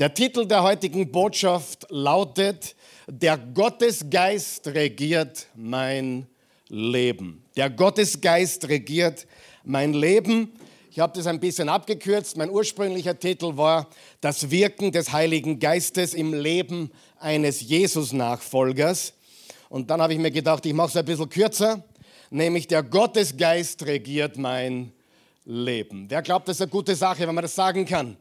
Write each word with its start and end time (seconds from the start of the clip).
Der 0.00 0.14
Titel 0.14 0.46
der 0.46 0.62
heutigen 0.62 1.12
Botschaft 1.12 1.86
lautet, 1.90 2.74
der 3.06 3.36
Gottesgeist 3.36 4.68
regiert 4.68 5.48
mein 5.54 6.26
Leben. 6.68 7.44
Der 7.54 7.68
Gottesgeist 7.68 8.66
regiert 8.68 9.26
mein 9.62 9.92
Leben. 9.92 10.52
Ich 10.90 11.00
habe 11.00 11.12
das 11.14 11.26
ein 11.26 11.38
bisschen 11.38 11.68
abgekürzt. 11.68 12.38
Mein 12.38 12.48
ursprünglicher 12.48 13.18
Titel 13.18 13.58
war 13.58 13.90
Das 14.22 14.50
Wirken 14.50 14.90
des 14.90 15.12
Heiligen 15.12 15.58
Geistes 15.58 16.14
im 16.14 16.32
Leben 16.32 16.90
eines 17.18 17.60
Jesus-Nachfolgers. 17.60 19.12
Und 19.68 19.90
dann 19.90 20.00
habe 20.00 20.14
ich 20.14 20.18
mir 20.18 20.30
gedacht, 20.30 20.64
ich 20.64 20.72
mache 20.72 20.88
es 20.88 20.96
ein 20.96 21.04
bisschen 21.04 21.28
kürzer, 21.28 21.84
nämlich 22.30 22.66
der 22.68 22.82
Gottesgeist 22.82 23.84
regiert 23.84 24.38
mein 24.38 24.92
Leben. 25.44 26.06
Wer 26.08 26.22
glaubt, 26.22 26.48
das 26.48 26.56
ist 26.56 26.62
eine 26.62 26.70
gute 26.70 26.94
Sache, 26.94 27.28
wenn 27.28 27.34
man 27.34 27.42
das 27.42 27.54
sagen 27.54 27.84
kann? 27.84 28.16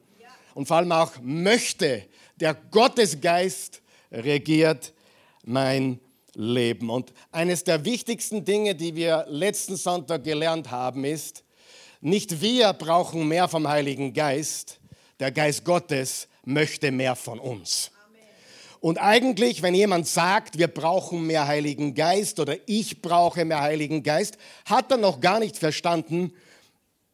Und 0.53 0.67
vor 0.67 0.77
allem 0.77 0.91
auch 0.91 1.13
möchte, 1.21 2.05
der 2.35 2.53
Gottesgeist 2.53 3.81
regiert 4.11 4.93
mein 5.43 5.99
Leben. 6.33 6.89
Und 6.89 7.13
eines 7.31 7.63
der 7.63 7.85
wichtigsten 7.85 8.45
Dinge, 8.45 8.75
die 8.75 8.95
wir 8.95 9.25
letzten 9.27 9.75
Sonntag 9.75 10.23
gelernt 10.23 10.71
haben, 10.71 11.03
ist, 11.03 11.43
nicht 12.01 12.41
wir 12.41 12.73
brauchen 12.73 13.27
mehr 13.27 13.47
vom 13.47 13.67
Heiligen 13.67 14.13
Geist, 14.13 14.79
der 15.19 15.31
Geist 15.31 15.65
Gottes 15.65 16.27
möchte 16.45 16.91
mehr 16.91 17.15
von 17.15 17.39
uns. 17.39 17.91
Und 18.79 18.97
eigentlich, 18.97 19.61
wenn 19.61 19.75
jemand 19.75 20.07
sagt, 20.07 20.57
wir 20.57 20.69
brauchen 20.69 21.27
mehr 21.27 21.47
Heiligen 21.47 21.93
Geist 21.93 22.39
oder 22.39 22.55
ich 22.65 23.01
brauche 23.01 23.43
mehr 23.43 23.59
Heiligen 23.59 24.03
Geist, 24.03 24.37
hat 24.65 24.89
er 24.89 24.97
noch 24.97 25.19
gar 25.19 25.39
nicht 25.39 25.57
verstanden, 25.57 26.31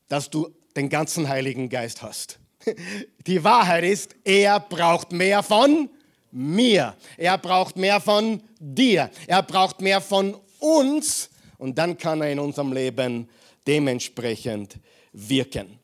dass 0.07 0.29
du 0.29 0.49
den 0.75 0.89
ganzen 0.89 1.27
Heiligen 1.27 1.69
Geist 1.69 2.03
hast. 2.03 2.39
Die 3.27 3.43
Wahrheit 3.43 3.83
ist, 3.83 4.15
er 4.23 4.59
braucht 4.59 5.11
mehr 5.11 5.43
von 5.43 5.89
mir. 6.31 6.95
Er 7.17 7.37
braucht 7.37 7.77
mehr 7.77 7.99
von 7.99 8.41
dir. 8.59 9.09
Er 9.27 9.43
braucht 9.43 9.81
mehr 9.81 10.01
von 10.01 10.35
uns. 10.59 11.29
Und 11.57 11.77
dann 11.77 11.97
kann 11.97 12.21
er 12.21 12.31
in 12.31 12.39
unserem 12.39 12.73
Leben 12.73 13.29
dementsprechend 13.65 14.77
wirken. 15.13 15.79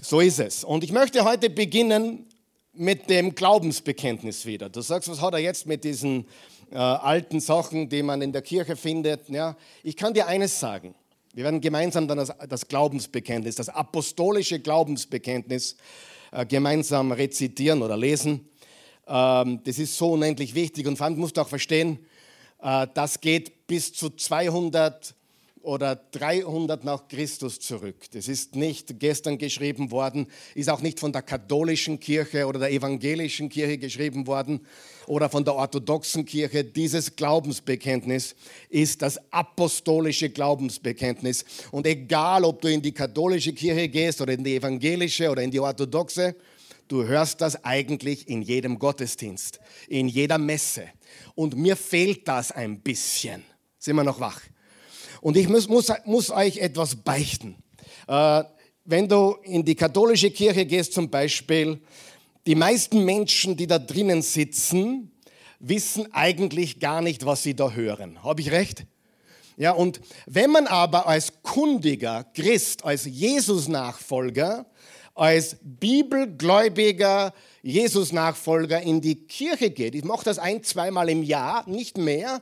So 0.00 0.20
ist 0.20 0.38
es. 0.38 0.64
Und 0.64 0.84
ich 0.84 0.92
möchte 0.92 1.24
heute 1.24 1.50
beginnen 1.50 2.26
mit 2.72 3.10
dem 3.10 3.34
Glaubensbekenntnis 3.34 4.46
wieder. 4.46 4.68
Du 4.68 4.80
sagst, 4.80 5.08
was 5.08 5.20
hat 5.20 5.34
er 5.34 5.40
jetzt 5.40 5.66
mit 5.66 5.84
diesen 5.84 6.26
äh, 6.70 6.76
alten 6.76 7.40
Sachen, 7.40 7.88
die 7.88 8.02
man 8.02 8.22
in 8.22 8.32
der 8.32 8.42
Kirche 8.42 8.76
findet? 8.76 9.28
Ja, 9.28 9.56
ich 9.82 9.96
kann 9.96 10.14
dir 10.14 10.26
eines 10.26 10.58
sagen. 10.58 10.94
Wir 11.32 11.44
werden 11.44 11.60
gemeinsam 11.60 12.08
dann 12.08 12.18
das, 12.18 12.32
das 12.48 12.66
Glaubensbekenntnis, 12.66 13.54
das 13.54 13.68
apostolische 13.68 14.58
Glaubensbekenntnis 14.58 15.76
äh, 16.32 16.44
gemeinsam 16.44 17.12
rezitieren 17.12 17.82
oder 17.82 17.96
lesen. 17.96 18.48
Ähm, 19.06 19.60
das 19.64 19.78
ist 19.78 19.96
so 19.96 20.12
unendlich 20.12 20.54
wichtig 20.56 20.88
und 20.88 20.96
vor 20.96 21.06
allem 21.06 21.18
musst 21.18 21.36
du 21.36 21.42
auch 21.42 21.48
verstehen, 21.48 22.00
äh, 22.60 22.88
das 22.94 23.20
geht 23.20 23.68
bis 23.68 23.92
zu 23.92 24.10
200 24.10 25.14
oder 25.62 25.96
300 25.96 26.84
nach 26.84 27.08
Christus 27.08 27.60
zurück. 27.60 27.96
Das 28.12 28.28
ist 28.28 28.56
nicht 28.56 28.98
gestern 28.98 29.38
geschrieben 29.38 29.90
worden, 29.90 30.26
ist 30.54 30.70
auch 30.70 30.80
nicht 30.80 31.00
von 31.00 31.12
der 31.12 31.22
katholischen 31.22 32.00
Kirche 32.00 32.46
oder 32.46 32.58
der 32.58 32.72
evangelischen 32.72 33.48
Kirche 33.48 33.78
geschrieben 33.78 34.26
worden 34.26 34.66
oder 35.06 35.28
von 35.28 35.44
der 35.44 35.54
orthodoxen 35.54 36.24
Kirche. 36.24 36.64
Dieses 36.64 37.14
Glaubensbekenntnis 37.14 38.34
ist 38.68 39.02
das 39.02 39.20
apostolische 39.32 40.30
Glaubensbekenntnis. 40.30 41.44
Und 41.70 41.86
egal, 41.86 42.44
ob 42.44 42.62
du 42.62 42.68
in 42.68 42.80
die 42.80 42.92
katholische 42.92 43.52
Kirche 43.52 43.88
gehst 43.88 44.20
oder 44.20 44.32
in 44.32 44.44
die 44.44 44.56
evangelische 44.56 45.30
oder 45.30 45.42
in 45.42 45.50
die 45.50 45.60
orthodoxe, 45.60 46.36
du 46.88 47.04
hörst 47.04 47.40
das 47.40 47.64
eigentlich 47.64 48.28
in 48.28 48.42
jedem 48.42 48.78
Gottesdienst, 48.78 49.60
in 49.88 50.08
jeder 50.08 50.38
Messe. 50.38 50.88
Und 51.34 51.56
mir 51.56 51.76
fehlt 51.76 52.26
das 52.26 52.50
ein 52.50 52.80
bisschen. 52.80 53.44
Sind 53.78 53.96
wir 53.96 54.04
noch 54.04 54.20
wach? 54.20 54.40
Und 55.20 55.36
ich 55.36 55.48
muss, 55.48 55.68
muss, 55.68 55.92
muss 56.04 56.30
euch 56.30 56.58
etwas 56.58 56.96
beichten. 56.96 57.56
Äh, 58.08 58.44
wenn 58.84 59.08
du 59.08 59.36
in 59.42 59.64
die 59.64 59.74
katholische 59.74 60.30
Kirche 60.30 60.66
gehst 60.66 60.92
zum 60.92 61.10
Beispiel, 61.10 61.80
die 62.46 62.54
meisten 62.54 63.04
Menschen, 63.04 63.56
die 63.56 63.66
da 63.66 63.78
drinnen 63.78 64.22
sitzen, 64.22 65.12
wissen 65.58 66.12
eigentlich 66.12 66.80
gar 66.80 67.02
nicht, 67.02 67.26
was 67.26 67.42
sie 67.42 67.54
da 67.54 67.70
hören. 67.70 68.22
Habe 68.22 68.40
ich 68.40 68.50
recht? 68.50 68.86
Ja, 69.56 69.72
und 69.72 70.00
wenn 70.26 70.50
man 70.50 70.66
aber 70.66 71.06
als 71.06 71.42
kundiger 71.42 72.24
Christ, 72.34 72.82
als 72.84 73.04
Jesus-Nachfolger, 73.04 74.64
als 75.14 75.58
bibelgläubiger 75.60 77.34
Jesus-Nachfolger 77.62 78.80
in 78.80 79.02
die 79.02 79.26
Kirche 79.26 79.70
geht, 79.70 79.94
ich 79.94 80.04
mache 80.04 80.24
das 80.24 80.38
ein, 80.38 80.64
zweimal 80.64 81.10
im 81.10 81.22
Jahr, 81.22 81.68
nicht 81.68 81.98
mehr, 81.98 82.40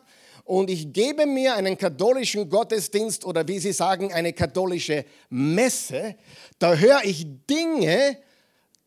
und 0.49 0.71
ich 0.71 0.95
gebe 0.95 1.27
mir 1.27 1.55
einen 1.57 1.77
katholischen 1.77 2.49
Gottesdienst 2.49 3.23
oder 3.27 3.47
wie 3.47 3.59
Sie 3.59 3.73
sagen, 3.73 4.15
eine 4.15 4.33
katholische 4.33 5.05
Messe, 5.29 6.17
da 6.59 6.75
höre 6.75 7.05
ich 7.05 7.27
Dinge, 7.47 8.17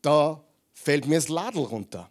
da 0.02 0.42
fällt 0.74 1.06
mir 1.06 1.14
das 1.14 1.28
Ladel 1.28 1.62
runter, 1.62 2.08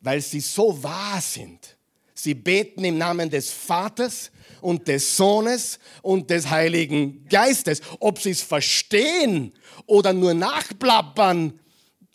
weil 0.00 0.20
sie 0.20 0.38
so 0.38 0.80
wahr 0.80 1.20
sind. 1.20 1.76
Sie 2.14 2.34
beten 2.34 2.84
im 2.84 2.96
Namen 2.96 3.28
des 3.28 3.50
Vaters 3.50 4.30
und 4.60 4.86
des 4.86 5.16
Sohnes 5.16 5.80
und 6.02 6.30
des 6.30 6.48
Heiligen 6.48 7.24
Geistes. 7.28 7.80
Ob 7.98 8.20
sie 8.20 8.30
es 8.30 8.42
verstehen 8.42 9.52
oder 9.86 10.12
nur 10.12 10.34
nachplappern, 10.34 11.58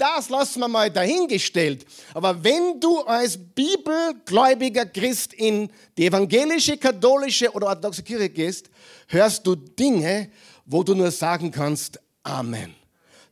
das 0.03 0.27
lassen 0.27 0.59
wir 0.59 0.67
mal 0.67 0.91
dahingestellt. 0.91 1.85
Aber 2.13 2.43
wenn 2.43 2.77
du 2.81 2.99
als 3.03 3.37
bibelgläubiger 3.37 4.85
Christ 4.85 5.33
in 5.33 5.69
die 5.97 6.07
evangelische, 6.07 6.77
katholische 6.77 7.49
oder 7.51 7.67
orthodoxe 7.67 8.03
Kirche 8.03 8.29
gehst, 8.29 8.69
hörst 9.07 9.47
du 9.47 9.55
Dinge, 9.55 10.29
wo 10.65 10.83
du 10.83 10.93
nur 10.93 11.09
sagen 11.09 11.51
kannst, 11.51 12.01
Amen. 12.23 12.75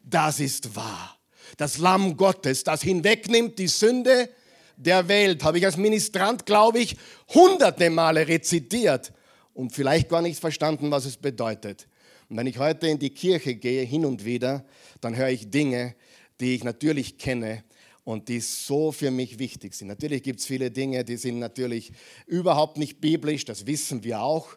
Das 0.04 0.40
ist 0.40 0.74
wahr. 0.74 1.18
Das 1.58 1.78
Lamm 1.78 2.16
Gottes, 2.16 2.64
das 2.64 2.82
hinwegnimmt 2.82 3.60
die 3.60 3.68
Sünde 3.68 4.30
der 4.78 5.08
Welt, 5.10 5.44
habe 5.44 5.58
ich 5.58 5.66
als 5.66 5.76
Ministrant, 5.76 6.46
glaube 6.46 6.80
ich, 6.80 6.96
hunderte 7.34 7.90
Male 7.90 8.28
rezitiert 8.28 9.12
und 9.54 9.74
vielleicht 9.74 10.08
gar 10.08 10.22
nicht 10.22 10.40
verstanden, 10.40 10.90
was 10.90 11.04
es 11.06 11.18
bedeutet. 11.18 11.88
Und 12.30 12.38
wenn 12.38 12.48
ich 12.48 12.58
heute 12.58 12.88
in 12.88 12.98
die 12.98 13.10
Kirche 13.10 13.56
gehe, 13.56 13.84
hin 13.84 14.06
und 14.06 14.24
wieder, 14.24 14.64
dann 15.02 15.18
höre 15.18 15.30
ich 15.30 15.50
Dinge, 15.50 15.96
die 16.42 16.56
ich 16.56 16.64
natürlich 16.64 17.18
kenne 17.18 17.64
und 18.04 18.28
die 18.28 18.40
so 18.40 18.92
für 18.92 19.12
mich 19.12 19.40
wichtig 19.40 19.76
sind. 19.76 19.88
Natürlich 19.88 20.24
gibt 20.24 20.40
es 20.40 20.46
viele 20.46 20.72
Dinge, 20.72 21.06
die 21.06 21.18
sind 21.18 21.40
natürlich 21.40 21.94
überhaupt 22.26 22.78
nicht 22.78 23.00
biblisch, 23.00 23.46
das 23.46 23.68
wissen 23.68 24.04
wir 24.04 24.22
auch. 24.22 24.50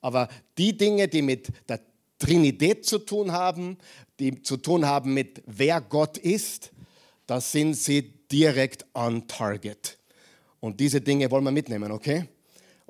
Aber 0.00 0.28
die 0.58 0.76
Dinge, 0.76 1.08
die 1.08 1.22
mit 1.22 1.48
der 1.68 1.80
Trinität 2.18 2.84
zu 2.84 2.98
tun 2.98 3.32
haben, 3.32 3.78
die 4.18 4.42
zu 4.42 4.58
tun 4.58 4.86
haben 4.86 5.14
mit 5.14 5.42
wer 5.46 5.80
Gott 5.80 6.18
ist, 6.18 6.70
da 7.26 7.40
sind 7.40 7.74
sie 7.74 8.12
direkt 8.30 8.84
on 8.94 9.26
target. 9.26 9.98
Und 10.60 10.78
diese 10.78 11.00
Dinge 11.00 11.30
wollen 11.30 11.44
wir 11.44 11.50
mitnehmen, 11.50 11.90
okay? 11.90 12.28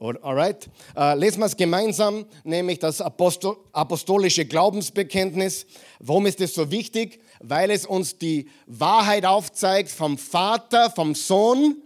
Alright? 0.00 0.71
Uh, 0.97 1.12
lesen 1.15 1.41
wir 1.41 1.47
es 1.47 1.56
gemeinsam, 1.56 2.25
nämlich 2.43 2.78
das 2.78 3.03
Apostol 3.03 3.59
apostolische 3.72 4.47
Glaubensbekenntnis. 4.47 5.66
Warum 5.99 6.25
ist 6.25 6.41
es 6.41 6.55
so 6.55 6.71
wichtig? 6.71 7.21
Weil 7.41 7.71
es 7.71 7.84
uns 7.84 8.16
die 8.16 8.49
Wahrheit 8.66 9.27
aufzeigt 9.27 9.91
vom 9.91 10.16
Vater, 10.16 10.91
vom 10.91 11.15
Sohn 11.15 11.77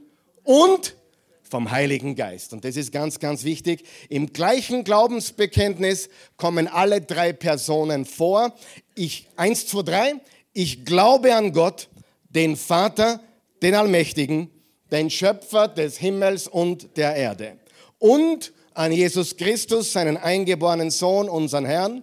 und 0.45 0.95
vom 1.43 1.73
Heiligen 1.73 2.15
Geist. 2.15 2.53
Und 2.53 2.65
das 2.65 2.77
ist 2.77 2.93
ganz, 2.93 3.19
ganz 3.19 3.43
wichtig. 3.43 3.85
Im 4.09 4.33
gleichen 4.33 4.85
Glaubensbekenntnis 4.85 6.09
kommen 6.37 6.69
alle 6.69 7.01
drei 7.01 7.33
Personen 7.33 8.05
vor. 8.05 8.55
Ich, 8.95 9.27
eins, 9.35 9.67
zwei, 9.67 9.83
drei. 9.83 10.15
Ich 10.53 10.85
glaube 10.85 11.35
an 11.35 11.53
Gott, 11.53 11.89
den 12.29 12.55
Vater, 12.57 13.19
den 13.61 13.75
Allmächtigen, 13.75 14.51
den 14.93 15.11
Schöpfer 15.11 15.67
des 15.67 15.99
Himmels 15.99 16.47
und 16.47 16.97
der 16.97 17.17
Erde 17.17 17.59
und 17.99 18.53
an 18.75 18.93
Jesus 18.93 19.37
Christus, 19.37 19.93
seinen 19.93 20.17
eingeborenen 20.17 20.91
Sohn, 20.91 21.29
unseren 21.29 21.65
Herrn, 21.65 22.03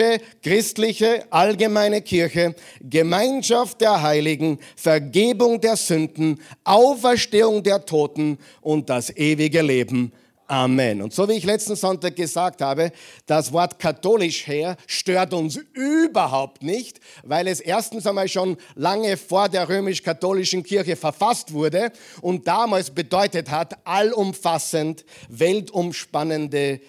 katholische, 0.00 0.20
christliche, 0.42 1.24
allgemeine 1.30 2.00
Kirche, 2.02 2.54
Gemeinschaft 2.80 3.80
der 3.80 4.02
Heiligen, 4.02 4.58
Vergebung 4.76 5.60
der 5.60 5.76
Sünden, 5.76 6.40
Auferstehung 6.64 7.62
der 7.62 7.84
Toten 7.84 8.38
und 8.60 8.88
das 8.88 9.14
ewige 9.16 9.62
Leben. 9.62 10.12
Amen. 10.46 11.00
Und 11.00 11.12
so 11.12 11.28
wie 11.28 11.34
ich 11.34 11.44
letzten 11.44 11.76
Sonntag 11.76 12.16
gesagt 12.16 12.60
habe, 12.60 12.90
das 13.26 13.52
Wort 13.52 13.78
katholisch 13.78 14.48
her 14.48 14.76
stört 14.88 15.32
uns 15.32 15.60
überhaupt 15.74 16.64
nicht, 16.64 16.98
weil 17.22 17.46
es 17.46 17.60
erstens 17.60 18.04
einmal 18.04 18.26
schon 18.26 18.56
lange 18.74 19.16
vor 19.16 19.48
der 19.48 19.68
römisch-katholischen 19.68 20.64
Kirche 20.64 20.96
verfasst 20.96 21.52
wurde 21.52 21.92
und 22.20 22.48
damals 22.48 22.90
bedeutet 22.90 23.48
hat 23.48 23.74
allumfassend, 23.84 25.04
weltumspannende 25.28 26.80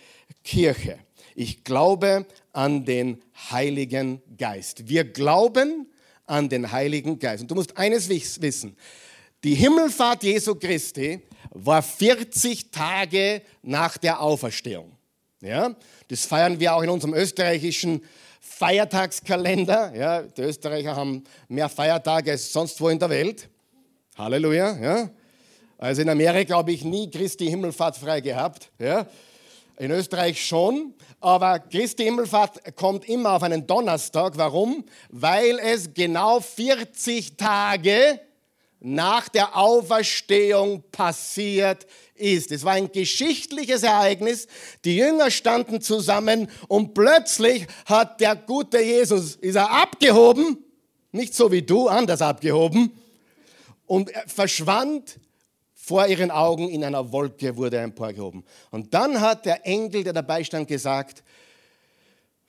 Kirche. 0.43 0.97
Ich 1.35 1.63
glaube 1.63 2.25
an 2.53 2.85
den 2.85 3.21
Heiligen 3.49 4.21
Geist. 4.37 4.87
Wir 4.87 5.03
glauben 5.03 5.87
an 6.25 6.49
den 6.49 6.71
Heiligen 6.71 7.19
Geist. 7.19 7.41
Und 7.41 7.51
du 7.51 7.55
musst 7.55 7.77
eines 7.77 8.09
wissen. 8.09 8.77
Die 9.43 9.55
Himmelfahrt 9.55 10.23
Jesu 10.23 10.55
Christi 10.55 11.21
war 11.49 11.81
40 11.81 12.71
Tage 12.71 13.41
nach 13.63 13.97
der 13.97 14.21
Auferstehung. 14.21 14.91
Ja, 15.41 15.75
das 16.07 16.25
feiern 16.25 16.59
wir 16.59 16.75
auch 16.75 16.83
in 16.83 16.89
unserem 16.89 17.15
österreichischen 17.15 18.03
Feiertagskalender. 18.39 19.95
Ja, 19.95 20.21
die 20.21 20.41
Österreicher 20.41 20.95
haben 20.95 21.23
mehr 21.47 21.67
Feiertage 21.67 22.31
als 22.31 22.53
sonst 22.53 22.79
wo 22.79 22.89
in 22.89 22.99
der 22.99 23.09
Welt. 23.09 23.49
Halleluja. 24.15 24.77
Ja. 24.77 25.09
Also 25.79 26.03
in 26.03 26.09
Amerika 26.09 26.55
habe 26.55 26.71
ich 26.71 26.83
nie 26.83 27.09
Christi 27.09 27.47
Himmelfahrt 27.47 27.97
frei 27.97 28.21
gehabt. 28.21 28.69
Ja. 28.77 29.07
In 29.77 29.91
Österreich 29.91 30.45
schon, 30.45 30.93
aber 31.19 31.59
Christi 31.59 32.03
Himmelfahrt 32.03 32.75
kommt 32.75 33.07
immer 33.07 33.33
auf 33.33 33.43
einen 33.43 33.65
Donnerstag. 33.65 34.37
Warum? 34.37 34.83
Weil 35.09 35.59
es 35.59 35.93
genau 35.93 36.39
40 36.39 37.37
Tage 37.37 38.19
nach 38.79 39.29
der 39.29 39.55
Auferstehung 39.55 40.83
passiert 40.91 41.85
ist. 42.15 42.51
Es 42.51 42.63
war 42.63 42.73
ein 42.73 42.91
geschichtliches 42.91 43.83
Ereignis. 43.83 44.47
Die 44.83 44.97
Jünger 44.97 45.29
standen 45.29 45.81
zusammen 45.81 46.49
und 46.67 46.93
plötzlich 46.93 47.67
hat 47.85 48.19
der 48.19 48.35
gute 48.35 48.81
Jesus, 48.81 49.35
ist 49.35 49.55
er 49.55 49.71
abgehoben, 49.71 50.57
nicht 51.11 51.35
so 51.35 51.51
wie 51.51 51.61
du, 51.61 51.87
anders 51.87 52.21
abgehoben, 52.21 52.91
und 53.85 54.09
er 54.09 54.27
verschwand 54.27 55.19
vor 55.91 56.07
ihren 56.07 56.31
Augen 56.31 56.69
in 56.69 56.85
einer 56.85 57.11
Wolke, 57.11 57.57
wurde 57.57 57.77
emporgehoben. 57.77 58.45
Und 58.69 58.93
dann 58.93 59.19
hat 59.19 59.45
der 59.45 59.67
Engel, 59.67 60.05
der 60.05 60.13
dabei 60.13 60.41
stand, 60.41 60.69
gesagt, 60.69 61.21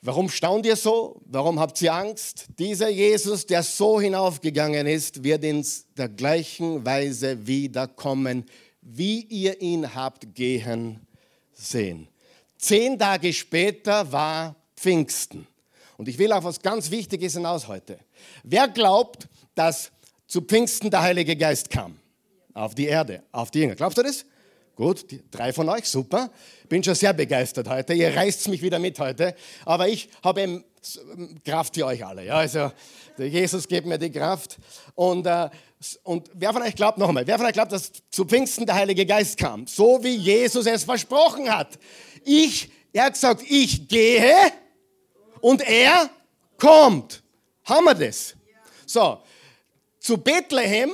Warum 0.05 0.29
staunt 0.29 0.65
ihr 0.65 0.77
so? 0.77 1.21
Warum 1.27 1.59
habt 1.59 1.81
ihr 1.83 1.93
Angst? 1.93 2.47
Dieser 2.59 2.89
Jesus, 2.89 3.47
der 3.47 3.65
so 3.65 4.01
hinaufgegangen 4.01 4.87
ist, 4.87 5.25
wird 5.25 5.43
in 5.43 5.67
der 5.97 6.09
gleichen 6.09 6.85
Weise 6.85 7.47
wiederkommen, 7.47 8.45
wie 8.81 9.23
ihr 9.23 9.61
ihn 9.61 9.93
habt 9.93 10.37
gehen 10.37 11.01
sehen. 11.53 12.07
Zehn 12.59 12.97
Tage 12.97 13.33
später 13.33 14.11
war 14.13 14.55
Pfingsten. 14.77 15.49
Und 15.97 16.09
ich 16.09 16.19
will 16.19 16.33
auf 16.33 16.45
was 16.45 16.61
ganz 16.61 16.93
Wichtiges 16.93 17.35
hinaus 17.35 17.67
heute. 17.67 17.99
Wer 18.45 18.69
glaubt, 18.69 19.29
dass 19.57 19.91
zu 20.29 20.43
Pfingsten 20.43 20.91
der 20.91 21.03
Heilige 21.03 21.37
Geist 21.37 21.71
kam? 21.71 22.02
Auf 22.55 22.75
die 22.75 22.87
Erde, 22.87 23.23
auf 23.33 23.51
die 23.51 23.61
Jünger. 23.61 23.75
Glaubst 23.75 23.99
du 23.99 24.03
das? 24.03 24.25
Gut, 24.75 25.05
drei 25.31 25.53
von 25.53 25.69
euch, 25.69 25.85
super. 25.85 26.31
Bin 26.69 26.83
schon 26.83 26.95
sehr 26.95 27.13
begeistert 27.13 27.69
heute. 27.69 27.93
Ihr 27.93 28.15
reißt 28.15 28.49
mich 28.49 28.63
wieder 28.63 28.79
mit 28.79 28.99
heute. 28.99 29.35
Aber 29.65 29.89
ich 29.89 30.09
habe 30.23 30.43
eben 30.43 30.65
Kraft 31.45 31.75
für 31.75 31.87
euch 31.87 32.05
alle. 32.05 32.25
Ja, 32.25 32.37
also 32.37 32.73
Jesus 33.19 33.69
gibt 33.69 33.87
mir 33.87 33.99
die 33.99 34.11
Kraft. 34.11 34.57
Und, 34.95 35.27
äh, 35.27 35.51
und 36.03 36.31
wer 36.33 36.53
von 36.53 36.63
euch 36.63 36.75
glaubt, 36.75 36.99
noch 36.99 37.09
einmal, 37.09 37.27
wer 37.27 37.37
von 37.37 37.47
euch 37.47 37.53
glaubt, 37.53 37.73
dass 37.73 37.93
zu 38.11 38.25
Pfingsten 38.25 38.67
der 38.67 38.75
Heilige 38.75 39.05
Geist 39.05 39.37
kam? 39.37 39.67
So 39.67 40.03
wie 40.03 40.17
Jesus 40.17 40.67
es 40.67 40.85
versprochen 40.85 41.51
hat. 41.55 41.79
Ich, 42.25 42.71
er 42.93 43.05
hat 43.05 43.13
gesagt, 43.13 43.43
ich 43.49 43.87
gehe 43.87 44.35
und 45.41 45.61
er 45.63 46.09
kommt. 46.57 47.23
Haben 47.65 47.85
wir 47.85 47.95
das? 47.95 48.35
So, 48.87 49.19
zu 50.01 50.19
Bethlehem, 50.19 50.93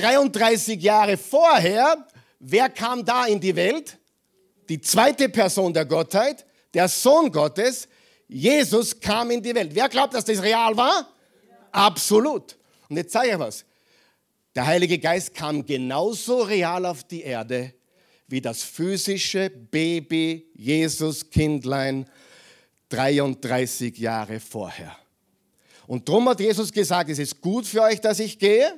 33 0.00 0.80
Jahre 0.80 1.16
vorher, 1.16 2.06
Wer 2.38 2.68
kam 2.68 3.04
da 3.04 3.26
in 3.26 3.40
die 3.40 3.54
Welt? 3.54 3.98
Die 4.68 4.80
zweite 4.80 5.28
Person 5.28 5.72
der 5.72 5.84
Gottheit, 5.84 6.46
der 6.72 6.88
Sohn 6.88 7.32
Gottes, 7.32 7.88
Jesus 8.28 8.98
kam 8.98 9.30
in 9.30 9.42
die 9.42 9.54
Welt. 9.54 9.74
Wer 9.74 9.88
glaubt, 9.88 10.14
dass 10.14 10.24
das 10.24 10.42
real 10.42 10.76
war? 10.76 11.08
Absolut. 11.72 12.56
Und 12.88 12.96
jetzt 12.96 13.12
sage 13.12 13.30
ich 13.30 13.38
was. 13.38 13.64
Der 14.54 14.66
Heilige 14.66 14.98
Geist 14.98 15.34
kam 15.34 15.64
genauso 15.64 16.42
real 16.42 16.84
auf 16.86 17.04
die 17.04 17.22
Erde 17.22 17.74
wie 18.30 18.40
das 18.42 18.62
physische 18.62 19.48
Baby 19.48 20.50
Jesus 20.54 21.30
Kindlein 21.30 22.06
33 22.90 23.96
Jahre 23.96 24.38
vorher. 24.38 24.94
Und 25.86 26.06
darum 26.06 26.28
hat 26.28 26.40
Jesus 26.40 26.70
gesagt, 26.70 27.08
es 27.08 27.18
ist 27.18 27.40
gut 27.40 27.66
für 27.66 27.82
euch, 27.82 28.00
dass 28.00 28.18
ich 28.20 28.38
gehe, 28.38 28.76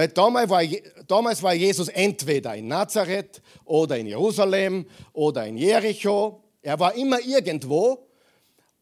weil 0.00 0.08
damals 0.08 0.48
war, 0.48 0.62
damals 1.06 1.42
war 1.42 1.52
Jesus 1.52 1.88
entweder 1.88 2.54
in 2.54 2.68
Nazareth 2.68 3.42
oder 3.66 3.98
in 3.98 4.06
Jerusalem 4.06 4.86
oder 5.12 5.46
in 5.46 5.58
Jericho. 5.58 6.42
Er 6.62 6.80
war 6.80 6.94
immer 6.94 7.20
irgendwo. 7.20 8.08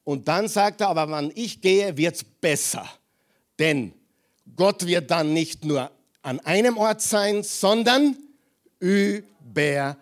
Und 0.04 0.28
dann 0.28 0.46
sagt 0.46 0.80
er, 0.80 0.90
aber 0.90 1.10
wenn 1.10 1.32
ich 1.34 1.60
gehe, 1.60 1.96
wird 1.96 2.14
es 2.14 2.22
besser. 2.22 2.88
Denn 3.58 3.94
Gott 4.54 4.86
wird 4.86 5.10
dann 5.10 5.32
nicht 5.32 5.64
nur 5.64 5.90
an 6.22 6.38
einem 6.38 6.78
Ort 6.78 7.02
sein, 7.02 7.42
sondern 7.42 8.16
überall. 8.78 9.96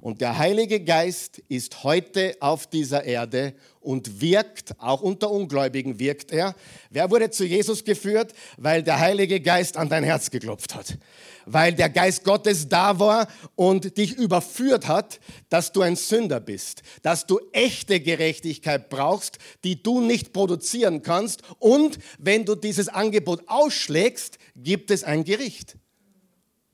Und 0.00 0.20
der 0.20 0.38
Heilige 0.38 0.80
Geist 0.80 1.42
ist 1.48 1.84
heute 1.84 2.36
auf 2.40 2.66
dieser 2.66 3.04
Erde 3.04 3.54
und 3.80 4.20
wirkt, 4.20 4.74
auch 4.78 5.02
unter 5.02 5.30
Ungläubigen 5.30 5.98
wirkt 5.98 6.32
er. 6.32 6.54
Wer 6.90 7.10
wurde 7.10 7.30
zu 7.30 7.44
Jesus 7.44 7.84
geführt? 7.84 8.32
Weil 8.56 8.82
der 8.82 8.98
Heilige 8.98 9.40
Geist 9.40 9.76
an 9.76 9.88
dein 9.88 10.04
Herz 10.04 10.30
geklopft 10.30 10.74
hat. 10.74 10.98
Weil 11.46 11.74
der 11.74 11.88
Geist 11.88 12.24
Gottes 12.24 12.68
da 12.68 12.98
war 12.98 13.28
und 13.56 13.96
dich 13.96 14.16
überführt 14.16 14.88
hat, 14.88 15.20
dass 15.48 15.72
du 15.72 15.82
ein 15.82 15.96
Sünder 15.96 16.40
bist, 16.40 16.82
dass 17.02 17.26
du 17.26 17.40
echte 17.52 18.00
Gerechtigkeit 18.00 18.88
brauchst, 18.88 19.38
die 19.64 19.82
du 19.82 20.00
nicht 20.00 20.32
produzieren 20.32 21.02
kannst. 21.02 21.42
Und 21.58 21.98
wenn 22.18 22.44
du 22.44 22.54
dieses 22.54 22.88
Angebot 22.88 23.42
ausschlägst, 23.48 24.38
gibt 24.56 24.90
es 24.90 25.04
ein 25.04 25.24
Gericht. 25.24 25.76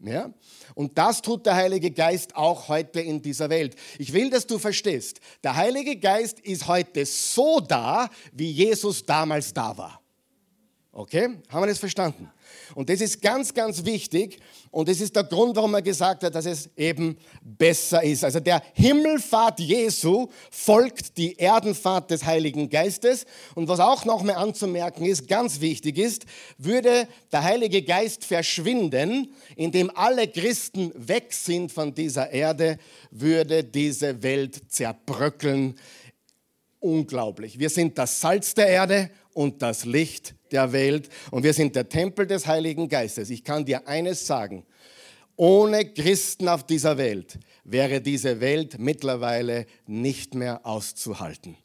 Ja? 0.00 0.32
Und 0.76 0.98
das 0.98 1.22
tut 1.22 1.46
der 1.46 1.56
Heilige 1.56 1.90
Geist 1.90 2.36
auch 2.36 2.68
heute 2.68 3.00
in 3.00 3.22
dieser 3.22 3.48
Welt. 3.48 3.74
Ich 3.98 4.12
will, 4.12 4.28
dass 4.28 4.46
du 4.46 4.58
verstehst, 4.58 5.20
der 5.42 5.56
Heilige 5.56 5.96
Geist 5.96 6.38
ist 6.40 6.68
heute 6.68 7.06
so 7.06 7.60
da, 7.60 8.10
wie 8.32 8.50
Jesus 8.50 9.06
damals 9.06 9.54
da 9.54 9.78
war. 9.78 10.05
Okay? 10.96 11.28
Haben 11.50 11.62
wir 11.62 11.66
das 11.66 11.78
verstanden? 11.78 12.30
Und 12.74 12.88
das 12.88 13.02
ist 13.02 13.20
ganz, 13.20 13.52
ganz 13.52 13.84
wichtig. 13.84 14.40
Und 14.70 14.88
das 14.88 15.02
ist 15.02 15.14
der 15.14 15.24
Grund, 15.24 15.54
warum 15.54 15.74
er 15.74 15.82
gesagt 15.82 16.22
hat, 16.22 16.34
dass 16.34 16.46
es 16.46 16.70
eben 16.74 17.18
besser 17.42 18.02
ist. 18.02 18.24
Also 18.24 18.40
der 18.40 18.62
Himmelfahrt 18.72 19.60
Jesu 19.60 20.28
folgt 20.50 21.18
die 21.18 21.38
Erdenfahrt 21.38 22.10
des 22.10 22.24
Heiligen 22.24 22.70
Geistes. 22.70 23.26
Und 23.54 23.68
was 23.68 23.78
auch 23.78 24.06
noch 24.06 24.22
mehr 24.22 24.38
anzumerken 24.38 25.04
ist, 25.04 25.28
ganz 25.28 25.60
wichtig 25.60 25.98
ist, 25.98 26.24
würde 26.56 27.06
der 27.30 27.42
Heilige 27.42 27.82
Geist 27.82 28.24
verschwinden, 28.24 29.34
indem 29.54 29.94
alle 29.94 30.26
Christen 30.26 30.92
weg 30.96 31.34
sind 31.34 31.70
von 31.70 31.94
dieser 31.94 32.30
Erde, 32.30 32.78
würde 33.10 33.64
diese 33.64 34.22
Welt 34.22 34.62
zerbröckeln. 34.72 35.74
Unglaublich. 36.80 37.58
Wir 37.58 37.68
sind 37.68 37.98
das 37.98 38.18
Salz 38.18 38.54
der 38.54 38.68
Erde 38.68 39.10
und 39.34 39.60
das 39.60 39.84
Licht 39.84 40.35
der 40.52 40.72
Welt 40.72 41.08
und 41.30 41.42
wir 41.42 41.52
sind 41.52 41.76
der 41.76 41.88
Tempel 41.88 42.26
des 42.26 42.46
Heiligen 42.46 42.88
Geistes. 42.88 43.30
Ich 43.30 43.44
kann 43.44 43.64
dir 43.64 43.86
eines 43.88 44.26
sagen, 44.26 44.64
ohne 45.36 45.84
Christen 45.84 46.48
auf 46.48 46.64
dieser 46.64 46.96
Welt 46.96 47.38
wäre 47.64 48.00
diese 48.00 48.40
Welt 48.40 48.78
mittlerweile 48.78 49.66
nicht 49.86 50.34
mehr 50.34 50.64
auszuhalten. 50.64 51.56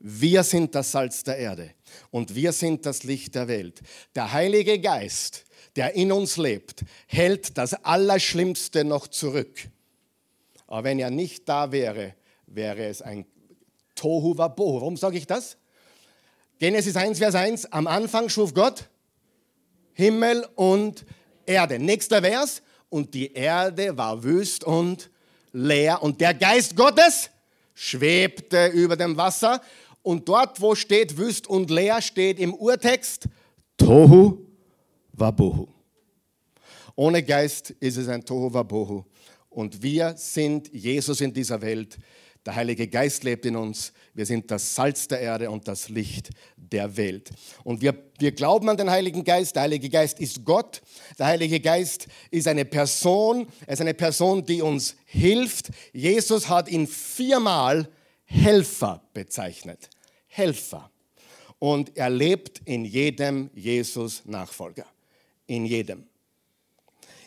Wir 0.00 0.42
sind 0.42 0.74
das 0.74 0.92
Salz 0.92 1.22
der 1.22 1.38
Erde 1.38 1.70
und 2.10 2.34
wir 2.34 2.52
sind 2.52 2.84
das 2.84 3.04
Licht 3.04 3.34
der 3.36 3.48
Welt. 3.48 3.80
Der 4.14 4.32
Heilige 4.32 4.78
Geist, 4.80 5.44
der 5.76 5.94
in 5.94 6.12
uns 6.12 6.36
lebt, 6.36 6.84
hält 7.06 7.56
das 7.56 7.72
Allerschlimmste 7.72 8.84
noch 8.84 9.08
zurück. 9.08 9.68
Aber 10.66 10.84
wenn 10.84 10.98
er 10.98 11.10
nicht 11.10 11.48
da 11.48 11.72
wäre, 11.72 12.14
wäre 12.46 12.84
es 12.84 13.00
ein 13.00 13.26
Tohu 13.94 14.36
Wabohu. 14.36 14.80
Warum 14.80 14.96
sage 14.96 15.18
ich 15.18 15.26
das? 15.26 15.56
Genesis 16.58 16.96
1, 16.96 17.18
Vers 17.18 17.34
1, 17.34 17.72
am 17.72 17.86
Anfang 17.86 18.28
schuf 18.28 18.54
Gott 18.54 18.88
Himmel 19.92 20.46
und 20.54 21.04
Erde. 21.46 21.78
Nächster 21.78 22.22
Vers, 22.22 22.62
und 22.88 23.12
die 23.12 23.32
Erde 23.32 23.96
war 23.96 24.22
wüst 24.22 24.62
und 24.62 25.10
leer 25.52 26.02
und 26.02 26.20
der 26.20 26.32
Geist 26.32 26.76
Gottes 26.76 27.30
schwebte 27.74 28.68
über 28.68 28.96
dem 28.96 29.16
Wasser 29.16 29.60
Und 30.02 30.28
dort, 30.28 30.60
wo 30.60 30.74
steht 30.74 31.16
wüst 31.16 31.46
und 31.46 31.70
leer, 31.70 32.02
steht 32.02 32.38
im 32.38 32.52
Urtext 32.54 33.26
Tohu 33.78 34.46
Wabohu. 35.12 35.66
Ohne 36.94 37.22
Geist 37.22 37.70
ist 37.80 37.96
es 37.96 38.06
ein 38.08 38.22
Tohu 38.24 38.52
Wabohu. 38.52 39.04
Und 39.48 39.82
wir 39.82 40.14
sind 40.16 40.72
Jesus 40.72 41.22
in 41.22 41.32
dieser 41.32 41.60
Welt. 41.62 41.96
Der 42.46 42.56
Heilige 42.56 42.88
Geist 42.88 43.24
lebt 43.24 43.46
in 43.46 43.56
uns. 43.56 43.92
Wir 44.12 44.26
sind 44.26 44.50
das 44.50 44.74
Salz 44.74 45.08
der 45.08 45.20
Erde 45.20 45.50
und 45.50 45.66
das 45.66 45.88
Licht 45.88 46.30
der 46.56 46.96
Welt. 46.96 47.30
Und 47.62 47.80
wir, 47.80 47.94
wir 48.18 48.32
glauben 48.32 48.68
an 48.68 48.76
den 48.76 48.90
Heiligen 48.90 49.24
Geist. 49.24 49.56
Der 49.56 49.62
Heilige 49.62 49.88
Geist 49.88 50.20
ist 50.20 50.44
Gott. 50.44 50.82
Der 51.18 51.26
Heilige 51.26 51.60
Geist 51.60 52.06
ist 52.30 52.46
eine 52.46 52.64
Person. 52.64 53.46
Er 53.66 53.72
ist 53.72 53.80
eine 53.80 53.94
Person, 53.94 54.44
die 54.44 54.60
uns 54.60 54.96
hilft. 55.06 55.70
Jesus 55.92 56.48
hat 56.48 56.68
ihn 56.68 56.86
viermal 56.86 57.88
Helfer 58.24 59.02
bezeichnet. 59.14 59.88
Helfer. 60.26 60.90
Und 61.58 61.96
er 61.96 62.10
lebt 62.10 62.60
in 62.66 62.84
jedem 62.84 63.50
Jesus-Nachfolger. 63.54 64.86
In 65.46 65.64
jedem. 65.64 66.06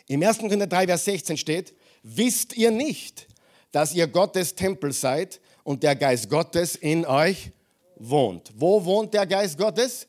Im 0.06 0.22
1. 0.22 0.38
Korinther 0.38 0.66
3, 0.66 0.86
Vers 0.86 1.04
16 1.04 1.36
steht, 1.36 1.74
wisst 2.02 2.56
ihr 2.56 2.70
nicht, 2.70 3.27
dass 3.72 3.94
ihr 3.94 4.06
Gottes 4.06 4.54
Tempel 4.54 4.92
seid 4.92 5.40
und 5.64 5.82
der 5.82 5.96
Geist 5.96 6.30
Gottes 6.30 6.76
in 6.76 7.04
euch 7.04 7.50
wohnt. 7.96 8.52
Wo 8.56 8.84
wohnt 8.84 9.14
der 9.14 9.26
Geist 9.26 9.58
Gottes? 9.58 10.06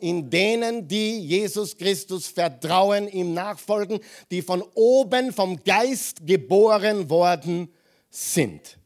In 0.00 0.30
denen, 0.30 0.88
die 0.88 1.20
Jesus 1.20 1.76
Christus 1.76 2.26
vertrauen, 2.26 3.08
ihm 3.08 3.34
nachfolgen, 3.34 4.00
die 4.30 4.42
von 4.42 4.62
oben 4.74 5.32
vom 5.32 5.62
Geist 5.62 6.26
geboren 6.26 7.08
worden 7.08 7.72
sind. 8.10 8.78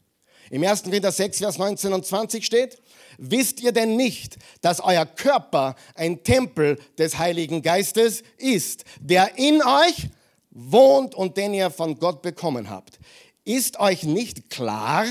Im 0.49 0.63
1. 0.63 0.83
Korinther 0.83 1.11
6, 1.11 1.39
Vers 1.39 1.57
19 1.57 1.91
und 1.93 2.05
20 2.05 2.45
steht, 2.45 2.81
wisst 3.17 3.59
ihr 3.61 3.71
denn 3.71 3.95
nicht, 3.95 4.37
dass 4.61 4.79
euer 4.79 5.05
Körper 5.05 5.75
ein 5.95 6.23
Tempel 6.23 6.79
des 6.97 7.17
Heiligen 7.17 7.61
Geistes 7.61 8.23
ist, 8.37 8.85
der 8.99 9.37
in 9.37 9.61
euch 9.61 10.09
wohnt 10.51 11.15
und 11.15 11.35
den 11.35 11.53
ihr 11.53 11.69
von 11.69 11.99
Gott 11.99 12.21
bekommen 12.21 12.69
habt? 12.69 12.99
Ist 13.47 13.79
euch 13.79 14.03
nicht 14.03 14.49
klar, 14.49 15.05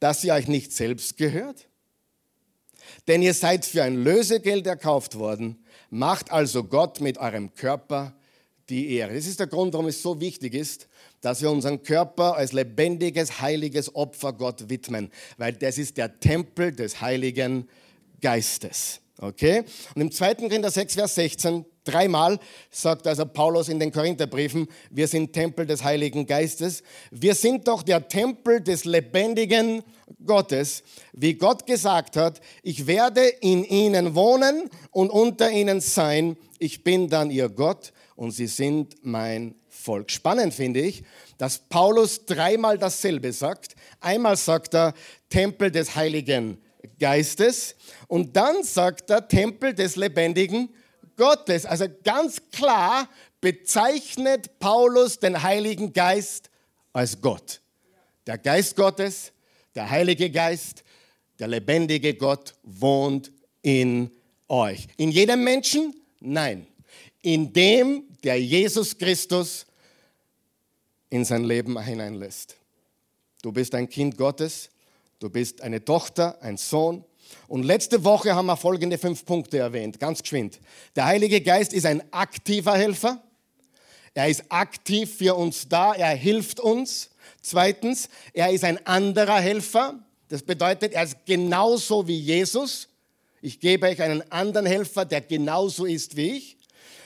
dass 0.00 0.24
ihr 0.24 0.34
euch 0.34 0.48
nicht 0.48 0.72
selbst 0.72 1.16
gehört? 1.16 1.68
Denn 3.06 3.22
ihr 3.22 3.32
seid 3.32 3.64
für 3.64 3.84
ein 3.84 4.02
Lösegeld 4.02 4.66
erkauft 4.66 5.16
worden. 5.20 5.64
Macht 5.88 6.32
also 6.32 6.64
Gott 6.64 7.00
mit 7.00 7.16
eurem 7.18 7.54
Körper 7.54 8.12
die 8.68 8.90
Ehre. 8.90 9.14
Das 9.14 9.28
ist 9.28 9.38
der 9.38 9.46
Grund, 9.46 9.72
warum 9.72 9.86
es 9.86 10.02
so 10.02 10.20
wichtig 10.20 10.54
ist, 10.54 10.88
dass 11.20 11.42
wir 11.42 11.48
unseren 11.48 11.84
Körper 11.84 12.34
als 12.34 12.50
lebendiges, 12.50 13.40
heiliges 13.40 13.94
Opfer 13.94 14.32
Gott 14.32 14.68
widmen, 14.68 15.12
weil 15.36 15.52
das 15.52 15.78
ist 15.78 15.96
der 15.96 16.18
Tempel 16.18 16.72
des 16.72 17.00
Heiligen 17.00 17.68
Geistes. 18.20 19.00
Okay? 19.18 19.62
Und 19.94 20.00
im 20.00 20.10
2. 20.10 20.34
Korinther 20.34 20.72
6, 20.72 20.94
Vers 20.94 21.14
16, 21.14 21.64
dreimal 21.86 22.38
sagt 22.70 23.06
also 23.06 23.24
Paulus 23.24 23.68
in 23.68 23.78
den 23.78 23.92
Korintherbriefen, 23.92 24.68
wir 24.90 25.08
sind 25.08 25.32
Tempel 25.32 25.66
des 25.66 25.82
Heiligen 25.82 26.26
Geistes. 26.26 26.82
Wir 27.10 27.34
sind 27.34 27.66
doch 27.68 27.82
der 27.82 28.08
Tempel 28.08 28.60
des 28.60 28.84
lebendigen 28.84 29.82
Gottes, 30.24 30.82
wie 31.12 31.34
Gott 31.34 31.66
gesagt 31.66 32.16
hat, 32.16 32.40
ich 32.62 32.86
werde 32.86 33.26
in 33.40 33.64
ihnen 33.64 34.14
wohnen 34.14 34.70
und 34.90 35.10
unter 35.10 35.50
ihnen 35.50 35.80
sein. 35.80 36.36
Ich 36.58 36.84
bin 36.84 37.08
dann 37.08 37.30
ihr 37.30 37.48
Gott 37.48 37.92
und 38.14 38.30
sie 38.30 38.46
sind 38.46 38.94
mein 39.02 39.54
Volk. 39.68 40.10
Spannend 40.10 40.54
finde 40.54 40.80
ich, 40.80 41.02
dass 41.38 41.58
Paulus 41.58 42.24
dreimal 42.24 42.78
dasselbe 42.78 43.32
sagt. 43.32 43.74
Einmal 44.00 44.36
sagt 44.36 44.74
er 44.74 44.94
Tempel 45.28 45.70
des 45.70 45.94
Heiligen 45.96 46.58
Geistes 46.98 47.74
und 48.08 48.36
dann 48.36 48.62
sagt 48.62 49.10
er 49.10 49.26
Tempel 49.26 49.74
des 49.74 49.96
lebendigen 49.96 50.68
Gottes. 50.68 50.85
Also 51.18 51.86
ganz 52.04 52.40
klar 52.50 53.08
bezeichnet 53.40 54.58
Paulus 54.58 55.18
den 55.18 55.42
Heiligen 55.42 55.92
Geist 55.92 56.50
als 56.92 57.20
Gott. 57.20 57.60
Der 58.26 58.38
Geist 58.38 58.76
Gottes, 58.76 59.32
der 59.74 59.88
Heilige 59.88 60.30
Geist, 60.30 60.82
der 61.38 61.48
lebendige 61.48 62.14
Gott 62.14 62.54
wohnt 62.62 63.30
in 63.62 64.10
euch. 64.48 64.86
In 64.96 65.10
jedem 65.10 65.44
Menschen? 65.44 65.94
Nein. 66.20 66.66
In 67.22 67.52
dem, 67.52 68.04
der 68.22 68.40
Jesus 68.40 68.96
Christus 68.96 69.66
in 71.10 71.24
sein 71.24 71.44
Leben 71.44 71.80
hineinlässt. 71.80 72.56
Du 73.42 73.52
bist 73.52 73.74
ein 73.74 73.88
Kind 73.88 74.16
Gottes, 74.16 74.70
du 75.18 75.30
bist 75.30 75.60
eine 75.60 75.84
Tochter, 75.84 76.40
ein 76.42 76.56
Sohn. 76.56 77.04
Und 77.48 77.62
letzte 77.62 78.02
Woche 78.04 78.34
haben 78.34 78.46
wir 78.46 78.56
folgende 78.56 78.98
fünf 78.98 79.24
Punkte 79.24 79.58
erwähnt, 79.58 80.00
ganz 80.00 80.22
geschwind. 80.22 80.58
Der 80.96 81.06
Heilige 81.06 81.40
Geist 81.40 81.72
ist 81.72 81.86
ein 81.86 82.02
aktiver 82.12 82.76
Helfer. 82.76 83.22
Er 84.14 84.28
ist 84.28 84.44
aktiv 84.48 85.16
für 85.16 85.34
uns 85.34 85.68
da, 85.68 85.92
er 85.92 86.14
hilft 86.16 86.58
uns. 86.58 87.10
Zweitens, 87.42 88.08
er 88.32 88.50
ist 88.50 88.64
ein 88.64 88.84
anderer 88.86 89.40
Helfer. 89.40 89.98
Das 90.28 90.42
bedeutet, 90.42 90.94
er 90.94 91.04
ist 91.04 91.24
genauso 91.26 92.08
wie 92.08 92.18
Jesus. 92.18 92.88
Ich 93.42 93.60
gebe 93.60 93.86
euch 93.86 94.02
einen 94.02 94.22
anderen 94.32 94.66
Helfer, 94.66 95.04
der 95.04 95.20
genauso 95.20 95.84
ist 95.84 96.16
wie 96.16 96.32
ich. 96.32 96.56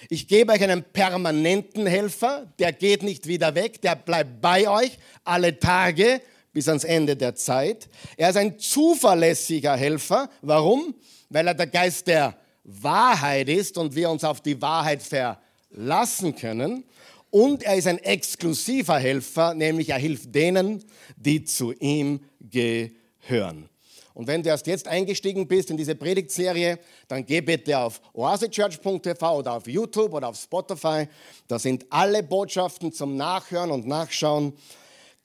Ich 0.08 0.26
gebe 0.26 0.52
euch 0.52 0.62
einen 0.62 0.82
permanenten 0.82 1.86
Helfer, 1.86 2.52
der 2.58 2.72
geht 2.72 3.02
nicht 3.02 3.26
wieder 3.26 3.54
weg, 3.54 3.82
der 3.82 3.96
bleibt 3.96 4.40
bei 4.40 4.68
euch 4.68 4.98
alle 5.24 5.58
Tage 5.58 6.22
bis 6.60 6.68
ans 6.68 6.84
Ende 6.84 7.16
der 7.16 7.34
Zeit. 7.34 7.88
Er 8.18 8.28
ist 8.28 8.36
ein 8.36 8.58
zuverlässiger 8.58 9.74
Helfer. 9.76 10.28
Warum? 10.42 10.94
Weil 11.30 11.46
er 11.46 11.54
der 11.54 11.68
Geist 11.68 12.06
der 12.06 12.36
Wahrheit 12.64 13.48
ist 13.48 13.78
und 13.78 13.94
wir 13.94 14.10
uns 14.10 14.24
auf 14.24 14.42
die 14.42 14.60
Wahrheit 14.60 15.02
verlassen 15.02 16.36
können. 16.36 16.84
Und 17.30 17.62
er 17.62 17.76
ist 17.76 17.86
ein 17.86 17.96
exklusiver 17.96 18.98
Helfer, 18.98 19.54
nämlich 19.54 19.88
er 19.88 19.96
hilft 19.96 20.34
denen, 20.34 20.84
die 21.16 21.44
zu 21.44 21.72
ihm 21.72 22.20
gehören. 22.38 23.70
Und 24.12 24.26
wenn 24.26 24.42
du 24.42 24.50
erst 24.50 24.66
jetzt 24.66 24.86
eingestiegen 24.86 25.48
bist 25.48 25.70
in 25.70 25.78
diese 25.78 25.94
Predigtserie, 25.94 26.78
dann 27.08 27.24
geh 27.24 27.40
bitte 27.40 27.78
auf 27.78 28.02
oasechurch.tv 28.12 29.38
oder 29.38 29.54
auf 29.54 29.66
YouTube 29.66 30.12
oder 30.12 30.28
auf 30.28 30.36
Spotify. 30.36 31.08
Da 31.48 31.58
sind 31.58 31.86
alle 31.88 32.22
Botschaften 32.22 32.92
zum 32.92 33.16
Nachhören 33.16 33.70
und 33.70 33.86
Nachschauen 33.86 34.52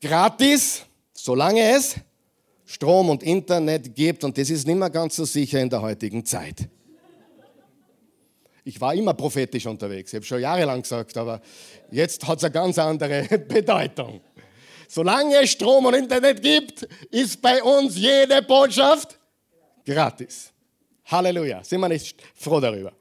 gratis, 0.01 0.85
solange 1.15 1.75
es 1.75 1.95
Strom 2.65 3.09
und 3.09 3.23
Internet 3.23 3.95
gibt. 3.95 4.23
Und 4.23 4.37
das 4.37 4.49
ist 4.49 4.67
nicht 4.67 4.77
mehr 4.77 4.89
ganz 4.89 5.15
so 5.15 5.25
sicher 5.25 5.59
in 5.59 5.69
der 5.69 5.81
heutigen 5.81 6.25
Zeit. 6.25 6.67
Ich 8.63 8.81
war 8.81 8.95
immer 8.95 9.13
prophetisch 9.13 9.67
unterwegs, 9.67 10.11
ich 10.11 10.17
habe 10.17 10.25
schon 10.25 10.41
jahrelang 10.41 10.81
gesagt, 10.81 11.15
aber 11.17 11.39
jetzt 11.91 12.27
hat 12.27 12.39
es 12.39 12.43
eine 12.45 12.51
ganz 12.51 12.79
andere 12.79 13.23
Bedeutung. 13.47 14.21
Solange 14.87 15.43
es 15.43 15.51
Strom 15.51 15.85
und 15.85 15.93
Internet 15.93 16.41
gibt, 16.41 16.81
ist 17.11 17.41
bei 17.41 17.61
uns 17.61 17.95
jede 17.95 18.41
Botschaft 18.41 19.19
gratis. 19.85 20.51
Halleluja. 21.05 21.63
Sind 21.63 21.81
wir 21.81 21.89
nicht 21.89 22.19
froh 22.33 22.59
darüber? 22.59 22.91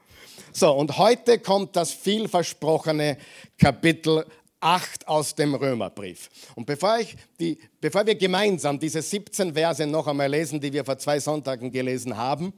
So, 0.53 0.73
und 0.73 0.99
heute 0.99 1.39
kommt 1.39 1.75
das 1.77 1.93
vielversprochene 1.93 3.17
Kapitel 3.59 4.27
8 4.65 5.07
aus 5.07 5.35
dem 5.35 5.55
Römerbrief. 5.55 6.31
Und 6.55 6.65
bevor, 6.65 6.99
ich 6.99 7.15
die, 7.39 7.59
bevor 7.83 8.07
wir 8.07 8.15
gemeinsam 8.15 8.79
diese 8.79 9.03
17 9.03 9.53
Verse 9.53 9.87
noch 9.87 10.07
einmal 10.07 10.31
lesen, 10.31 10.59
die 10.59 10.73
wir 10.73 10.87
vor 10.87 10.97
zwei 10.97 11.21
Sonntagen 11.21 11.71
gelesen 11.71 12.17
haben, 12.17 12.55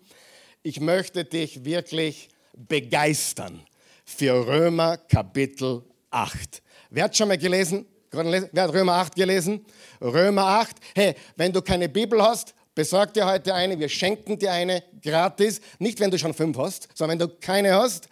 ich 0.63 0.79
möchte 0.79 1.25
dich 1.25 1.65
wirklich 1.65 2.29
begeistern 2.57 3.61
für 4.05 4.47
Römer 4.47 4.99
Kapitel 4.99 5.83
8. 6.11 6.63
Wer 6.91 7.05
hat 7.05 7.17
schon 7.17 7.27
mal 7.27 7.39
gelesen? 7.39 7.85
Wer 8.13 8.63
hat 8.63 8.73
Römer 8.73 8.93
8 8.95 9.17
gelesen? 9.17 9.67
Römer 10.01 10.45
8. 10.45 10.77
Hey, 10.95 11.17
wenn 11.35 11.53
du 11.53 11.61
keine 11.61 11.89
Bibel 11.89 12.23
hast, 12.23 12.55
besorg 12.77 13.15
dir 13.15 13.27
heute 13.27 13.53
eine. 13.53 13.77
Wir 13.81 13.89
schenken 13.89 14.39
dir 14.39 14.53
eine 14.53 14.85
gratis. 15.03 15.61
Nicht, 15.81 15.99
wenn 15.99 16.13
du 16.13 16.19
schon 16.21 16.35
fünf 16.35 16.57
hast, 16.57 16.89
sondern 16.95 17.19
wenn 17.19 17.29
du 17.29 17.35
keine 17.41 17.75
hast. 17.75 18.09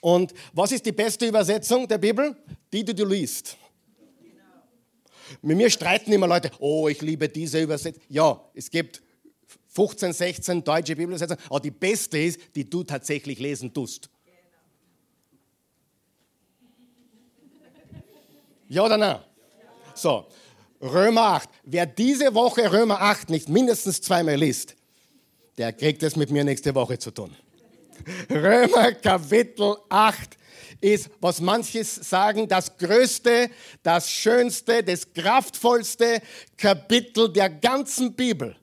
Und 0.00 0.32
was 0.52 0.72
ist 0.72 0.86
die 0.86 0.92
beste 0.92 1.26
Übersetzung 1.26 1.86
der 1.88 1.98
Bibel? 1.98 2.36
Die, 2.72 2.84
die 2.84 2.94
du 2.94 3.04
liest. 3.04 3.56
Mit 5.42 5.56
mir 5.56 5.70
streiten 5.70 6.12
immer 6.12 6.26
Leute, 6.26 6.50
oh, 6.58 6.88
ich 6.88 7.00
liebe 7.02 7.28
diese 7.28 7.60
Übersetzung. 7.60 8.02
Ja, 8.08 8.40
es 8.54 8.70
gibt 8.70 9.02
15, 9.68 10.12
16 10.12 10.64
deutsche 10.64 10.96
Bibelübersetzungen, 10.96 11.42
aber 11.48 11.60
die 11.60 11.70
beste 11.70 12.18
ist, 12.18 12.40
die 12.54 12.68
du 12.68 12.82
tatsächlich 12.84 13.38
lesen 13.38 13.72
tust. 13.72 14.08
Ja 18.68 18.84
oder 18.84 18.98
nein? 18.98 19.20
So, 19.94 20.26
Römer 20.80 21.22
8. 21.22 21.48
Wer 21.64 21.86
diese 21.86 22.34
Woche 22.34 22.70
Römer 22.70 23.00
8 23.00 23.30
nicht 23.30 23.48
mindestens 23.48 24.00
zweimal 24.00 24.36
liest, 24.36 24.76
der 25.56 25.72
kriegt 25.72 26.02
es 26.02 26.16
mit 26.16 26.30
mir 26.30 26.44
nächste 26.44 26.74
Woche 26.74 26.98
zu 26.98 27.10
tun. 27.10 27.34
Römer 28.30 28.92
Kapitel 28.92 29.76
8 29.88 30.36
ist, 30.80 31.10
was 31.20 31.40
manches 31.40 31.94
sagen, 31.94 32.46
das 32.46 32.76
größte, 32.76 33.50
das 33.82 34.10
schönste, 34.10 34.82
das 34.82 35.12
kraftvollste 35.12 36.20
Kapitel 36.56 37.32
der 37.32 37.50
ganzen 37.50 38.14
Bibel. 38.14 38.56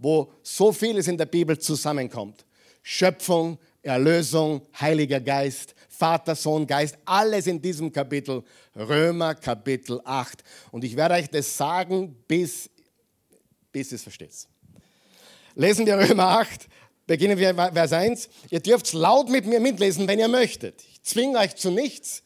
wo 0.00 0.32
so 0.42 0.72
vieles 0.72 1.06
in 1.08 1.18
der 1.18 1.26
Bibel 1.26 1.58
zusammenkommt. 1.58 2.46
Schöpfung, 2.82 3.58
Erlösung, 3.82 4.62
Heiliger 4.80 5.20
Geist, 5.20 5.74
Vater, 5.88 6.34
Sohn, 6.34 6.66
Geist, 6.66 6.96
alles 7.04 7.46
in 7.46 7.60
diesem 7.60 7.92
Kapitel, 7.92 8.42
Römer 8.74 9.34
Kapitel 9.34 10.00
8. 10.02 10.42
Und 10.70 10.84
ich 10.84 10.96
werde 10.96 11.14
euch 11.14 11.28
das 11.28 11.54
sagen, 11.54 12.16
bis, 12.26 12.70
bis 13.70 13.92
ihr 13.92 13.96
es 13.96 14.02
versteht. 14.02 14.48
Lesen 15.54 15.84
wir 15.84 15.98
Römer 15.98 16.28
8, 16.28 16.66
beginnen 17.10 17.36
wir 17.38 17.52
Vers 17.56 17.92
1. 17.92 18.28
Ihr 18.50 18.60
dürft 18.60 18.92
laut 18.92 19.28
mit 19.28 19.44
mir 19.44 19.58
mitlesen, 19.58 20.06
wenn 20.06 20.20
ihr 20.20 20.28
möchtet. 20.28 20.76
Ich 20.92 21.02
zwinge 21.02 21.40
euch 21.40 21.56
zu 21.56 21.72
nichts. 21.72 22.22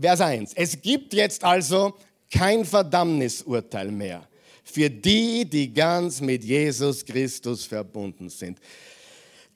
Vers 0.00 0.20
1. 0.20 0.52
Es 0.54 0.80
gibt 0.80 1.12
jetzt 1.14 1.42
also 1.42 1.94
kein 2.30 2.64
Verdammnisurteil 2.64 3.90
mehr 3.90 4.28
für 4.62 4.88
die, 4.88 5.44
die 5.44 5.74
ganz 5.74 6.20
mit 6.20 6.44
Jesus 6.44 7.04
Christus 7.04 7.64
verbunden 7.64 8.28
sind. 8.28 8.60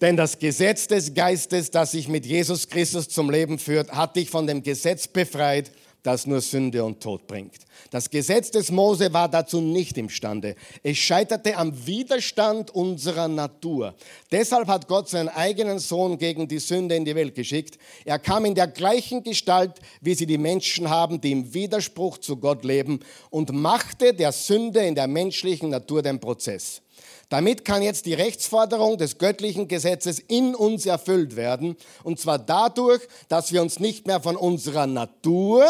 Denn 0.01 0.17
das 0.17 0.41
Gesetz 0.41 0.89
des 0.89 1.15
Geistes, 1.15 1.71
das 1.71 1.93
sich 1.93 2.09
mit 2.09 2.27
Jesus 2.27 2.69
Christus 2.69 3.09
zum 3.09 3.31
Leben 3.31 3.61
führt, 3.61 3.93
hat 3.93 4.17
dich 4.17 4.29
von 4.29 4.49
dem 4.49 4.65
Gesetz 4.65 5.07
befreit, 5.07 5.71
das 6.03 6.27
nur 6.27 6.41
Sünde 6.41 6.85
und 6.85 7.01
Tod 7.01 7.27
bringt. 7.27 7.55
Das 7.91 8.11
Gesetz 8.11 8.51
des 8.51 8.71
Mose 8.71 9.13
war 9.13 9.29
dazu 9.29 9.61
nicht 9.61 9.97
imstande. 9.97 10.57
Es 10.83 10.99
scheiterte 10.99 11.57
am 11.57 11.87
Widerstand 11.87 12.71
unserer 12.73 13.29
Natur. 13.29 13.95
Deshalb 14.31 14.67
hat 14.67 14.89
Gott 14.89 15.09
seinen 15.09 15.29
eigenen 15.29 15.79
Sohn 15.79 16.19
gegen 16.19 16.49
die 16.49 16.59
Sünde 16.59 16.97
in 16.97 17.05
die 17.05 17.15
Welt 17.15 17.35
geschickt. 17.35 17.79
Er 18.05 18.19
kam 18.19 18.45
in 18.45 18.55
der 18.55 18.67
gleichen 18.67 19.23
Gestalt, 19.23 19.73
wie 20.01 20.15
sie 20.15 20.27
die 20.27 20.39
Menschen 20.39 20.91
haben, 20.91 21.21
die 21.21 21.33
im 21.33 21.55
Widerspruch 21.55 22.19
zu 22.19 22.37
Gott 22.37 22.65
leben, 22.65 23.01
und 23.31 23.53
machte 23.53 24.13
der 24.13 24.33
Sünde 24.33 24.81
in 24.81 24.95
der 24.95 25.07
menschlichen 25.07 25.71
Natur 25.71 26.03
den 26.03 26.19
Prozess. 26.19 26.83
Damit 27.29 27.65
kann 27.65 27.81
jetzt 27.81 28.05
die 28.05 28.13
Rechtsforderung 28.13 28.99
des 28.99 29.17
göttlichen 29.17 29.67
Gesetzes 29.67 30.19
in 30.19 30.55
uns 30.55 30.85
erfüllt 30.85 31.35
werden. 31.35 31.77
Und 32.05 32.21
zwar 32.21 32.39
dadurch, 32.39 33.01
dass 33.29 33.53
wir 33.53 33.63
uns 33.63 33.81
nicht 33.81 34.07
mehr 34.07 34.21
von 34.21 34.37
unserer 34.37 34.87
Natur, 34.87 35.65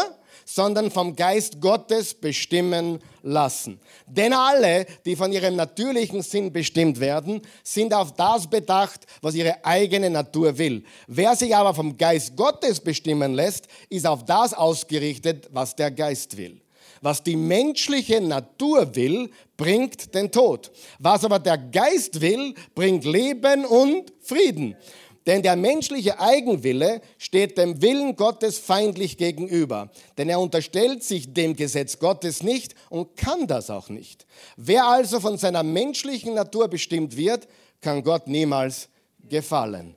sondern 0.45 0.91
vom 0.91 1.15
Geist 1.15 1.59
Gottes 1.61 2.13
bestimmen 2.13 2.99
lassen. 3.21 3.79
Denn 4.07 4.33
alle, 4.33 4.85
die 5.05 5.15
von 5.15 5.31
ihrem 5.31 5.55
natürlichen 5.55 6.21
Sinn 6.21 6.51
bestimmt 6.51 6.99
werden, 6.99 7.41
sind 7.63 7.93
auf 7.93 8.13
das 8.13 8.49
bedacht, 8.49 9.05
was 9.21 9.35
ihre 9.35 9.63
eigene 9.65 10.09
Natur 10.09 10.57
will. 10.57 10.83
Wer 11.07 11.35
sich 11.35 11.55
aber 11.55 11.73
vom 11.73 11.97
Geist 11.97 12.35
Gottes 12.35 12.79
bestimmen 12.79 13.33
lässt, 13.33 13.67
ist 13.89 14.05
auf 14.05 14.25
das 14.25 14.53
ausgerichtet, 14.53 15.49
was 15.51 15.75
der 15.75 15.91
Geist 15.91 16.37
will. 16.37 16.59
Was 17.03 17.21
die 17.21 17.35
menschliche 17.35 18.21
Natur 18.21 18.95
will, 18.95 19.29
bringt 19.57 20.15
den 20.15 20.31
Tod. 20.31 20.71
Was 20.99 21.25
aber 21.25 21.37
der 21.37 21.57
Geist 21.57 22.21
will, 22.21 22.53
bringt 22.73 23.03
Leben 23.03 23.65
und 23.65 24.13
Frieden. 24.21 24.77
Denn 25.25 25.41
der 25.41 25.55
menschliche 25.55 26.19
Eigenwille 26.19 27.01
steht 27.17 27.57
dem 27.57 27.81
Willen 27.81 28.15
Gottes 28.15 28.57
feindlich 28.57 29.17
gegenüber. 29.17 29.89
Denn 30.17 30.29
er 30.29 30.39
unterstellt 30.39 31.03
sich 31.03 31.33
dem 31.33 31.55
Gesetz 31.55 31.99
Gottes 31.99 32.43
nicht 32.43 32.75
und 32.89 33.15
kann 33.15 33.47
das 33.47 33.69
auch 33.69 33.89
nicht. 33.89 34.25
Wer 34.57 34.85
also 34.85 35.19
von 35.19 35.37
seiner 35.37 35.63
menschlichen 35.63 36.33
Natur 36.33 36.67
bestimmt 36.67 37.15
wird, 37.15 37.47
kann 37.79 38.03
Gott 38.03 38.27
niemals 38.27 38.89
gefallen. 39.29 39.95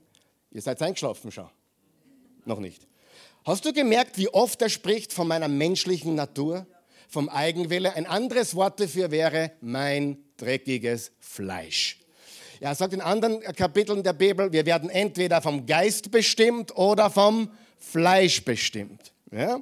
Ihr 0.52 0.62
seid 0.62 0.80
eingeschlafen 0.80 1.32
schon? 1.32 1.50
Noch 2.44 2.60
nicht. 2.60 2.86
Hast 3.44 3.64
du 3.64 3.72
gemerkt, 3.72 4.18
wie 4.18 4.28
oft 4.28 4.62
er 4.62 4.68
spricht 4.68 5.12
von 5.12 5.26
meiner 5.26 5.48
menschlichen 5.48 6.14
Natur? 6.14 6.66
vom 7.08 7.28
Eigenwille. 7.28 7.94
Ein 7.94 8.06
anderes 8.06 8.54
Wort 8.54 8.80
dafür 8.80 9.10
wäre 9.10 9.52
mein 9.60 10.18
dreckiges 10.36 11.12
Fleisch. 11.18 12.00
Er 12.60 12.74
sagt 12.74 12.94
in 12.94 13.00
anderen 13.00 13.40
Kapiteln 13.40 14.02
der 14.02 14.12
Bibel, 14.12 14.52
wir 14.52 14.64
werden 14.66 14.90
entweder 14.90 15.42
vom 15.42 15.66
Geist 15.66 16.10
bestimmt 16.10 16.76
oder 16.76 17.10
vom 17.10 17.50
Fleisch 17.78 18.44
bestimmt. 18.44 19.12
Ja? 19.30 19.60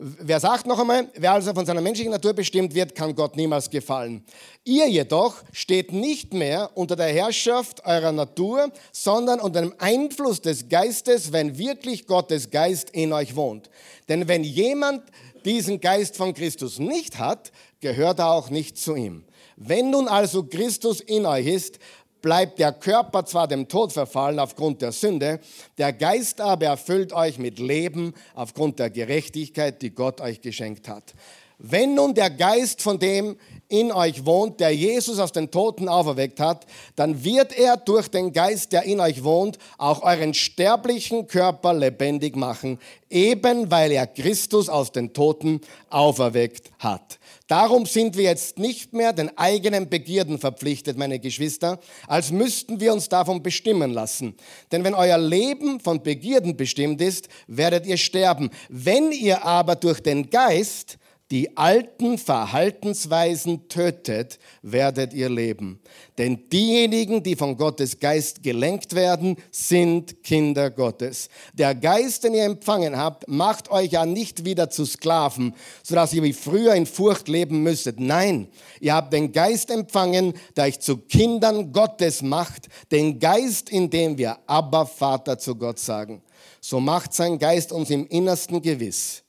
Wer 0.00 0.38
sagt 0.38 0.66
noch 0.66 0.78
einmal, 0.78 1.08
wer 1.16 1.32
also 1.32 1.52
von 1.52 1.66
seiner 1.66 1.80
menschlichen 1.80 2.12
Natur 2.12 2.32
bestimmt 2.32 2.72
wird, 2.72 2.94
kann 2.94 3.16
Gott 3.16 3.36
niemals 3.36 3.68
gefallen. 3.68 4.24
Ihr 4.62 4.88
jedoch 4.88 5.42
steht 5.52 5.92
nicht 5.92 6.32
mehr 6.32 6.70
unter 6.74 6.94
der 6.94 7.08
Herrschaft 7.08 7.84
eurer 7.84 8.12
Natur, 8.12 8.70
sondern 8.92 9.40
unter 9.40 9.60
dem 9.60 9.74
Einfluss 9.78 10.40
des 10.40 10.68
Geistes, 10.68 11.32
wenn 11.32 11.58
wirklich 11.58 12.06
Gottes 12.06 12.50
Geist 12.50 12.90
in 12.90 13.12
euch 13.12 13.34
wohnt. 13.34 13.70
Denn 14.08 14.28
wenn 14.28 14.44
jemand 14.44 15.02
diesen 15.44 15.80
Geist 15.80 16.16
von 16.16 16.32
Christus 16.32 16.78
nicht 16.78 17.18
hat, 17.18 17.50
gehört 17.80 18.20
er 18.20 18.30
auch 18.30 18.50
nicht 18.50 18.78
zu 18.78 18.94
ihm. 18.94 19.24
Wenn 19.56 19.90
nun 19.90 20.06
also 20.06 20.44
Christus 20.44 21.00
in 21.00 21.26
euch 21.26 21.46
ist, 21.46 21.80
bleibt 22.22 22.58
der 22.58 22.72
Körper 22.72 23.24
zwar 23.24 23.48
dem 23.48 23.68
Tod 23.68 23.92
verfallen 23.92 24.38
aufgrund 24.38 24.82
der 24.82 24.92
Sünde, 24.92 25.40
der 25.76 25.92
Geist 25.92 26.40
aber 26.40 26.66
erfüllt 26.66 27.12
euch 27.12 27.38
mit 27.38 27.58
Leben 27.58 28.14
aufgrund 28.34 28.78
der 28.78 28.90
Gerechtigkeit, 28.90 29.82
die 29.82 29.90
Gott 29.90 30.20
euch 30.20 30.40
geschenkt 30.40 30.88
hat. 30.88 31.14
Wenn 31.60 31.94
nun 31.94 32.14
der 32.14 32.30
Geist 32.30 32.82
von 32.82 33.00
dem 33.00 33.36
in 33.68 33.90
euch 33.90 34.24
wohnt, 34.24 34.60
der 34.60 34.70
Jesus 34.70 35.18
aus 35.18 35.32
den 35.32 35.50
Toten 35.50 35.88
auferweckt 35.88 36.38
hat, 36.38 36.66
dann 36.94 37.24
wird 37.24 37.58
er 37.58 37.76
durch 37.76 38.08
den 38.08 38.32
Geist, 38.32 38.72
der 38.72 38.84
in 38.84 39.00
euch 39.00 39.24
wohnt, 39.24 39.58
auch 39.76 40.02
euren 40.02 40.34
sterblichen 40.34 41.26
Körper 41.26 41.74
lebendig 41.74 42.36
machen, 42.36 42.78
eben 43.10 43.72
weil 43.72 43.90
er 43.90 44.06
Christus 44.06 44.68
aus 44.68 44.92
den 44.92 45.12
Toten 45.12 45.60
auferweckt 45.90 46.70
hat. 46.78 47.18
Darum 47.48 47.86
sind 47.86 48.18
wir 48.18 48.24
jetzt 48.24 48.58
nicht 48.58 48.92
mehr 48.92 49.14
den 49.14 49.36
eigenen 49.38 49.88
Begierden 49.88 50.38
verpflichtet, 50.38 50.98
meine 50.98 51.18
Geschwister, 51.18 51.80
als 52.06 52.30
müssten 52.30 52.78
wir 52.78 52.92
uns 52.92 53.08
davon 53.08 53.42
bestimmen 53.42 53.90
lassen. 53.90 54.34
Denn 54.70 54.84
wenn 54.84 54.92
euer 54.92 55.16
Leben 55.16 55.80
von 55.80 56.02
Begierden 56.02 56.58
bestimmt 56.58 57.00
ist, 57.00 57.28
werdet 57.46 57.86
ihr 57.86 57.96
sterben. 57.96 58.50
Wenn 58.68 59.12
ihr 59.12 59.46
aber 59.46 59.76
durch 59.76 60.00
den 60.00 60.28
Geist 60.28 60.98
die 61.30 61.58
alten 61.58 62.16
Verhaltensweisen 62.16 63.68
tötet, 63.68 64.38
werdet 64.62 65.12
ihr 65.12 65.28
leben. 65.28 65.78
Denn 66.16 66.48
diejenigen, 66.48 67.22
die 67.22 67.36
von 67.36 67.56
Gottes 67.58 68.00
Geist 68.00 68.42
gelenkt 68.42 68.94
werden, 68.94 69.36
sind 69.50 70.22
Kinder 70.22 70.70
Gottes. 70.70 71.28
Der 71.52 71.74
Geist, 71.74 72.24
den 72.24 72.32
ihr 72.32 72.44
empfangen 72.44 72.96
habt, 72.96 73.28
macht 73.28 73.70
euch 73.70 73.92
ja 73.92 74.06
nicht 74.06 74.46
wieder 74.46 74.70
zu 74.70 74.86
Sklaven, 74.86 75.54
sodass 75.82 76.14
ihr 76.14 76.22
wie 76.22 76.32
früher 76.32 76.74
in 76.74 76.86
Furcht 76.86 77.28
leben 77.28 77.62
müsstet. 77.62 78.00
Nein, 78.00 78.48
ihr 78.80 78.94
habt 78.94 79.12
den 79.12 79.30
Geist 79.30 79.70
empfangen, 79.70 80.32
der 80.56 80.64
euch 80.64 80.80
zu 80.80 80.96
Kindern 80.96 81.72
Gottes 81.72 82.22
macht, 82.22 82.68
den 82.90 83.18
Geist, 83.18 83.68
in 83.68 83.90
dem 83.90 84.16
wir 84.16 84.38
Abba 84.46 84.86
Vater 84.86 85.38
zu 85.38 85.56
Gott 85.56 85.78
sagen. 85.78 86.22
So 86.60 86.80
macht 86.80 87.12
sein 87.12 87.38
Geist 87.38 87.70
uns 87.70 87.90
im 87.90 88.06
Innersten 88.06 88.62
gewiss 88.62 89.24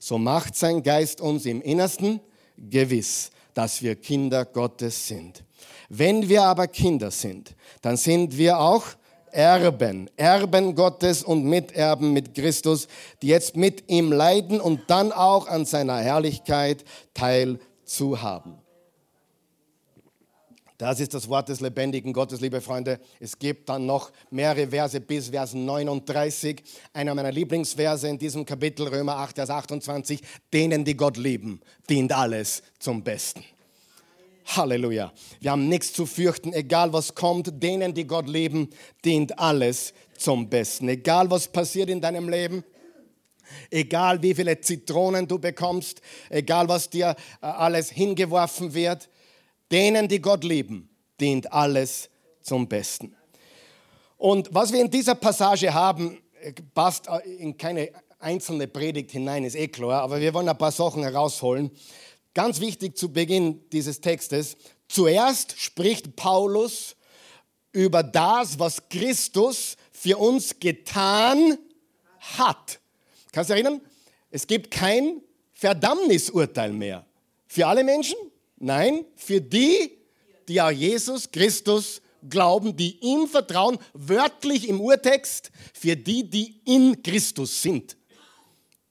so 0.00 0.18
macht 0.18 0.56
sein 0.56 0.82
Geist 0.82 1.20
uns 1.20 1.44
im 1.44 1.60
Innersten 1.60 2.20
gewiss, 2.56 3.30
dass 3.54 3.82
wir 3.82 3.94
Kinder 3.94 4.46
Gottes 4.46 5.06
sind. 5.06 5.44
Wenn 5.90 6.28
wir 6.28 6.42
aber 6.42 6.66
Kinder 6.66 7.10
sind, 7.10 7.54
dann 7.82 7.96
sind 7.96 8.36
wir 8.36 8.58
auch 8.58 8.84
Erben, 9.30 10.10
Erben 10.16 10.74
Gottes 10.74 11.22
und 11.22 11.44
Miterben 11.44 12.12
mit 12.12 12.34
Christus, 12.34 12.88
die 13.22 13.28
jetzt 13.28 13.56
mit 13.56 13.88
ihm 13.88 14.10
leiden 14.10 14.60
und 14.60 14.88
dann 14.88 15.12
auch 15.12 15.46
an 15.46 15.66
seiner 15.66 15.98
Herrlichkeit 15.98 16.84
teilzuhaben. 17.14 18.59
Das 20.80 20.98
ist 20.98 21.12
das 21.12 21.28
Wort 21.28 21.50
des 21.50 21.60
lebendigen 21.60 22.14
Gottes, 22.14 22.40
liebe 22.40 22.62
Freunde. 22.62 23.00
Es 23.18 23.38
gibt 23.38 23.68
dann 23.68 23.84
noch 23.84 24.10
mehrere 24.30 24.66
Verse 24.66 24.98
bis 24.98 25.28
Vers 25.28 25.52
39. 25.52 26.62
Einer 26.94 27.14
meiner 27.14 27.30
Lieblingsverse 27.30 28.08
in 28.08 28.16
diesem 28.16 28.46
Kapitel, 28.46 28.88
Römer 28.88 29.16
8, 29.16 29.36
Vers 29.36 29.50
28. 29.50 30.22
Denen, 30.50 30.82
die 30.82 30.96
Gott 30.96 31.18
lieben, 31.18 31.60
dient 31.90 32.12
alles 32.12 32.62
zum 32.78 33.04
Besten. 33.04 33.44
Halleluja. 34.46 35.12
Wir 35.40 35.50
haben 35.50 35.68
nichts 35.68 35.92
zu 35.92 36.06
fürchten, 36.06 36.54
egal 36.54 36.94
was 36.94 37.14
kommt. 37.14 37.62
Denen, 37.62 37.92
die 37.92 38.06
Gott 38.06 38.26
lieben, 38.26 38.70
dient 39.04 39.38
alles 39.38 39.92
zum 40.16 40.48
Besten. 40.48 40.88
Egal 40.88 41.30
was 41.30 41.46
passiert 41.46 41.90
in 41.90 42.00
deinem 42.00 42.30
Leben, 42.30 42.64
egal 43.70 44.22
wie 44.22 44.34
viele 44.34 44.58
Zitronen 44.62 45.28
du 45.28 45.38
bekommst, 45.38 46.00
egal 46.30 46.68
was 46.68 46.88
dir 46.88 47.16
äh, 47.42 47.46
alles 47.46 47.90
hingeworfen 47.90 48.72
wird, 48.72 49.10
Denen, 49.70 50.08
die 50.08 50.20
Gott 50.20 50.44
lieben, 50.44 50.88
dient 51.20 51.52
alles 51.52 52.08
zum 52.42 52.68
Besten. 52.68 53.14
Und 54.16 54.48
was 54.52 54.72
wir 54.72 54.80
in 54.80 54.90
dieser 54.90 55.14
Passage 55.14 55.72
haben, 55.72 56.18
passt 56.74 57.08
in 57.38 57.56
keine 57.56 57.90
einzelne 58.18 58.66
Predigt 58.68 59.12
hinein, 59.12 59.44
ist 59.44 59.56
eh 59.56 59.68
klar, 59.68 60.02
aber 60.02 60.20
wir 60.20 60.34
wollen 60.34 60.48
ein 60.48 60.58
paar 60.58 60.72
Sachen 60.72 61.02
herausholen. 61.02 61.70
Ganz 62.34 62.60
wichtig 62.60 62.96
zu 62.96 63.12
Beginn 63.12 63.68
dieses 63.70 64.00
Textes. 64.00 64.56
Zuerst 64.88 65.58
spricht 65.58 66.16
Paulus 66.16 66.96
über 67.72 68.02
das, 68.02 68.58
was 68.58 68.88
Christus 68.88 69.76
für 69.92 70.18
uns 70.18 70.58
getan 70.60 71.58
hat. 72.18 72.80
Kannst 73.32 73.50
du 73.50 73.54
erinnern? 73.54 73.80
Es 74.30 74.46
gibt 74.46 74.70
kein 74.70 75.22
Verdammnisurteil 75.54 76.72
mehr. 76.72 77.06
Für 77.46 77.66
alle 77.66 77.84
Menschen? 77.84 78.16
Nein, 78.60 79.06
für 79.16 79.40
die, 79.40 79.98
die 80.46 80.60
an 80.60 80.76
Jesus 80.76 81.30
Christus 81.30 82.02
glauben, 82.28 82.76
die 82.76 82.98
ihm 83.00 83.26
vertrauen, 83.26 83.78
wörtlich 83.94 84.68
im 84.68 84.80
Urtext, 84.80 85.50
für 85.72 85.96
die, 85.96 86.28
die 86.28 86.60
in 86.66 87.02
Christus 87.02 87.62
sind. 87.62 87.96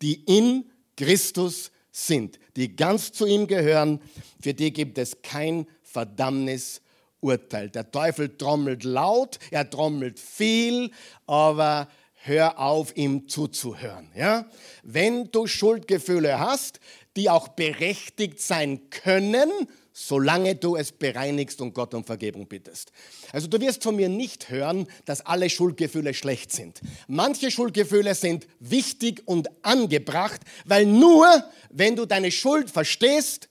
Die 0.01 0.23
in 0.25 0.65
Christus 0.97 1.71
sind, 1.91 2.39
die 2.55 2.75
ganz 2.75 3.11
zu 3.11 3.27
ihm 3.27 3.45
gehören, 3.45 4.01
für 4.41 4.55
die 4.55 4.73
gibt 4.73 4.97
es 4.97 5.21
kein 5.21 5.67
Verdammnisurteil. 5.83 7.69
Der 7.69 7.91
Teufel 7.91 8.35
trommelt 8.37 8.83
laut, 8.83 9.37
er 9.51 9.69
trommelt 9.69 10.19
viel, 10.19 10.89
aber 11.27 11.89
hör 12.21 12.59
auf, 12.59 12.95
ihm 12.95 13.27
zuzuhören. 13.27 14.09
Ja? 14.15 14.45
Wenn 14.83 15.31
du 15.31 15.47
Schuldgefühle 15.47 16.39
hast, 16.39 16.79
die 17.15 17.29
auch 17.29 17.49
berechtigt 17.49 18.39
sein 18.39 18.89
können, 18.89 19.49
solange 19.91 20.55
du 20.55 20.75
es 20.75 20.91
bereinigst 20.91 21.59
und 21.61 21.73
Gott 21.73 21.93
um 21.93 22.03
Vergebung 22.05 22.47
bittest. 22.47 22.91
Also 23.33 23.47
du 23.47 23.59
wirst 23.59 23.83
von 23.83 23.95
mir 23.95 24.07
nicht 24.07 24.49
hören, 24.49 24.87
dass 25.05 25.25
alle 25.25 25.49
Schuldgefühle 25.49 26.13
schlecht 26.13 26.51
sind. 26.51 26.81
Manche 27.07 27.51
Schuldgefühle 27.51 28.15
sind 28.15 28.47
wichtig 28.59 29.23
und 29.25 29.49
angebracht, 29.63 30.41
weil 30.65 30.85
nur 30.85 31.27
wenn 31.69 31.95
du 31.95 32.05
deine 32.05 32.31
Schuld 32.31 32.69
verstehst 32.69 33.49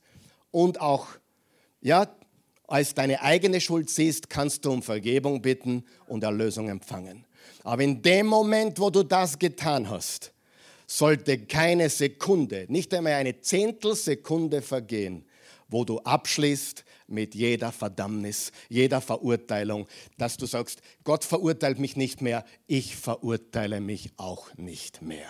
und 0.51 0.81
auch 0.81 1.07
ja, 1.81 2.09
als 2.67 2.95
deine 2.95 3.23
eigene 3.23 3.61
Schuld 3.61 3.91
siehst, 3.91 4.29
kannst 4.31 4.65
du 4.65 4.73
um 4.73 4.83
Vergebung 4.83 5.43
bitten 5.43 5.85
und 6.07 6.23
Erlösung 6.23 6.69
empfangen. 6.69 7.25
Aber 7.65 7.83
in 7.83 8.03
dem 8.03 8.27
Moment, 8.27 8.79
wo 8.79 8.91
du 8.91 9.03
das 9.03 9.39
getan 9.39 9.89
hast, 9.89 10.33
sollte 10.91 11.39
keine 11.39 11.91
Sekunde, 11.91 12.65
nicht 12.69 12.93
einmal 12.95 13.13
eine 13.13 13.41
Zehntelsekunde 13.41 14.63
vergehen, 14.63 15.27
wo 15.69 15.85
du 15.85 15.99
abschließt 15.99 16.83
mit 17.09 17.35
jeder 17.35 17.73
Verdammnis, 17.73 18.53
jeder 18.71 19.03
Verurteilung, 19.03 19.87
dass 20.17 20.39
du 20.39 20.47
sagst, 20.47 20.81
Gott 21.05 21.25
verurteilt 21.25 21.79
mich 21.79 21.97
nicht 21.97 22.23
mehr, 22.23 22.45
ich 22.67 22.97
verurteile 22.97 23.81
mich 23.81 24.11
auch 24.17 24.49
nicht 24.57 25.03
mehr. 25.03 25.29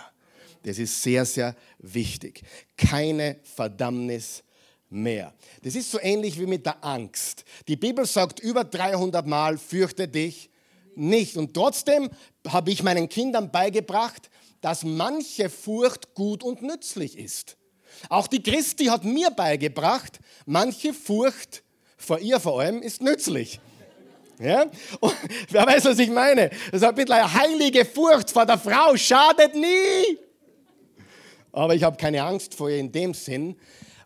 Das 0.63 0.79
ist 0.79 1.03
sehr, 1.03 1.25
sehr 1.25 1.55
wichtig. 1.79 2.41
Keine 2.77 3.37
Verdammnis 3.43 4.43
mehr. 4.89 5.33
Das 5.61 5.75
ist 5.75 5.91
so 5.91 5.99
ähnlich 5.99 6.39
wie 6.39 6.45
mit 6.45 6.65
der 6.65 6.83
Angst. 6.83 7.43
Die 7.67 7.75
Bibel 7.75 8.05
sagt 8.05 8.39
über 8.39 8.63
300 8.63 9.27
Mal, 9.27 9.57
fürchte 9.57 10.07
dich 10.07 10.49
nicht. 10.95 11.37
Und 11.37 11.53
trotzdem 11.53 12.09
habe 12.47 12.71
ich 12.71 12.81
meinen 12.83 13.09
Kindern 13.09 13.51
beigebracht, 13.51 14.29
dass 14.61 14.83
manche 14.83 15.49
Furcht 15.49 16.13
gut 16.13 16.43
und 16.43 16.61
nützlich 16.61 17.17
ist. 17.17 17.57
Auch 18.09 18.27
die 18.27 18.41
Christi 18.41 18.85
hat 18.85 19.03
mir 19.03 19.31
beigebracht, 19.31 20.19
manche 20.45 20.93
Furcht, 20.93 21.63
vor 21.97 22.19
ihr 22.19 22.39
vor 22.39 22.59
allem, 22.61 22.81
ist 22.81 23.01
nützlich. 23.01 23.59
Ja? 24.39 24.65
Wer 25.49 25.65
weiß, 25.65 25.85
was 25.85 25.99
ich 25.99 26.09
meine? 26.09 26.49
Das 26.71 26.81
ist 26.81 26.83
ein 26.83 26.95
bisschen 26.95 27.11
eine 27.11 27.33
heilige 27.33 27.85
Furcht 27.85 28.31
vor 28.31 28.45
der 28.45 28.57
Frau, 28.57 28.95
schadet 28.95 29.55
nie. 29.55 30.17
Aber 31.51 31.75
ich 31.75 31.83
habe 31.83 31.97
keine 31.97 32.23
Angst 32.23 32.53
vor 32.53 32.69
ihr 32.69 32.77
in 32.77 32.91
dem 32.91 33.13
Sinn, 33.13 33.57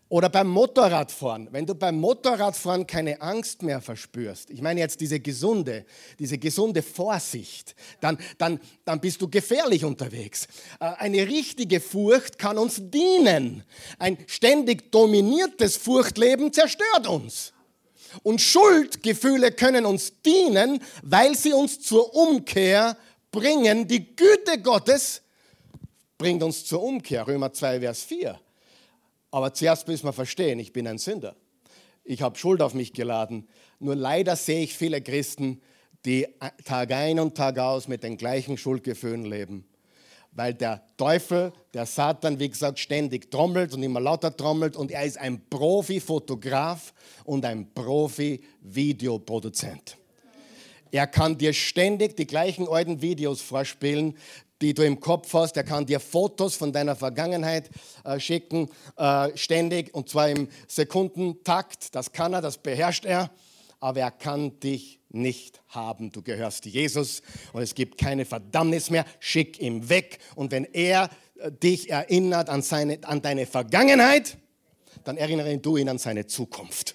oder 0.08 0.28
beim 0.28 0.48
Motorradfahren, 0.48 1.48
wenn 1.50 1.66
du 1.66 1.74
beim 1.74 1.96
Motorradfahren 1.96 2.86
keine 2.86 3.20
Angst 3.20 3.62
mehr 3.62 3.80
verspürst, 3.80 4.50
ich 4.50 4.60
meine 4.60 4.80
jetzt 4.80 5.00
diese 5.00 5.18
gesunde, 5.18 5.86
diese 6.18 6.38
gesunde 6.38 6.82
Vorsicht, 6.82 7.74
dann, 8.00 8.18
dann, 8.38 8.60
dann 8.84 9.00
bist 9.00 9.22
du 9.22 9.28
gefährlich 9.28 9.84
unterwegs. 9.84 10.46
Äh, 10.78 10.84
eine 10.98 11.26
richtige 11.26 11.80
Furcht 11.80 12.38
kann 12.38 12.58
uns 12.58 12.80
dienen. 12.90 13.64
Ein 13.98 14.18
ständig 14.26 14.92
dominiertes 14.92 15.76
Furchtleben 15.76 16.52
zerstört 16.52 17.06
uns. 17.08 17.52
Und 18.22 18.40
Schuldgefühle 18.40 19.52
können 19.52 19.86
uns 19.86 20.20
dienen, 20.22 20.80
weil 21.02 21.34
sie 21.36 21.52
uns 21.52 21.80
zur 21.80 22.14
Umkehr 22.14 22.96
bringen. 23.32 23.88
Die 23.88 24.14
Güte 24.14 24.60
Gottes 24.62 25.22
bringt 26.16 26.42
uns 26.42 26.64
zur 26.64 26.82
Umkehr. 26.82 27.26
Römer 27.26 27.52
2, 27.52 27.80
Vers 27.80 28.04
4. 28.04 28.38
Aber 29.34 29.52
zuerst 29.52 29.86
müssen 29.88 30.06
wir 30.06 30.12
verstehen, 30.12 30.60
ich 30.60 30.72
bin 30.72 30.86
ein 30.86 30.98
Sünder. 30.98 31.34
Ich 32.04 32.22
habe 32.22 32.38
Schuld 32.38 32.62
auf 32.62 32.72
mich 32.72 32.92
geladen. 32.92 33.48
Nur 33.80 33.96
leider 33.96 34.36
sehe 34.36 34.62
ich 34.62 34.76
viele 34.76 35.02
Christen, 35.02 35.60
die 36.04 36.28
Tag 36.64 36.92
ein 36.92 37.18
und 37.18 37.36
Tag 37.36 37.58
aus 37.58 37.88
mit 37.88 38.04
den 38.04 38.16
gleichen 38.16 38.56
Schuldgefühlen 38.56 39.24
leben. 39.24 39.66
Weil 40.30 40.54
der 40.54 40.86
Teufel, 40.96 41.52
der 41.72 41.84
Satan, 41.84 42.38
wie 42.38 42.48
gesagt, 42.48 42.78
ständig 42.78 43.32
trommelt 43.32 43.74
und 43.74 43.82
immer 43.82 43.98
lauter 43.98 44.36
trommelt 44.36 44.76
und 44.76 44.92
er 44.92 45.02
ist 45.02 45.18
ein 45.18 45.42
Profi-Fotograf 45.50 46.94
und 47.24 47.44
ein 47.44 47.74
Profi-Videoproduzent. 47.74 49.96
Er 50.92 51.08
kann 51.08 51.36
dir 51.36 51.52
ständig 51.52 52.16
die 52.16 52.28
gleichen 52.28 52.68
alten 52.68 53.02
Videos 53.02 53.40
vorspielen, 53.40 54.16
die 54.62 54.74
du 54.74 54.84
im 54.84 55.00
Kopf 55.00 55.32
hast. 55.34 55.56
Er 55.56 55.64
kann 55.64 55.86
dir 55.86 56.00
Fotos 56.00 56.54
von 56.56 56.72
deiner 56.72 56.96
Vergangenheit 56.96 57.70
äh, 58.04 58.18
schicken, 58.18 58.68
äh, 58.96 59.36
ständig, 59.36 59.94
und 59.94 60.08
zwar 60.08 60.28
im 60.28 60.48
Sekundentakt. 60.68 61.94
Das 61.94 62.12
kann 62.12 62.32
er, 62.32 62.40
das 62.40 62.58
beherrscht 62.58 63.04
er. 63.04 63.30
Aber 63.80 64.00
er 64.00 64.10
kann 64.10 64.58
dich 64.60 65.00
nicht 65.10 65.60
haben. 65.68 66.10
Du 66.10 66.22
gehörst 66.22 66.64
Jesus 66.64 67.22
und 67.52 67.62
es 67.62 67.74
gibt 67.74 67.98
keine 67.98 68.24
Verdammnis 68.24 68.90
mehr. 68.90 69.04
Schick 69.20 69.60
ihn 69.60 69.88
weg. 69.88 70.18
Und 70.34 70.52
wenn 70.52 70.64
er 70.64 71.10
äh, 71.38 71.52
dich 71.52 71.90
erinnert 71.90 72.48
an, 72.48 72.62
seine, 72.62 72.98
an 73.02 73.22
deine 73.22 73.46
Vergangenheit, 73.46 74.38
dann 75.04 75.16
erinnere 75.16 75.58
du 75.58 75.76
ihn 75.76 75.88
an 75.88 75.98
seine 75.98 76.26
Zukunft. 76.26 76.94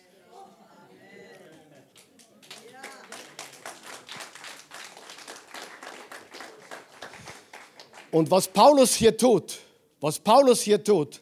Und 8.12 8.32
was 8.32 8.48
Paulus 8.48 8.96
hier 8.96 9.16
tut, 9.16 9.60
was 10.00 10.20
Paulus 10.20 10.62
hier 10.62 10.84
tut, 10.84 11.22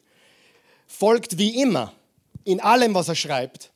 folgt 0.86 1.38
wie 1.38 1.62
immer 1.62 1.93
in 2.43 2.62
allem, 2.62 2.93
was 2.93 3.10
er 3.10 3.15
schreibt, 3.15 3.71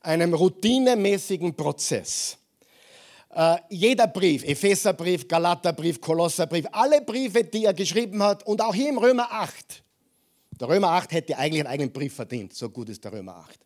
einem 0.00 0.32
routinemäßigen 0.32 1.54
Prozess. 1.54 2.38
Äh, 3.34 3.56
jeder 3.68 4.06
Brief, 4.06 4.44
Epheserbrief, 4.44 5.28
Galaterbrief, 5.28 6.00
Kolosserbrief, 6.00 6.66
alle 6.72 7.02
Briefe, 7.02 7.44
die 7.44 7.66
er 7.66 7.74
geschrieben 7.74 8.22
hat 8.22 8.46
und 8.46 8.62
auch 8.62 8.74
hier 8.74 8.88
im 8.88 8.98
Römer 8.98 9.30
8. 9.30 9.82
Der 10.58 10.68
Römer 10.68 10.88
8 10.92 11.12
hätte 11.12 11.36
eigentlich 11.36 11.60
einen 11.60 11.72
eigenen 11.72 11.92
Brief 11.92 12.14
verdient, 12.14 12.54
so 12.54 12.70
gut 12.70 12.88
ist 12.88 13.04
der 13.04 13.12
Römer 13.12 13.36
8. 13.36 13.58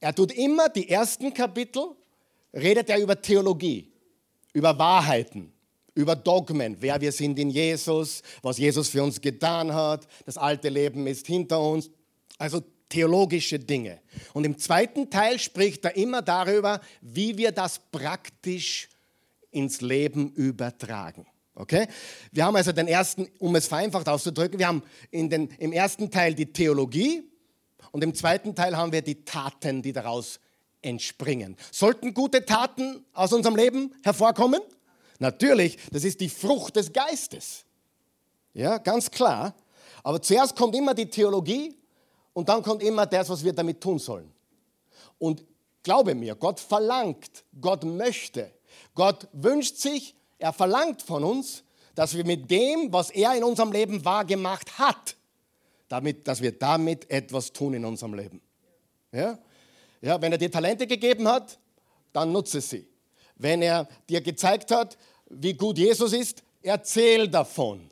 Er 0.00 0.14
tut 0.14 0.32
immer 0.32 0.68
die 0.68 0.90
ersten 0.90 1.32
Kapitel, 1.32 1.84
redet 2.52 2.90
er 2.90 2.98
über 2.98 3.20
Theologie, 3.20 3.90
über 4.52 4.78
Wahrheiten, 4.78 5.52
über 5.94 6.16
Dogmen, 6.16 6.76
wer 6.80 7.00
wir 7.00 7.12
sind 7.12 7.38
in 7.38 7.50
Jesus, 7.50 8.22
was 8.42 8.58
Jesus 8.58 8.88
für 8.88 9.02
uns 9.02 9.20
getan 9.20 9.74
hat, 9.74 10.06
das 10.24 10.36
alte 10.36 10.68
Leben 10.68 11.06
ist 11.06 11.26
hinter 11.26 11.60
uns, 11.60 11.90
also 12.38 12.62
theologische 12.88 13.58
Dinge. 13.58 14.00
Und 14.32 14.44
im 14.44 14.58
zweiten 14.58 15.10
Teil 15.10 15.38
spricht 15.38 15.84
er 15.84 15.96
immer 15.96 16.22
darüber, 16.22 16.80
wie 17.00 17.38
wir 17.38 17.52
das 17.52 17.80
praktisch 17.90 18.88
ins 19.50 19.80
Leben 19.80 20.32
übertragen. 20.32 21.26
Okay? 21.54 21.86
Wir 22.32 22.44
haben 22.44 22.56
also 22.56 22.72
den 22.72 22.88
ersten, 22.88 23.28
um 23.38 23.54
es 23.56 23.68
vereinfacht 23.68 24.08
auszudrücken, 24.08 24.58
wir 24.58 24.68
haben 24.68 24.82
den, 25.12 25.48
im 25.58 25.72
ersten 25.72 26.10
Teil 26.10 26.34
die 26.34 26.52
Theologie 26.52 27.22
und 27.92 28.02
im 28.04 28.14
zweiten 28.14 28.54
Teil 28.54 28.76
haben 28.76 28.92
wir 28.92 29.02
die 29.02 29.24
Taten, 29.24 29.82
die 29.82 29.92
daraus 29.92 30.40
entspringen. 30.82 31.56
Sollten 31.70 32.14
gute 32.14 32.44
Taten 32.44 33.04
aus 33.12 33.32
unserem 33.32 33.56
Leben 33.56 33.94
hervorkommen? 34.02 34.60
Natürlich, 35.20 35.78
das 35.92 36.02
ist 36.02 36.20
die 36.20 36.28
Frucht 36.28 36.74
des 36.76 36.92
Geistes. 36.92 37.64
Ja, 38.54 38.78
ganz 38.78 39.10
klar. 39.10 39.54
Aber 40.02 40.20
zuerst 40.20 40.56
kommt 40.56 40.74
immer 40.74 40.94
die 40.94 41.08
Theologie 41.08 41.76
und 42.32 42.48
dann 42.48 42.62
kommt 42.62 42.82
immer 42.82 43.06
das, 43.06 43.28
was 43.28 43.44
wir 43.44 43.52
damit 43.52 43.80
tun 43.80 43.98
sollen. 43.98 44.32
Und 45.18 45.44
glaube 45.82 46.14
mir, 46.14 46.34
Gott 46.34 46.58
verlangt, 46.58 47.44
Gott 47.60 47.84
möchte, 47.84 48.50
Gott 48.94 49.28
wünscht 49.32 49.76
sich, 49.76 50.14
er 50.38 50.54
verlangt 50.54 51.02
von 51.02 51.22
uns, 51.22 51.64
dass 51.94 52.16
wir 52.16 52.24
mit 52.24 52.50
dem, 52.50 52.90
was 52.90 53.10
er 53.10 53.34
in 53.34 53.44
unserem 53.44 53.72
Leben 53.72 54.02
wahrgemacht 54.04 54.78
hat, 54.78 55.16
damit, 55.88 56.26
dass 56.26 56.40
wir 56.40 56.58
damit 56.58 57.10
etwas 57.10 57.52
tun 57.52 57.74
in 57.74 57.84
unserem 57.84 58.14
Leben. 58.14 58.40
Ja? 59.12 59.38
Ja, 60.00 60.22
wenn 60.22 60.32
er 60.32 60.38
dir 60.38 60.50
Talente 60.50 60.86
gegeben 60.86 61.28
hat, 61.28 61.58
dann 62.14 62.32
nutze 62.32 62.62
sie. 62.62 62.88
Wenn 63.36 63.60
er 63.60 63.86
dir 64.08 64.22
gezeigt 64.22 64.70
hat, 64.70 64.96
wie 65.30 65.54
gut 65.54 65.78
Jesus 65.78 66.12
ist, 66.12 66.42
erzähl 66.62 67.28
davon. 67.28 67.88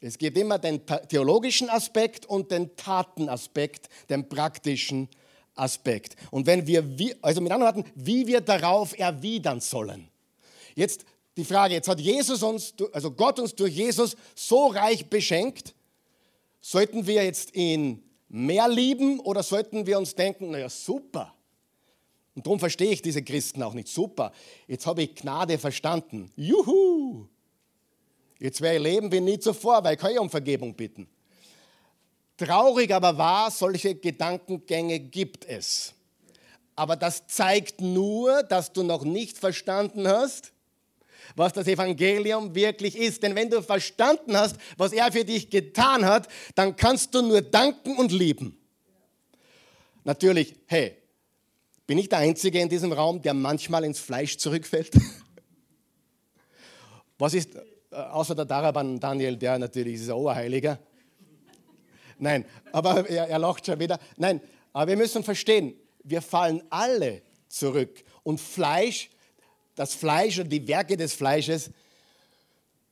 Es 0.00 0.16
gibt 0.16 0.38
immer 0.38 0.58
den 0.58 0.80
theologischen 1.08 1.68
Aspekt 1.68 2.26
und 2.26 2.50
den 2.50 2.74
Tatenaspekt, 2.74 3.88
den 4.08 4.28
praktischen 4.28 5.08
Aspekt. 5.54 6.16
Und 6.30 6.46
wenn 6.46 6.66
wir, 6.66 6.82
also 7.20 7.40
mit 7.40 7.52
anderen 7.52 7.76
Worten, 7.76 7.92
wie 7.94 8.26
wir 8.26 8.40
darauf 8.40 8.98
erwidern 8.98 9.60
sollen. 9.60 10.08
Jetzt 10.74 11.04
die 11.36 11.44
Frage, 11.44 11.74
jetzt 11.74 11.88
hat 11.88 12.00
Jesus 12.00 12.42
uns, 12.42 12.74
also 12.92 13.10
Gott 13.10 13.38
uns 13.38 13.54
durch 13.54 13.74
Jesus 13.74 14.16
so 14.34 14.68
reich 14.68 15.06
beschenkt, 15.06 15.74
sollten 16.60 17.06
wir 17.06 17.24
jetzt 17.24 17.54
ihn 17.54 18.02
mehr 18.28 18.68
lieben 18.68 19.20
oder 19.20 19.42
sollten 19.42 19.86
wir 19.86 19.98
uns 19.98 20.14
denken, 20.14 20.50
naja, 20.50 20.68
super, 20.68 21.34
Und 22.34 22.46
darum 22.46 22.60
verstehe 22.60 22.92
ich 22.92 23.02
diese 23.02 23.22
Christen 23.22 23.62
auch 23.62 23.74
nicht. 23.74 23.88
Super, 23.88 24.32
jetzt 24.66 24.86
habe 24.86 25.02
ich 25.02 25.14
Gnade 25.14 25.58
verstanden. 25.58 26.30
Juhu! 26.36 27.26
Jetzt 28.38 28.60
werde 28.60 28.78
ich 28.78 28.82
leben 28.82 29.12
wie 29.12 29.20
nie 29.20 29.38
zuvor, 29.38 29.84
weil 29.84 29.94
ich 29.94 30.00
kann 30.00 30.14
ja 30.14 30.20
um 30.20 30.30
Vergebung 30.30 30.74
bitten. 30.74 31.08
Traurig 32.36 32.94
aber 32.94 33.18
wahr, 33.18 33.50
solche 33.50 33.94
Gedankengänge 33.94 34.98
gibt 34.98 35.44
es. 35.44 35.92
Aber 36.74 36.96
das 36.96 37.26
zeigt 37.26 37.82
nur, 37.82 38.42
dass 38.44 38.72
du 38.72 38.82
noch 38.82 39.04
nicht 39.04 39.36
verstanden 39.36 40.08
hast, 40.08 40.52
was 41.36 41.52
das 41.52 41.66
Evangelium 41.66 42.54
wirklich 42.54 42.96
ist. 42.96 43.22
Denn 43.22 43.34
wenn 43.34 43.50
du 43.50 43.62
verstanden 43.62 44.34
hast, 44.34 44.56
was 44.78 44.94
er 44.94 45.12
für 45.12 45.26
dich 45.26 45.50
getan 45.50 46.06
hat, 46.06 46.28
dann 46.54 46.76
kannst 46.76 47.14
du 47.14 47.20
nur 47.20 47.42
danken 47.42 47.96
und 47.98 48.10
lieben. 48.10 48.56
Natürlich, 50.04 50.54
hey, 50.66 50.96
bin 51.90 51.98
ich 51.98 52.08
der 52.08 52.20
Einzige 52.20 52.60
in 52.60 52.68
diesem 52.68 52.92
Raum, 52.92 53.20
der 53.20 53.34
manchmal 53.34 53.82
ins 53.82 53.98
Fleisch 53.98 54.38
zurückfällt? 54.38 54.92
Was 57.18 57.34
ist, 57.34 57.56
äh, 57.56 57.96
außer 57.96 58.36
der 58.36 58.44
Daraban 58.44 59.00
Daniel, 59.00 59.36
der 59.36 59.58
natürlich 59.58 59.94
ist 59.94 60.08
ein 60.08 60.12
Oberheiliger. 60.12 60.78
Nein, 62.16 62.44
aber 62.70 63.10
er, 63.10 63.26
er 63.26 63.38
lacht 63.40 63.66
schon 63.66 63.80
wieder. 63.80 63.98
Nein, 64.16 64.40
aber 64.72 64.92
wir 64.92 64.98
müssen 64.98 65.24
verstehen, 65.24 65.74
wir 66.04 66.22
fallen 66.22 66.62
alle 66.70 67.22
zurück. 67.48 68.04
Und 68.22 68.40
Fleisch, 68.40 69.10
das 69.74 69.92
Fleisch 69.92 70.38
und 70.38 70.48
die 70.48 70.68
Werke 70.68 70.96
des 70.96 71.14
Fleisches 71.14 71.72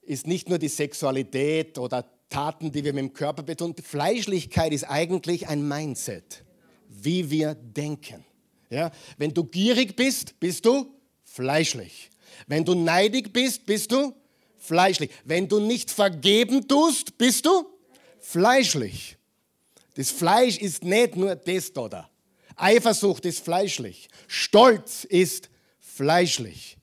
ist 0.03 0.27
nicht 0.27 0.49
nur 0.49 0.59
die 0.59 0.67
Sexualität 0.67 1.79
oder 1.79 2.05
Taten, 2.31 2.73
die 2.73 2.83
wir 2.83 2.93
mit 2.93 3.05
dem 3.05 3.13
Körper 3.13 3.45
betonen. 3.45 3.77
Fleischlichkeit 3.77 4.73
ist 4.73 4.91
eigentlich 4.91 5.47
ein 5.47 5.69
Mindset, 5.69 6.43
wie 6.89 7.31
wir 7.31 7.55
denken. 7.55 8.25
Ja? 8.71 8.91
Wenn 9.17 9.33
du 9.33 9.45
gierig 9.45 9.97
bist, 9.97 10.39
bist 10.41 10.65
du 10.65 10.95
fleischlich. 11.25 12.11
Wenn 12.47 12.65
du 12.65 12.75
neidig 12.75 13.33
bist, 13.33 13.65
bist 13.67 13.93
du 13.93 14.15
fleischlich. 14.59 15.11
Wenn 15.25 15.49
du 15.49 15.61
nicht 15.61 15.91
vergeben 15.91 16.67
tust, 16.67 17.17
bist 17.19 17.47
du 17.47 17.67
fleischlich. 18.21 19.17
Das 19.95 20.11
Fleisch 20.11 20.59
ist 20.59 20.85
nicht 20.85 21.17
nur 21.17 21.35
das 21.35 21.73
da. 21.73 22.09
Eifersucht 22.57 23.25
ist 23.25 23.45
fleischlich. 23.45 24.09
Stolz 24.27 25.05
ist 25.05 25.49
fleischlich. 25.79 26.77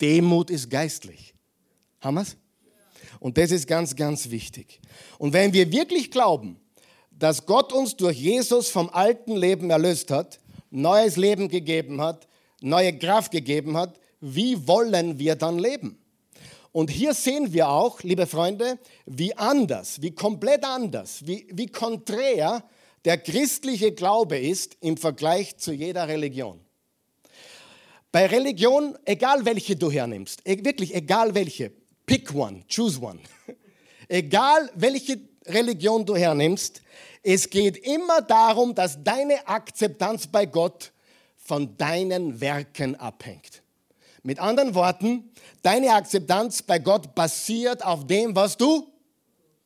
Demut 0.00 0.50
ist 0.50 0.70
geistlich. 0.70 1.34
Haben 2.00 2.16
wir's? 2.16 2.36
Und 3.20 3.38
das 3.38 3.50
ist 3.50 3.66
ganz, 3.66 3.96
ganz 3.96 4.30
wichtig. 4.30 4.80
Und 5.18 5.32
wenn 5.32 5.52
wir 5.52 5.70
wirklich 5.72 6.10
glauben, 6.10 6.60
dass 7.10 7.46
Gott 7.46 7.72
uns 7.72 7.96
durch 7.96 8.18
Jesus 8.18 8.68
vom 8.68 8.90
alten 8.90 9.36
Leben 9.36 9.70
erlöst 9.70 10.10
hat, 10.10 10.40
neues 10.74 11.16
Leben 11.16 11.48
gegeben 11.48 12.00
hat, 12.00 12.28
neue 12.60 12.96
Kraft 12.98 13.32
gegeben 13.32 13.76
hat, 13.76 13.98
wie 14.20 14.66
wollen 14.66 15.18
wir 15.18 15.36
dann 15.36 15.58
leben? 15.58 15.98
Und 16.72 16.90
hier 16.90 17.14
sehen 17.14 17.52
wir 17.52 17.68
auch, 17.68 18.02
liebe 18.02 18.26
Freunde, 18.26 18.78
wie 19.06 19.36
anders, 19.36 20.02
wie 20.02 20.10
komplett 20.10 20.64
anders, 20.64 21.24
wie, 21.24 21.46
wie 21.52 21.68
konträr 21.68 22.64
der 23.04 23.18
christliche 23.18 23.92
Glaube 23.92 24.38
ist 24.38 24.76
im 24.80 24.96
Vergleich 24.96 25.56
zu 25.56 25.72
jeder 25.72 26.08
Religion. 26.08 26.58
Bei 28.10 28.26
Religion, 28.26 28.96
egal 29.04 29.44
welche 29.44 29.76
du 29.76 29.90
hernimmst, 29.90 30.40
e, 30.44 30.64
wirklich 30.64 30.94
egal 30.94 31.34
welche, 31.34 31.70
pick 32.06 32.34
one, 32.34 32.64
choose 32.68 33.00
one, 33.00 33.20
egal 34.08 34.70
welche 34.74 35.20
Religion 35.46 36.04
du 36.04 36.16
hernimmst, 36.16 36.82
es 37.24 37.48
geht 37.48 37.78
immer 37.78 38.20
darum, 38.20 38.74
dass 38.74 39.02
deine 39.02 39.48
Akzeptanz 39.48 40.26
bei 40.26 40.44
Gott 40.44 40.92
von 41.36 41.76
deinen 41.76 42.40
Werken 42.40 42.94
abhängt. 42.96 43.62
Mit 44.22 44.38
anderen 44.38 44.74
Worten, 44.74 45.30
deine 45.62 45.92
Akzeptanz 45.92 46.62
bei 46.62 46.78
Gott 46.78 47.14
basiert 47.14 47.84
auf 47.84 48.06
dem, 48.06 48.36
was 48.36 48.56
du 48.56 48.86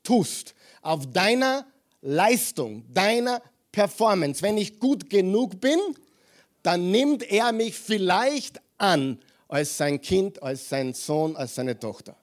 tust, 0.02 0.54
auf 0.82 1.10
deiner 1.12 1.66
Leistung, 2.00 2.84
deiner 2.92 3.42
Performance. 3.72 4.40
Wenn 4.40 4.56
ich 4.56 4.78
gut 4.78 5.10
genug 5.10 5.60
bin, 5.60 5.78
dann 6.62 6.90
nimmt 6.90 7.24
er 7.24 7.52
mich 7.52 7.76
vielleicht 7.76 8.60
an 8.78 9.18
als 9.48 9.76
sein 9.76 10.00
Kind, 10.00 10.42
als 10.42 10.68
sein 10.68 10.94
Sohn, 10.94 11.36
als 11.36 11.56
seine 11.56 11.78
Tochter. 11.78 12.16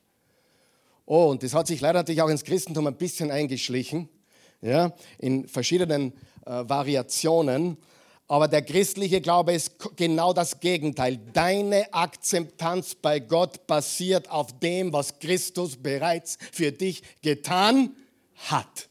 Oh, 1.06 1.26
und 1.26 1.44
das 1.44 1.54
hat 1.54 1.68
sich 1.68 1.82
leider 1.82 2.00
natürlich 2.00 2.22
auch 2.22 2.30
ins 2.30 2.44
Christentum 2.44 2.88
ein 2.88 2.98
bisschen 2.98 3.32
eingeschlichen, 3.32 4.10
ja, 4.66 4.94
in 5.20 5.48
verschiedenen 5.48 6.12
äh, 6.46 6.64
Variationen. 6.68 7.78
Aber 8.28 8.48
der 8.48 8.64
christliche 8.64 9.22
Glaube 9.22 9.54
ist 9.54 9.74
genau 9.96 10.34
das 10.34 10.60
Gegenteil. 10.60 11.20
Deine 11.34 11.94
Akzeptanz 11.94 12.96
bei 12.96 13.20
Gott 13.20 13.68
basiert 13.68 14.32
auf 14.32 14.60
dem, 14.60 14.92
was 14.92 15.20
Christus 15.20 15.78
bereits 15.78 16.40
für 16.52 16.72
dich 16.72 17.04
getan 17.22 17.96
hat. 18.50 18.90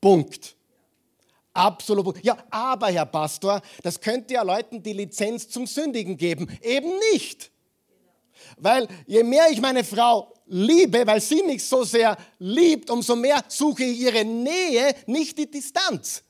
Punkt. 0.00 0.54
Absolut. 1.52 2.22
Ja, 2.22 2.36
aber 2.50 2.88
Herr 2.88 3.06
Pastor, 3.06 3.60
das 3.82 4.00
könnte 4.00 4.34
ja 4.34 4.42
Leuten 4.42 4.82
die 4.82 4.92
Lizenz 4.92 5.48
zum 5.48 5.66
Sündigen 5.66 6.16
geben. 6.16 6.46
Eben 6.62 6.92
nicht. 7.12 7.50
Weil 8.56 8.88
je 9.06 9.22
mehr 9.22 9.48
ich 9.50 9.60
meine 9.60 9.84
Frau 9.84 10.32
liebe, 10.46 11.06
weil 11.06 11.20
sie 11.20 11.42
mich 11.42 11.64
so 11.64 11.84
sehr 11.84 12.16
liebt, 12.38 12.90
umso 12.90 13.16
mehr 13.16 13.44
suche 13.48 13.84
ich 13.84 14.00
ihre 14.00 14.24
Nähe, 14.24 14.94
nicht 15.06 15.38
die 15.38 15.50
Distanz. 15.50 16.22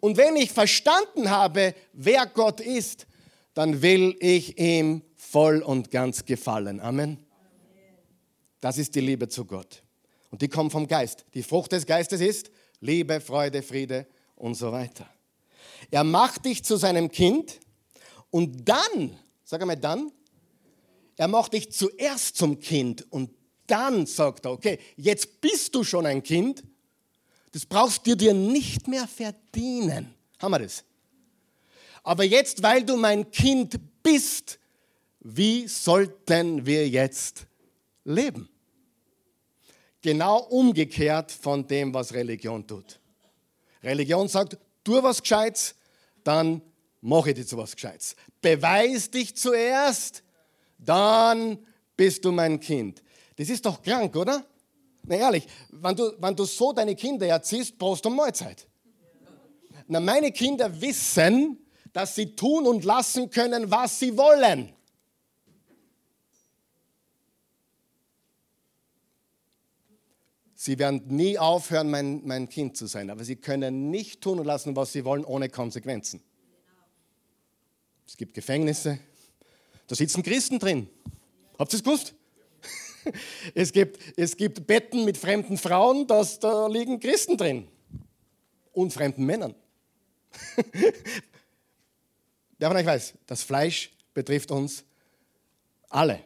Und 0.00 0.16
wenn 0.16 0.36
ich 0.36 0.52
verstanden 0.52 1.30
habe, 1.30 1.74
wer 1.92 2.26
Gott 2.26 2.60
ist, 2.60 3.06
dann 3.54 3.82
will 3.82 4.16
ich 4.20 4.58
ihm 4.58 5.02
voll 5.16 5.62
und 5.62 5.90
ganz 5.90 6.24
gefallen. 6.24 6.80
Amen. 6.80 7.18
Das 8.60 8.78
ist 8.78 8.94
die 8.94 9.00
Liebe 9.00 9.28
zu 9.28 9.44
Gott. 9.44 9.82
Und 10.30 10.40
die 10.40 10.48
kommt 10.48 10.72
vom 10.72 10.86
Geist. 10.86 11.26
Die 11.34 11.42
Frucht 11.42 11.72
des 11.72 11.84
Geistes 11.84 12.20
ist 12.20 12.50
Liebe, 12.80 13.20
Freude, 13.20 13.62
Friede 13.62 14.06
und 14.36 14.54
so 14.54 14.72
weiter. 14.72 15.08
Er 15.90 16.04
macht 16.04 16.44
dich 16.44 16.64
zu 16.64 16.76
seinem 16.76 17.10
Kind 17.10 17.60
und 18.30 18.66
dann, 18.66 19.18
sag 19.44 19.60
einmal 19.60 19.76
dann, 19.76 20.10
er 21.22 21.28
macht 21.28 21.52
dich 21.52 21.70
zuerst 21.70 22.36
zum 22.36 22.58
Kind 22.58 23.06
und 23.12 23.30
dann 23.68 24.06
sagt 24.06 24.44
er, 24.44 24.50
okay, 24.50 24.80
jetzt 24.96 25.40
bist 25.40 25.72
du 25.72 25.84
schon 25.84 26.04
ein 26.04 26.20
Kind, 26.20 26.64
das 27.52 27.64
brauchst 27.64 28.04
du 28.04 28.16
dir 28.16 28.34
nicht 28.34 28.88
mehr 28.88 29.06
verdienen. 29.06 30.12
Haben 30.40 30.50
wir 30.50 30.58
das? 30.58 30.82
Aber 32.02 32.24
jetzt, 32.24 32.64
weil 32.64 32.82
du 32.82 32.96
mein 32.96 33.30
Kind 33.30 33.78
bist, 34.02 34.58
wie 35.20 35.68
sollten 35.68 36.66
wir 36.66 36.88
jetzt 36.88 37.46
leben? 38.02 38.48
Genau 40.00 40.38
umgekehrt 40.38 41.30
von 41.30 41.64
dem, 41.68 41.94
was 41.94 42.12
Religion 42.14 42.66
tut. 42.66 42.98
Religion 43.84 44.26
sagt, 44.26 44.58
tu 44.82 45.00
was 45.00 45.22
Gescheites, 45.22 45.76
dann 46.24 46.62
mache 47.00 47.30
ich 47.30 47.36
dir 47.36 47.46
zu 47.46 47.56
was 47.58 47.76
Gescheites. 47.76 48.16
Beweis 48.40 49.08
dich 49.08 49.36
zuerst, 49.36 50.24
dann 50.84 51.58
bist 51.96 52.24
du 52.24 52.32
mein 52.32 52.60
Kind. 52.60 53.02
Das 53.36 53.48
ist 53.48 53.64
doch 53.64 53.82
krank, 53.82 54.14
oder? 54.16 54.44
Na 55.04 55.16
ehrlich, 55.16 55.46
wenn 55.70 55.96
du, 55.96 56.12
wenn 56.18 56.36
du 56.36 56.44
so 56.44 56.72
deine 56.72 56.94
Kinder 56.94 57.26
erziehst, 57.26 57.78
brauchst 57.78 58.04
du 58.04 58.10
Mahlzeit. 58.10 58.66
Na, 59.88 60.00
meine 60.00 60.30
Kinder 60.32 60.80
wissen, 60.80 61.58
dass 61.92 62.14
sie 62.14 62.34
tun 62.34 62.66
und 62.66 62.84
lassen 62.84 63.30
können, 63.30 63.70
was 63.70 63.98
sie 63.98 64.16
wollen. 64.16 64.72
Sie 70.54 70.78
werden 70.78 71.02
nie 71.08 71.36
aufhören, 71.38 71.90
mein, 71.90 72.24
mein 72.24 72.48
Kind 72.48 72.76
zu 72.76 72.86
sein, 72.86 73.10
aber 73.10 73.24
sie 73.24 73.34
können 73.34 73.90
nicht 73.90 74.20
tun 74.20 74.38
und 74.38 74.46
lassen, 74.46 74.76
was 74.76 74.92
sie 74.92 75.04
wollen, 75.04 75.24
ohne 75.24 75.48
Konsequenzen. 75.48 76.22
Es 78.06 78.16
gibt 78.16 78.32
Gefängnisse, 78.32 79.00
da 79.92 79.96
sitzen 79.96 80.22
Christen 80.22 80.58
drin. 80.58 80.88
Habt 81.58 81.70
ihr 81.74 81.76
es 81.76 81.84
gewusst? 81.84 82.14
Es 83.54 83.72
gibt, 83.72 83.98
es 84.16 84.36
gibt 84.36 84.64
Betten 84.66 85.04
mit 85.04 85.18
fremden 85.18 85.58
Frauen, 85.58 86.06
das, 86.06 86.38
da 86.38 86.66
liegen 86.68 86.98
Christen 86.98 87.36
drin. 87.36 87.68
Und 88.72 88.92
fremden 88.92 89.26
Männern. 89.26 89.54
Wer 92.58 92.68
von 92.68 92.76
euch 92.76 92.86
weiß, 92.86 93.14
das 93.26 93.42
Fleisch 93.42 93.90
betrifft 94.14 94.50
uns 94.50 94.84
alle. 95.90 96.20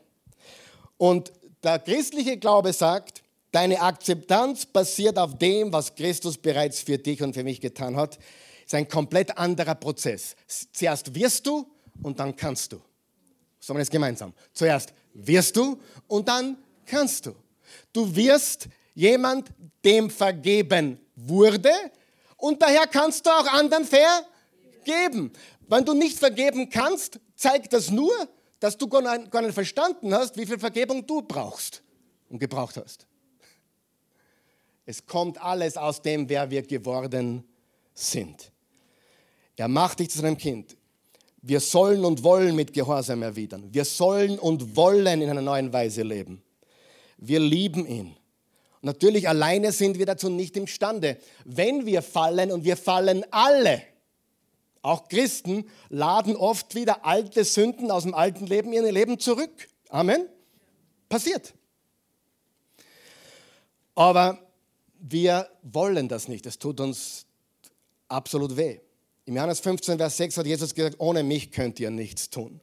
Und 0.96 1.32
der 1.64 1.80
christliche 1.80 2.36
Glaube 2.36 2.72
sagt, 2.72 3.24
Deine 3.50 3.80
Akzeptanz 3.80 4.66
basiert 4.66 5.18
auf 5.18 5.38
dem, 5.38 5.72
was 5.72 5.94
Christus 5.94 6.36
bereits 6.36 6.82
für 6.82 6.98
dich 6.98 7.22
und 7.22 7.32
für 7.32 7.42
mich 7.42 7.60
getan 7.60 7.96
hat. 7.96 8.16
Das 8.16 8.26
ist 8.66 8.74
ein 8.74 8.86
komplett 8.86 9.38
anderer 9.38 9.74
Prozess. 9.74 10.36
Zuerst 10.72 11.14
wirst 11.14 11.46
du 11.46 11.66
und 12.02 12.20
dann 12.20 12.36
kannst 12.36 12.72
du. 12.72 12.82
Sagen 13.66 13.78
wir 13.78 13.82
das 13.82 13.90
gemeinsam. 13.90 14.32
Zuerst 14.52 14.92
wirst 15.12 15.56
du 15.56 15.80
und 16.06 16.28
dann 16.28 16.56
kannst 16.84 17.26
du. 17.26 17.34
Du 17.92 18.14
wirst 18.14 18.68
jemand, 18.94 19.48
dem 19.84 20.08
vergeben 20.08 21.00
wurde 21.16 21.72
und 22.36 22.62
daher 22.62 22.86
kannst 22.86 23.26
du 23.26 23.30
auch 23.30 23.46
anderen 23.48 23.84
vergeben. 23.84 25.32
Wenn 25.66 25.84
du 25.84 25.94
nicht 25.94 26.16
vergeben 26.16 26.70
kannst, 26.70 27.18
zeigt 27.34 27.72
das 27.72 27.90
nur, 27.90 28.14
dass 28.60 28.76
du 28.78 28.86
gar 28.86 29.42
nicht 29.42 29.54
verstanden 29.54 30.14
hast, 30.14 30.36
wie 30.36 30.46
viel 30.46 30.60
Vergebung 30.60 31.04
du 31.04 31.22
brauchst 31.22 31.82
und 32.28 32.38
gebraucht 32.38 32.76
hast. 32.76 33.04
Es 34.84 35.04
kommt 35.04 35.42
alles 35.42 35.76
aus 35.76 36.00
dem, 36.00 36.28
wer 36.28 36.48
wir 36.48 36.62
geworden 36.62 37.42
sind. 37.94 38.52
Er 39.56 39.66
macht 39.66 39.98
dich 39.98 40.10
zu 40.10 40.20
seinem 40.20 40.38
Kind. 40.38 40.75
Wir 41.48 41.60
sollen 41.60 42.04
und 42.04 42.24
wollen 42.24 42.56
mit 42.56 42.72
Gehorsam 42.72 43.22
erwidern. 43.22 43.68
Wir 43.72 43.84
sollen 43.84 44.36
und 44.36 44.74
wollen 44.74 45.22
in 45.22 45.30
einer 45.30 45.42
neuen 45.42 45.72
Weise 45.72 46.02
leben. 46.02 46.42
Wir 47.18 47.38
lieben 47.38 47.86
ihn. 47.86 48.16
Natürlich 48.82 49.28
alleine 49.28 49.70
sind 49.70 49.96
wir 49.96 50.06
dazu 50.06 50.28
nicht 50.28 50.56
imstande. 50.56 51.18
Wenn 51.44 51.86
wir 51.86 52.02
fallen 52.02 52.50
und 52.50 52.64
wir 52.64 52.76
fallen 52.76 53.24
alle, 53.30 53.80
auch 54.82 55.06
Christen 55.06 55.70
laden 55.88 56.34
oft 56.34 56.74
wieder 56.74 57.06
alte 57.06 57.44
Sünden 57.44 57.92
aus 57.92 58.02
dem 58.02 58.14
alten 58.14 58.46
Leben 58.46 58.72
in 58.72 58.84
ihr 58.84 58.90
Leben 58.90 59.20
zurück. 59.20 59.68
Amen. 59.88 60.28
Passiert. 61.08 61.54
Aber 63.94 64.40
wir 64.98 65.48
wollen 65.62 66.08
das 66.08 66.26
nicht. 66.26 66.44
Es 66.44 66.58
tut 66.58 66.80
uns 66.80 67.24
absolut 68.08 68.56
weh. 68.56 68.80
Im 69.26 69.34
Johannes 69.34 69.58
15, 69.58 69.98
Vers 69.98 70.16
6 70.16 70.38
hat 70.38 70.46
Jesus 70.46 70.72
gesagt, 70.72 70.96
ohne 70.98 71.24
mich 71.24 71.50
könnt 71.50 71.80
ihr 71.80 71.90
nichts 71.90 72.30
tun. 72.30 72.60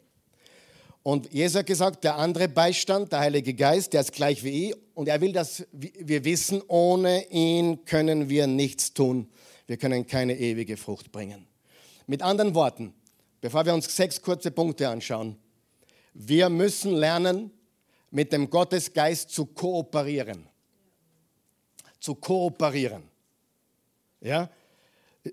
Und 1.04 1.34
Jesus 1.34 1.58
hat 1.58 1.65
gesagt, 1.65 2.06
der 2.06 2.15
andere 2.15 2.47
Beistand, 2.47 3.12
der 3.12 3.19
Heilige 3.19 3.54
Geist, 3.54 3.91
der 3.91 3.99
ist 3.99 4.13
gleich 4.13 4.45
wie 4.45 4.69
ich. 4.69 4.76
Und 4.95 5.10
er 5.10 5.19
will, 5.19 5.34
dass 5.34 5.67
wir 5.73 6.23
wissen, 6.23 6.62
ohne 6.69 7.30
ihn 7.30 7.84
können 7.84 8.30
wir 8.30 8.47
nichts 8.47 8.93
tun. 8.93 9.30
Wir 9.67 9.76
können 9.76 10.08
keine 10.08 10.39
ewige 10.39 10.78
Frucht 10.78 11.12
bringen. 11.12 11.45
Mit 12.08 12.21
anderen 12.21 12.56
Worten, 12.56 12.93
bevor 13.41 13.65
wir 13.65 13.73
uns 13.73 13.93
sechs 13.93 14.21
kurze 14.21 14.49
Punkte 14.49 14.88
anschauen, 14.88 15.36
wir 16.13 16.47
müssen 16.47 16.93
lernen, 16.93 17.52
mit 18.10 18.32
dem 18.32 18.49
Gottesgeist 18.49 19.32
zu 19.32 19.47
kooperieren. 19.47 20.47
Zu 21.99 22.15
kooperieren. 22.15 23.04
Ja? 24.21 24.49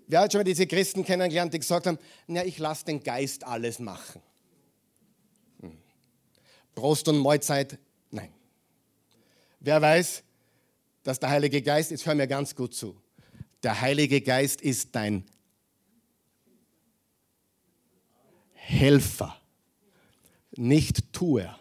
Wer 0.07 0.21
hat 0.21 0.33
schon 0.33 0.41
mal 0.41 0.45
diese 0.45 0.67
Christen 0.67 1.05
kennengelernt, 1.05 1.53
die 1.53 1.59
gesagt 1.59 1.87
haben, 1.87 1.99
na, 2.27 2.45
ich 2.45 2.59
lasse 2.59 2.85
den 2.85 3.03
Geist 3.03 3.45
alles 3.45 3.79
machen. 3.81 4.23
Prost 6.75 7.09
und 7.09 7.19
Mahlzeit? 7.19 7.79
Nein. 8.11 8.33
Wer 9.59 9.83
weiß, 9.83 10.23
dass 11.03 11.19
der 11.19 11.31
Heilige 11.31 11.61
Geist, 11.61 11.91
jetzt 11.91 12.07
hör 12.07 12.15
mir 12.15 12.29
ganz 12.29 12.55
gut 12.55 12.75
zu, 12.75 12.97
der 13.63 13.81
Heilige 13.81 14.21
Geist 14.21 14.63
ist 14.63 14.95
dein 14.95 15.25
Helfer, 18.55 19.37
nicht 20.53 21.13
Tuer. 21.13 21.59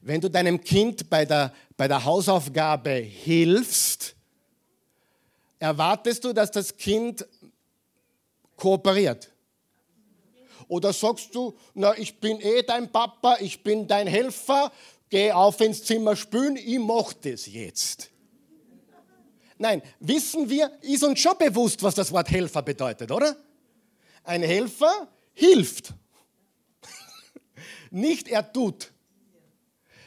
Wenn 0.00 0.20
du 0.20 0.30
deinem 0.30 0.60
Kind 0.62 1.10
bei 1.10 1.24
der, 1.24 1.52
bei 1.76 1.86
der 1.86 2.04
Hausaufgabe 2.04 2.90
hilfst, 2.90 4.15
erwartest 5.58 6.24
du, 6.24 6.32
dass 6.32 6.50
das 6.50 6.76
Kind 6.76 7.26
kooperiert. 8.56 9.32
Oder 10.68 10.92
sagst 10.92 11.34
du, 11.34 11.56
na, 11.74 11.96
ich 11.96 12.18
bin 12.18 12.40
eh 12.40 12.62
dein 12.62 12.90
Papa, 12.90 13.36
ich 13.40 13.62
bin 13.62 13.86
dein 13.86 14.06
Helfer, 14.06 14.72
geh 15.08 15.30
auf 15.30 15.60
ins 15.60 15.84
Zimmer 15.84 16.16
spülen, 16.16 16.56
ich 16.56 16.78
mach 16.78 17.12
das 17.12 17.46
jetzt. 17.46 18.10
Nein, 19.58 19.82
wissen 20.00 20.50
wir, 20.50 20.70
ist 20.82 21.04
uns 21.04 21.20
schon 21.20 21.38
bewusst, 21.38 21.82
was 21.82 21.94
das 21.94 22.12
Wort 22.12 22.30
Helfer 22.30 22.62
bedeutet, 22.62 23.10
oder? 23.10 23.36
Ein 24.24 24.42
Helfer 24.42 25.08
hilft. 25.32 25.94
Nicht 27.90 28.28
er 28.28 28.52
tut. 28.52 28.92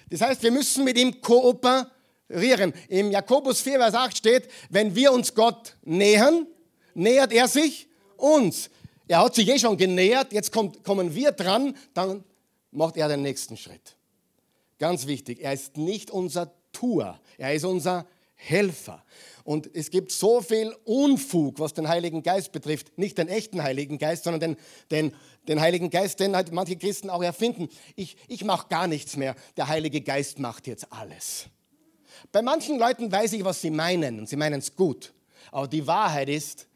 Das 0.10 0.22
heißt, 0.22 0.44
wir 0.44 0.52
müssen 0.52 0.84
mit 0.84 0.98
ihm 0.98 1.22
kooperieren. 1.22 1.88
Im 2.30 3.12
Jakobus 3.12 3.62
4, 3.62 3.80
Vers 3.80 3.94
8 3.96 4.18
steht, 4.18 4.50
wenn 4.70 4.96
wir 4.96 5.12
uns 5.12 5.34
Gott 5.34 5.76
nähern, 5.84 6.46
nähert 6.94 7.34
er 7.34 7.48
sich 7.48 7.88
uns. 8.18 8.70
Er 9.08 9.24
hat 9.24 9.34
sich 9.34 9.48
eh 9.50 9.58
schon 9.58 9.78
genähert, 9.78 10.32
jetzt 10.32 10.52
kommt, 10.52 10.84
kommen 10.84 11.16
wir 11.16 11.32
dran, 11.32 11.76
dann 11.96 12.24
macht 12.72 12.98
er 12.98 13.08
den 13.08 13.24
nächsten 13.24 13.58
Schritt. 13.58 13.96
Ganz 14.78 15.08
wichtig, 15.08 15.40
er 15.42 15.54
ist 15.54 15.78
nicht 15.78 16.12
unser 16.12 16.54
Tour, 16.72 17.20
er 17.38 17.54
ist 17.54 17.66
unser 17.66 18.06
Helfer. 18.36 19.04
Und 19.44 19.70
es 19.76 19.90
gibt 19.90 20.12
so 20.12 20.42
viel 20.42 20.74
Unfug, 20.86 21.60
was 21.60 21.74
den 21.74 21.90
Heiligen 21.90 22.22
Geist 22.22 22.52
betrifft. 22.52 22.98
Nicht 22.98 23.18
den 23.18 23.28
echten 23.28 23.64
Heiligen 23.64 23.98
Geist, 23.98 24.24
sondern 24.24 24.40
den, 24.40 24.58
den, 24.92 25.16
den 25.48 25.60
Heiligen 25.60 25.90
Geist, 25.90 26.20
den 26.20 26.36
halt 26.36 26.52
manche 26.52 26.78
Christen 26.78 27.10
auch 27.10 27.24
erfinden. 27.24 27.68
Ich, 27.96 28.16
ich 28.28 28.44
mache 28.46 28.68
gar 28.70 28.88
nichts 28.88 29.18
mehr. 29.18 29.36
Der 29.58 29.68
Heilige 29.68 30.02
Geist 30.02 30.38
macht 30.40 30.68
jetzt 30.68 30.94
alles. 30.94 31.48
Bei 32.32 32.42
manchen 32.42 32.78
Leuten 32.78 33.12
weiß 33.12 33.34
ich, 33.34 33.44
was 33.44 33.62
sie 33.62 33.72
meinen 33.72 34.20
und 34.20 34.30
sie 34.30 34.36
meinen 34.36 34.60
es 34.60 34.76
gut. 34.76 35.14
Aber 35.52 35.68
die 35.68 35.86
Wahrheit 35.86 36.30
ist, 36.30 36.68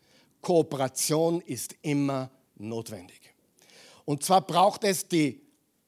Kooperation 0.41 1.41
ist 1.41 1.75
immer 1.82 2.29
notwendig. 2.56 3.21
Und 4.06 4.23
zwar 4.23 4.45
braucht 4.45 4.84
es 4.84 5.08
die 5.08 5.41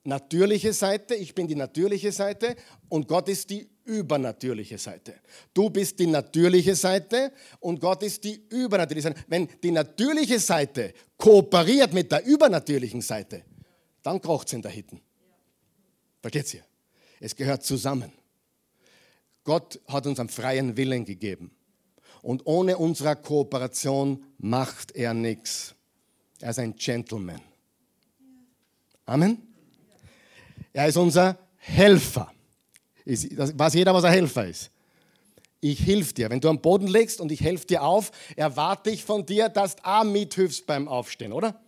natürliche 0.04 0.72
Seite, 0.72 1.16
ich 1.16 1.34
bin 1.36 1.48
die 1.48 1.56
natürliche 1.56 2.12
Seite 2.12 2.56
und 2.90 3.08
Gott 3.08 3.28
ist 3.28 3.50
die 3.50 3.68
übernatürliche 3.84 4.78
Seite. 4.78 5.16
Du 5.54 5.70
bist 5.70 6.00
die 6.00 6.08
natürliche 6.08 6.76
Seite 6.76 7.32
und 7.60 7.80
Gott 7.80 8.04
ist 8.04 8.24
die 8.24 8.42
übernatürliche 8.50 9.10
Seite. 9.10 9.24
Wenn 9.28 9.48
die 9.62 9.72
natürliche 9.72 10.40
Seite 10.40 10.94
kooperiert 11.18 11.94
mit 11.94 12.12
der 12.12 12.26
übernatürlichen 12.26 13.02
Seite, 13.02 13.44
dann 14.02 14.22
kocht 14.22 14.48
es 14.48 14.54
in 14.54 14.62
der 14.62 14.72
Hitten. 14.72 15.02
Versteht 16.22 16.54
ihr? 16.56 16.64
Es 17.20 17.36
gehört 17.36 17.64
zusammen. 17.64 18.12
Gott 19.46 19.80
hat 19.88 20.06
uns 20.08 20.20
einen 20.20 20.28
freien 20.28 20.76
Willen 20.76 21.06
gegeben. 21.06 21.52
Und 22.22 22.46
ohne 22.46 22.78
unsere 22.78 23.16
Kooperation 23.16 24.24
macht 24.40 24.96
er 24.96 25.14
nichts. 25.14 25.76
Er 26.42 26.50
ist 26.50 26.60
ein 26.60 26.76
Gentleman. 26.76 27.40
Amen. 29.06 29.42
Er 30.74 30.88
ist 30.88 30.98
unser 30.98 31.38
Helfer. 31.58 32.32
weiß 33.06 33.76
jeder, 33.76 33.94
was 33.94 34.04
ein 34.04 34.12
Helfer 34.12 34.48
ist. 34.48 34.72
Ich 35.62 35.80
hilf 35.80 36.14
dir. 36.14 36.30
Wenn 36.30 36.42
du 36.42 36.50
am 36.50 36.60
Boden 36.60 36.88
legst 36.88 37.22
und 37.22 37.32
ich 37.32 37.42
helfe 37.42 37.68
dir 37.68 37.84
auf, 37.84 38.12
erwarte 38.36 38.90
ich 38.90 39.04
von 39.04 39.26
dir, 39.26 39.48
dass 39.48 39.76
du 39.76 39.86
auch 39.86 40.04
mithilfst 40.04 40.66
beim 40.66 40.88
Aufstehen, 40.88 41.32
oder? 41.32 41.60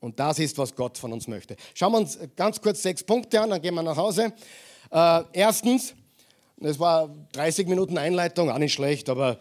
Und 0.00 0.18
das 0.20 0.38
ist, 0.40 0.58
was 0.58 0.74
Gott 0.74 0.98
von 0.98 1.12
uns 1.12 1.26
möchte. 1.26 1.56
Schauen 1.74 1.92
wir 1.92 1.98
uns 1.98 2.18
ganz 2.34 2.60
kurz 2.60 2.82
sechs 2.82 3.02
Punkte 3.02 3.40
an, 3.40 3.50
dann 3.50 3.62
gehen 3.62 3.74
wir 3.74 3.82
nach 3.82 3.96
Hause. 3.96 4.32
Äh, 4.90 5.22
erstens, 5.32 5.94
das 6.58 6.78
war 6.78 7.14
30 7.32 7.68
Minuten 7.68 7.98
Einleitung, 7.98 8.50
auch 8.50 8.58
nicht 8.58 8.72
schlecht, 8.72 9.08
aber 9.08 9.38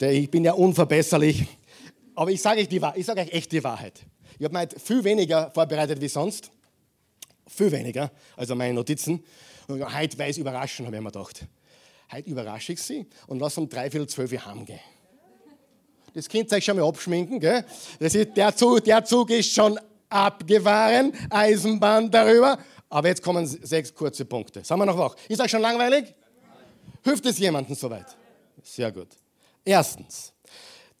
ich 0.00 0.30
bin 0.30 0.44
ja 0.44 0.52
unverbesserlich. 0.52 1.46
Aber 2.14 2.30
ich 2.30 2.42
sage 2.42 2.60
euch, 2.60 3.04
sage 3.04 3.20
euch 3.20 3.32
echt 3.32 3.52
die 3.52 3.62
Wahrheit. 3.62 4.04
Ich 4.38 4.44
habe 4.44 4.56
mir 4.56 4.68
viel 4.82 5.04
weniger 5.04 5.50
vorbereitet 5.52 6.00
wie 6.00 6.08
sonst. 6.08 6.50
Viel 7.46 7.70
weniger, 7.70 8.10
also 8.36 8.56
meine 8.56 8.74
Notizen. 8.74 9.22
Und 9.68 9.96
heute 9.96 10.18
weiß 10.18 10.38
überraschen, 10.38 10.86
habe 10.86 10.96
ich 10.96 11.02
mir 11.02 11.10
gedacht. 11.10 11.46
Heute 12.10 12.30
überrasche 12.30 12.72
ich 12.72 12.82
sie 12.82 13.06
und 13.28 13.38
lasse 13.38 13.60
um 13.60 13.68
dreiviertel 13.68 14.08
zwölf 14.08 14.32
Uhr 14.32 14.44
heimgehen. 14.44 14.80
Das 16.14 16.28
Kind 16.28 16.48
soll 16.48 16.58
ich 16.58 16.64
schon 16.64 16.76
mal 16.76 16.88
abschminken. 16.88 17.38
Gell? 17.38 17.64
Das 18.00 18.14
ist, 18.14 18.36
der, 18.36 18.56
Zug, 18.56 18.82
der 18.84 19.04
Zug 19.04 19.30
ist 19.30 19.52
schon 19.52 19.78
abgefahren, 20.08 21.12
Eisenbahn 21.30 22.10
darüber. 22.10 22.58
Aber 22.88 23.08
jetzt 23.08 23.22
kommen 23.22 23.46
sechs 23.46 23.94
kurze 23.94 24.24
Punkte. 24.24 24.64
Sagen 24.64 24.80
wir 24.80 24.86
noch 24.86 24.98
wach. 24.98 25.16
Ist 25.28 25.40
euch 25.40 25.50
schon 25.50 25.60
langweilig? 25.60 26.14
Hilft 27.06 27.24
es 27.26 27.38
jemandem 27.38 27.76
soweit? 27.76 28.16
Sehr 28.64 28.90
gut. 28.90 29.06
Erstens, 29.64 30.32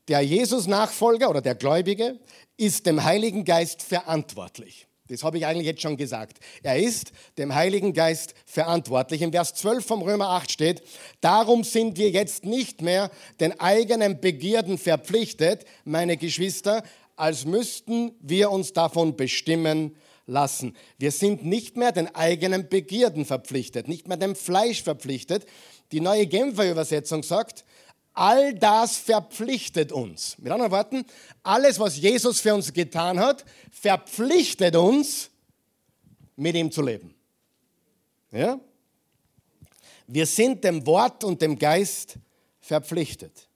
der 0.06 0.20
Jesus-Nachfolger 0.20 1.28
oder 1.28 1.40
der 1.40 1.56
Gläubige 1.56 2.20
ist 2.56 2.86
dem 2.86 3.02
Heiligen 3.02 3.44
Geist 3.44 3.82
verantwortlich. 3.82 4.86
Das 5.08 5.24
habe 5.24 5.38
ich 5.38 5.46
eigentlich 5.46 5.66
jetzt 5.66 5.82
schon 5.82 5.96
gesagt. 5.96 6.38
Er 6.62 6.78
ist 6.78 7.10
dem 7.38 7.52
Heiligen 7.52 7.92
Geist 7.92 8.34
verantwortlich. 8.44 9.20
Im 9.20 9.32
Vers 9.32 9.54
12 9.54 9.84
vom 9.84 10.02
Römer 10.02 10.28
8 10.28 10.52
steht, 10.52 10.82
darum 11.20 11.64
sind 11.64 11.98
wir 11.98 12.10
jetzt 12.10 12.44
nicht 12.44 12.82
mehr 12.82 13.10
den 13.40 13.58
eigenen 13.58 14.20
Begierden 14.20 14.78
verpflichtet, 14.78 15.64
meine 15.84 16.16
Geschwister, 16.16 16.84
als 17.16 17.46
müssten 17.46 18.12
wir 18.20 18.52
uns 18.52 18.72
davon 18.72 19.16
bestimmen 19.16 19.96
lassen. 20.26 20.76
Wir 20.98 21.12
sind 21.12 21.44
nicht 21.44 21.76
mehr 21.76 21.92
den 21.92 22.14
eigenen 22.14 22.68
Begierden 22.68 23.24
verpflichtet, 23.24 23.88
nicht 23.88 24.08
mehr 24.08 24.16
dem 24.16 24.34
Fleisch 24.34 24.82
verpflichtet, 24.82 25.46
die 25.92 26.00
neue 26.00 26.26
Genfer 26.26 26.70
Übersetzung 26.70 27.22
sagt, 27.22 27.64
all 28.12 28.54
das 28.54 28.96
verpflichtet 28.96 29.92
uns. 29.92 30.36
Mit 30.38 30.52
anderen 30.52 30.72
Worten, 30.72 31.04
alles, 31.42 31.78
was 31.78 31.96
Jesus 31.96 32.40
für 32.40 32.54
uns 32.54 32.72
getan 32.72 33.20
hat, 33.20 33.44
verpflichtet 33.70 34.74
uns, 34.74 35.30
mit 36.36 36.54
ihm 36.54 36.70
zu 36.70 36.82
leben. 36.82 37.14
Ja? 38.30 38.60
Wir 40.06 40.26
sind 40.26 40.62
dem 40.62 40.86
Wort 40.86 41.24
und 41.24 41.40
dem 41.42 41.58
Geist 41.58 42.18
verpflichtet. 42.60 43.48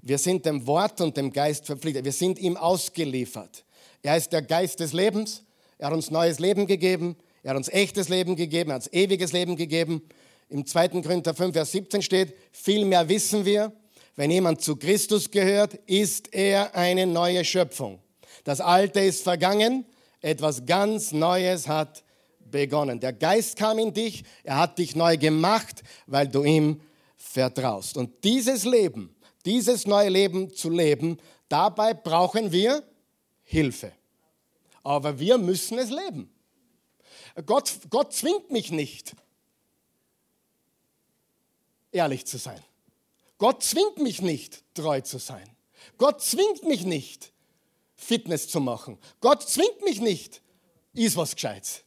Wir 0.00 0.18
sind 0.18 0.44
dem 0.46 0.66
Wort 0.66 1.00
und 1.00 1.16
dem 1.16 1.32
Geist 1.32 1.66
verpflichtet. 1.66 2.04
Wir 2.04 2.12
sind 2.12 2.38
ihm 2.38 2.56
ausgeliefert. 2.56 3.64
Er 4.02 4.16
ist 4.16 4.32
der 4.32 4.42
Geist 4.42 4.80
des 4.80 4.92
Lebens. 4.92 5.42
Er 5.78 5.88
hat 5.88 5.94
uns 5.94 6.10
neues 6.10 6.38
Leben 6.38 6.66
gegeben. 6.66 7.16
Er 7.42 7.50
hat 7.50 7.56
uns 7.56 7.68
echtes 7.68 8.08
Leben 8.08 8.36
gegeben. 8.36 8.70
Er 8.70 8.76
hat 8.76 8.82
uns 8.82 8.92
ewiges 8.92 9.32
Leben 9.32 9.56
gegeben. 9.56 10.02
Im 10.48 10.66
2. 10.66 10.88
Korinther 11.02 11.34
5, 11.34 11.52
Vers 11.52 11.72
17 11.72 12.02
steht, 12.02 12.34
vielmehr 12.52 13.08
wissen 13.08 13.44
wir, 13.44 13.72
wenn 14.16 14.30
jemand 14.30 14.60
zu 14.60 14.76
Christus 14.76 15.30
gehört, 15.30 15.74
ist 15.86 16.32
er 16.32 16.74
eine 16.74 17.06
neue 17.06 17.44
Schöpfung. 17.44 18.00
Das 18.44 18.60
Alte 18.60 19.00
ist 19.00 19.22
vergangen, 19.22 19.84
etwas 20.20 20.64
ganz 20.64 21.12
Neues 21.12 21.66
hat 21.66 22.04
begonnen. 22.50 23.00
Der 23.00 23.12
Geist 23.12 23.56
kam 23.56 23.78
in 23.78 23.92
dich, 23.92 24.22
er 24.44 24.58
hat 24.58 24.78
dich 24.78 24.94
neu 24.94 25.16
gemacht, 25.16 25.82
weil 26.06 26.28
du 26.28 26.44
ihm 26.44 26.80
vertraust. 27.16 27.96
Und 27.96 28.22
dieses 28.22 28.64
Leben, 28.64 29.14
dieses 29.44 29.86
neue 29.86 30.08
Leben 30.08 30.54
zu 30.54 30.70
leben, 30.70 31.18
dabei 31.48 31.94
brauchen 31.94 32.52
wir 32.52 32.82
Hilfe. 33.42 33.92
Aber 34.82 35.18
wir 35.18 35.38
müssen 35.38 35.78
es 35.78 35.90
leben. 35.90 36.30
Gott, 37.46 37.72
Gott 37.90 38.12
zwingt 38.12 38.50
mich 38.50 38.70
nicht, 38.70 39.14
ehrlich 41.94 42.26
zu 42.26 42.38
sein. 42.38 42.60
Gott 43.38 43.62
zwingt 43.62 43.98
mich 43.98 44.22
nicht, 44.22 44.62
treu 44.74 45.00
zu 45.00 45.18
sein. 45.18 45.48
Gott 45.98 46.22
zwingt 46.22 46.64
mich 46.64 46.84
nicht, 46.84 47.32
Fitness 47.94 48.48
zu 48.48 48.60
machen. 48.60 48.98
Gott 49.20 49.42
zwingt 49.42 49.82
mich 49.82 50.00
nicht, 50.00 50.42
ist 50.92 51.16
was 51.16 51.34
Gescheites. 51.34 51.82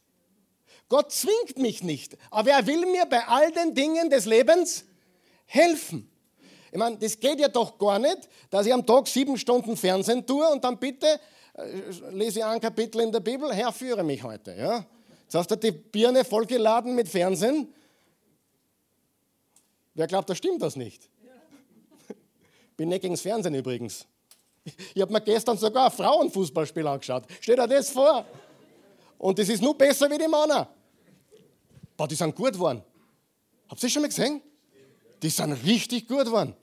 Gott 0.88 1.12
zwingt 1.12 1.58
mich 1.58 1.82
nicht, 1.82 2.16
aber 2.30 2.50
er 2.50 2.66
will 2.66 2.86
mir 2.86 3.04
bei 3.06 3.26
all 3.26 3.52
den 3.52 3.74
Dingen 3.74 4.08
des 4.08 4.24
Lebens 4.24 4.84
helfen. 5.44 6.10
Ich 6.70 6.78
meine, 6.78 6.96
das 6.98 7.18
geht 7.18 7.40
ja 7.40 7.48
doch 7.48 7.78
gar 7.78 7.98
nicht, 7.98 8.28
dass 8.50 8.66
ich 8.66 8.72
am 8.72 8.84
Tag 8.86 9.06
sieben 9.08 9.36
Stunden 9.38 9.76
Fernsehen 9.76 10.26
tue 10.26 10.46
und 10.48 10.64
dann 10.64 10.78
bitte 10.78 11.20
äh, 11.54 12.10
lese 12.12 12.38
ich 12.38 12.44
ein 12.44 12.60
Kapitel 12.60 13.00
in 13.00 13.10
der 13.10 13.20
Bibel, 13.20 13.52
Herr, 13.52 13.72
führe 13.72 14.04
mich 14.04 14.22
heute. 14.22 14.54
Ja? 14.54 14.84
Jetzt 15.22 15.34
hast 15.34 15.50
du 15.50 15.56
die 15.56 15.72
Birne 15.72 16.24
vollgeladen 16.24 16.94
mit 16.94 17.08
Fernsehen. 17.08 17.74
Wer 19.98 20.06
glaubt, 20.06 20.30
da 20.30 20.34
stimmt 20.36 20.62
das 20.62 20.76
nicht? 20.76 21.10
Bin 22.76 22.88
nicht 22.88 23.00
gegen 23.00 23.14
das 23.14 23.20
Fernsehen 23.20 23.52
übrigens. 23.52 24.06
Ich 24.94 25.02
habe 25.02 25.12
mir 25.12 25.20
gestern 25.20 25.58
sogar 25.58 25.86
ein 25.86 25.90
Frauenfußballspiel 25.90 26.86
angeschaut. 26.86 27.24
Steht 27.40 27.58
dir 27.58 27.66
das 27.66 27.90
vor? 27.90 28.24
Und 29.18 29.40
das 29.40 29.48
ist 29.48 29.60
nur 29.60 29.76
besser 29.76 30.08
wie 30.08 30.16
die 30.16 30.28
Männer. 30.28 30.72
Boah, 31.96 32.06
die 32.06 32.14
sind 32.14 32.32
gut 32.36 32.52
geworden. 32.52 32.80
Habt 33.68 33.82
ihr 33.82 33.86
das 33.86 33.92
schon 33.92 34.02
mal 34.02 34.08
gesehen? 34.08 34.40
Die 35.20 35.30
sind 35.30 35.52
richtig 35.64 36.06
gut 36.06 36.26
geworden. 36.26 36.54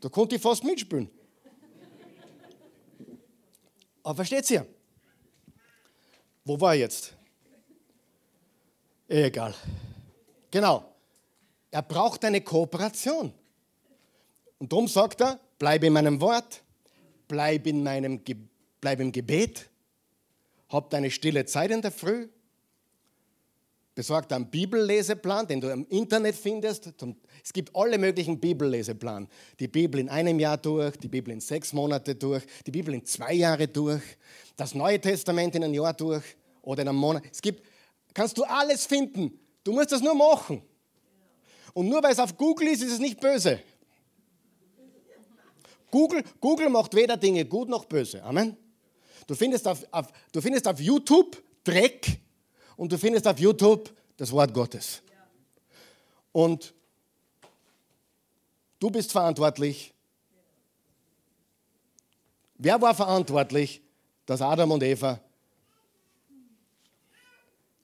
Da 0.00 0.08
konnte 0.08 0.34
ich 0.34 0.42
fast 0.42 0.64
mitspielen. 0.64 1.08
Aber 4.02 4.16
versteht 4.16 4.50
ihr? 4.50 4.66
Wo 6.44 6.60
war 6.60 6.74
ich 6.74 6.80
jetzt? 6.80 7.14
Egal. 9.06 9.54
Genau. 10.50 10.95
Er 11.76 11.82
braucht 11.82 12.24
eine 12.24 12.40
Kooperation. 12.40 13.34
Und 14.56 14.72
darum 14.72 14.88
sagt 14.88 15.20
er, 15.20 15.38
bleib 15.58 15.84
in 15.84 15.92
meinem 15.92 16.22
Wort, 16.22 16.62
bleib, 17.28 17.66
in 17.66 17.82
meinem 17.82 18.24
Ge 18.24 18.34
bleib 18.80 18.98
im 19.00 19.12
Gebet, 19.12 19.68
hab 20.70 20.88
deine 20.88 21.10
stille 21.10 21.44
Zeit 21.44 21.70
in 21.70 21.82
der 21.82 21.90
Früh, 21.90 22.28
besorgt 23.94 24.32
einen 24.32 24.48
Bibelleseplan, 24.48 25.48
den 25.48 25.60
du 25.60 25.68
im 25.68 25.86
Internet 25.90 26.36
findest. 26.36 26.94
Es 27.44 27.52
gibt 27.52 27.76
alle 27.76 27.98
möglichen 27.98 28.40
Bibelleseplan. 28.40 29.28
Die 29.60 29.68
Bibel 29.68 30.00
in 30.00 30.08
einem 30.08 30.40
Jahr 30.40 30.56
durch, 30.56 30.96
die 30.96 31.08
Bibel 31.08 31.30
in 31.30 31.40
sechs 31.40 31.74
Monate 31.74 32.14
durch, 32.14 32.42
die 32.66 32.70
Bibel 32.70 32.94
in 32.94 33.04
zwei 33.04 33.34
Jahre 33.34 33.68
durch, 33.68 34.02
das 34.56 34.74
Neue 34.74 34.98
Testament 34.98 35.54
in 35.54 35.64
ein 35.64 35.74
Jahr 35.74 35.92
durch 35.92 36.24
oder 36.62 36.80
in 36.80 36.88
einem 36.88 36.96
Monat. 36.96 37.22
Es 37.30 37.42
gibt, 37.42 37.62
kannst 38.14 38.38
du 38.38 38.44
alles 38.44 38.86
finden. 38.86 39.38
Du 39.62 39.72
musst 39.72 39.92
das 39.92 40.00
nur 40.00 40.14
machen. 40.14 40.62
Und 41.76 41.90
nur 41.90 42.02
weil 42.02 42.12
es 42.12 42.18
auf 42.18 42.38
Google 42.38 42.68
ist, 42.68 42.82
ist 42.82 42.92
es 42.92 42.98
nicht 42.98 43.20
böse. 43.20 43.60
Google, 45.90 46.24
Google 46.40 46.70
macht 46.70 46.94
weder 46.94 47.18
Dinge 47.18 47.44
gut 47.44 47.68
noch 47.68 47.84
böse. 47.84 48.22
Amen. 48.22 48.56
Du 49.26 49.34
findest 49.34 49.68
auf, 49.68 49.84
auf, 49.90 50.06
du 50.32 50.40
findest 50.40 50.66
auf 50.66 50.80
YouTube 50.80 51.36
Dreck, 51.64 52.18
und 52.76 52.90
du 52.92 52.96
findest 52.96 53.26
auf 53.26 53.38
YouTube 53.38 53.94
das 54.16 54.32
Wort 54.32 54.54
Gottes. 54.54 55.02
Und 56.32 56.72
du 58.78 58.90
bist 58.90 59.12
verantwortlich. 59.12 59.92
Wer 62.56 62.80
war 62.80 62.94
verantwortlich, 62.94 63.82
dass 64.24 64.40
Adam 64.40 64.70
und 64.70 64.82
Eva 64.82 65.20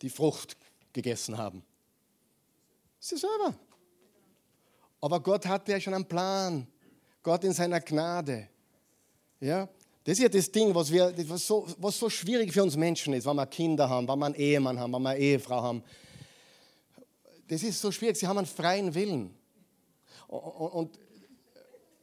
die 0.01 0.09
Frucht 0.09 0.57
gegessen 0.95 1.37
haben? 1.37 1.63
Sie 2.99 3.19
selber. 3.19 3.55
Aber 5.03 5.21
Gott 5.21 5.45
hatte 5.47 5.73
ja 5.73 5.81
schon 5.81 5.95
einen 5.95 6.07
Plan. 6.07 6.67
Gott 7.25 7.43
in 7.43 7.53
seiner 7.53 7.81
Gnade. 7.81 8.49
Ja? 9.41 9.69
Das 10.05 10.13
ist 10.13 10.23
ja 10.23 10.29
das 10.29 10.51
Ding, 10.51 10.73
was, 10.73 10.91
wir, 10.93 11.13
was, 11.29 11.45
so, 11.45 11.67
was 11.79 11.99
so 11.99 12.09
schwierig 12.09 12.53
für 12.53 12.63
uns 12.63 12.77
Menschen 12.77 13.13
ist, 13.13 13.27
wenn 13.27 13.35
wir 13.35 13.47
Kinder 13.47 13.89
haben, 13.89 14.07
wenn 14.07 14.19
wir 14.19 14.27
einen 14.27 14.35
Ehemann 14.37 14.79
haben, 14.79 14.93
wenn 14.93 15.03
wir 15.03 15.11
eine 15.11 15.19
Ehefrau 15.19 15.61
haben. 15.61 15.83
Das 17.49 17.63
ist 17.65 17.81
so 17.81 17.91
schwierig, 17.91 18.17
sie 18.17 18.27
haben 18.27 18.39
einen 18.39 18.47
freien 18.47 18.95
Willen. 18.95 19.35
Und 20.29 20.99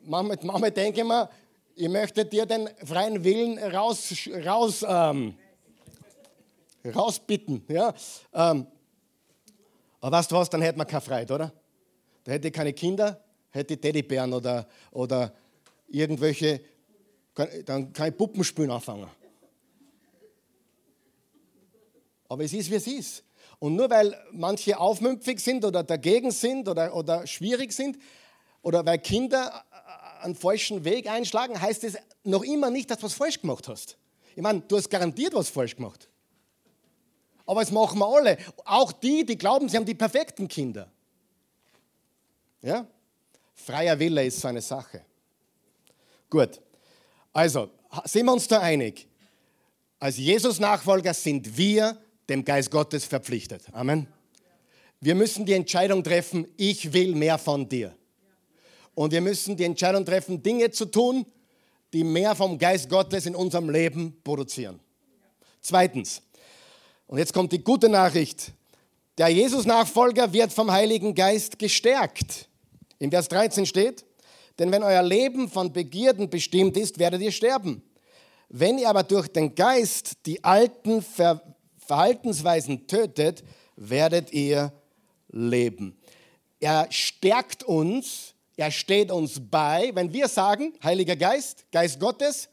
manchmal, 0.01 0.37
manchmal 0.43 0.71
denke 0.71 0.99
ich 0.99 1.07
mir, 1.07 1.29
ich 1.75 1.89
möchte 1.89 2.25
dir 2.25 2.45
den 2.45 2.69
freien 2.85 3.23
Willen 3.23 3.57
raus, 3.59 4.13
raus, 4.45 4.85
ähm, 4.85 5.35
rausbitten. 6.85 7.63
Ja? 7.69 7.93
Ähm, 8.33 8.67
aber 10.01 10.17
weißt 10.17 10.31
du 10.31 10.35
was, 10.35 10.49
dann 10.49 10.61
hätte 10.61 10.77
man 10.77 10.87
keine 10.87 11.01
Freiheit, 11.01 11.31
oder? 11.31 11.53
Da 12.24 12.32
hätte 12.32 12.51
keine 12.51 12.74
Kinder, 12.74 13.24
hätte 13.49 13.78
Teddybären 13.78 14.34
oder, 14.34 14.67
oder 14.91 15.34
irgendwelche 15.88 16.61
dann 17.65 17.93
kann 17.93 18.09
ich 18.09 18.17
Puppenspielen 18.17 18.72
anfangen. 18.72 19.09
Aber 22.28 22.43
es 22.43 22.53
ist, 22.53 22.70
wie 22.70 22.76
es 22.76 22.88
ist. 22.88 23.24
Und 23.59 23.76
nur 23.76 23.89
weil 23.89 24.15
manche 24.32 24.78
aufmüpfig 24.78 25.39
sind 25.39 25.65
oder 25.65 25.84
dagegen 25.84 26.32
sind 26.32 26.67
oder, 26.67 26.95
oder 26.95 27.26
schwierig 27.28 27.74
sind 27.74 27.97
oder 28.61 28.86
weil 28.86 28.99
Kinder 28.99 29.65
einen 30.22 30.36
falschen 30.36 30.84
Weg 30.84 31.09
einschlagen, 31.09 31.59
heißt 31.59 31.84
es 31.84 31.97
noch 32.24 32.43
immer 32.43 32.70
nicht, 32.70 32.91
dass 32.91 32.99
du 32.99 33.05
was 33.05 33.13
falsch 33.13 33.41
gemacht 33.41 33.67
hast. 33.67 33.97
Ich 34.36 34.41
meine, 34.41 34.61
du 34.61 34.78
hast 34.78 34.89
garantiert 34.89 35.34
was 35.34 35.49
falsch 35.49 35.76
gemacht. 35.76 36.07
Aber 37.45 37.61
es 37.61 37.72
machen 37.72 37.99
wir 37.99 38.07
alle. 38.07 38.38
Auch 38.63 38.91
die, 38.91 39.26
die 39.26 39.38
glauben, 39.38 39.67
sie 39.67 39.78
haben 39.78 39.86
die 39.86 39.95
perfekten 39.95 40.47
Kinder. 40.47 40.91
Ja? 42.62 42.88
Freier 43.53 43.97
Wille 43.99 44.26
ist 44.26 44.39
so 44.39 44.47
eine 44.47 44.62
Sache. 44.62 45.01
Gut. 46.30 46.62
Also, 47.34 47.70
sind 48.05 48.26
wir 48.26 48.34
uns 48.34 48.47
da 48.47 48.60
einig? 48.60 49.07
Als 49.99 50.18
Jesus-Nachfolger 50.18 51.14
sind 51.14 51.57
wir 51.57 51.97
dem 52.30 52.45
Geist 52.45 52.72
Gottes 52.72 53.05
verpflichtet. 53.05 53.64
Amen. 53.72 54.07
Wir 55.01 55.16
müssen 55.16 55.45
die 55.45 55.53
Entscheidung 55.53 56.03
treffen, 56.03 56.47
ich 56.57 56.91
will 56.93 57.16
mehr 57.16 57.38
von 57.38 57.68
dir. 57.68 57.95
Und 58.95 59.12
wir 59.12 59.22
müssen 59.22 59.55
die 59.55 59.64
Entscheidung 59.64 60.05
treffen, 60.05 60.43
Dinge 60.43 60.72
zu 60.72 60.86
tun, 60.86 61.26
die 61.93 62.03
mehr 62.03 62.36
vom 62.36 62.57
Geist 62.57 62.89
Gottes 62.89 63.26
in 63.26 63.36
unserem 63.36 63.70
Leben 63.70 64.22
produzieren. 64.24 64.80
Zweitens, 65.62 66.22
und 67.07 67.18
jetzt 67.18 67.34
kommt 67.34 67.51
die 67.51 67.64
gute 67.64 67.89
Nachricht, 67.89 68.51
der 69.18 69.30
Jesus-Nachfolger 69.30 70.32
wird 70.32 70.51
vom 70.51 70.72
Heiligen 70.72 71.16
Geist 71.16 71.57
gestärkt. 71.57 72.48
In 72.99 73.11
Vers 73.11 73.29
13 73.29 73.65
steht, 73.65 74.05
denn 74.59 74.71
wenn 74.71 74.83
euer 74.83 75.01
Leben 75.01 75.49
von 75.49 75.71
Begierden 75.71 76.29
bestimmt 76.29 76.75
ist, 76.77 76.99
werdet 76.99 77.21
ihr 77.21 77.31
sterben. 77.31 77.81
Wenn 78.49 78.77
ihr 78.77 78.89
aber 78.89 79.03
durch 79.03 79.27
den 79.29 79.55
Geist 79.55 80.25
die 80.25 80.43
alten 80.43 81.01
Ver 81.01 81.41
Verhaltensweisen 81.77 82.85
tötet, 82.85 83.43
werdet 83.75 84.31
ihr 84.31 84.71
leben. 85.31 85.97
Er 86.59 86.85
stärkt 86.91 87.63
uns, 87.63 88.35
er 88.57 88.69
steht 88.69 89.11
uns 89.11 89.41
bei, 89.49 89.89
wenn 89.95 90.13
wir 90.13 90.27
sagen, 90.27 90.73
Heiliger 90.83 91.15
Geist, 91.15 91.65
Geist 91.71 91.99
Gottes, 91.99 92.49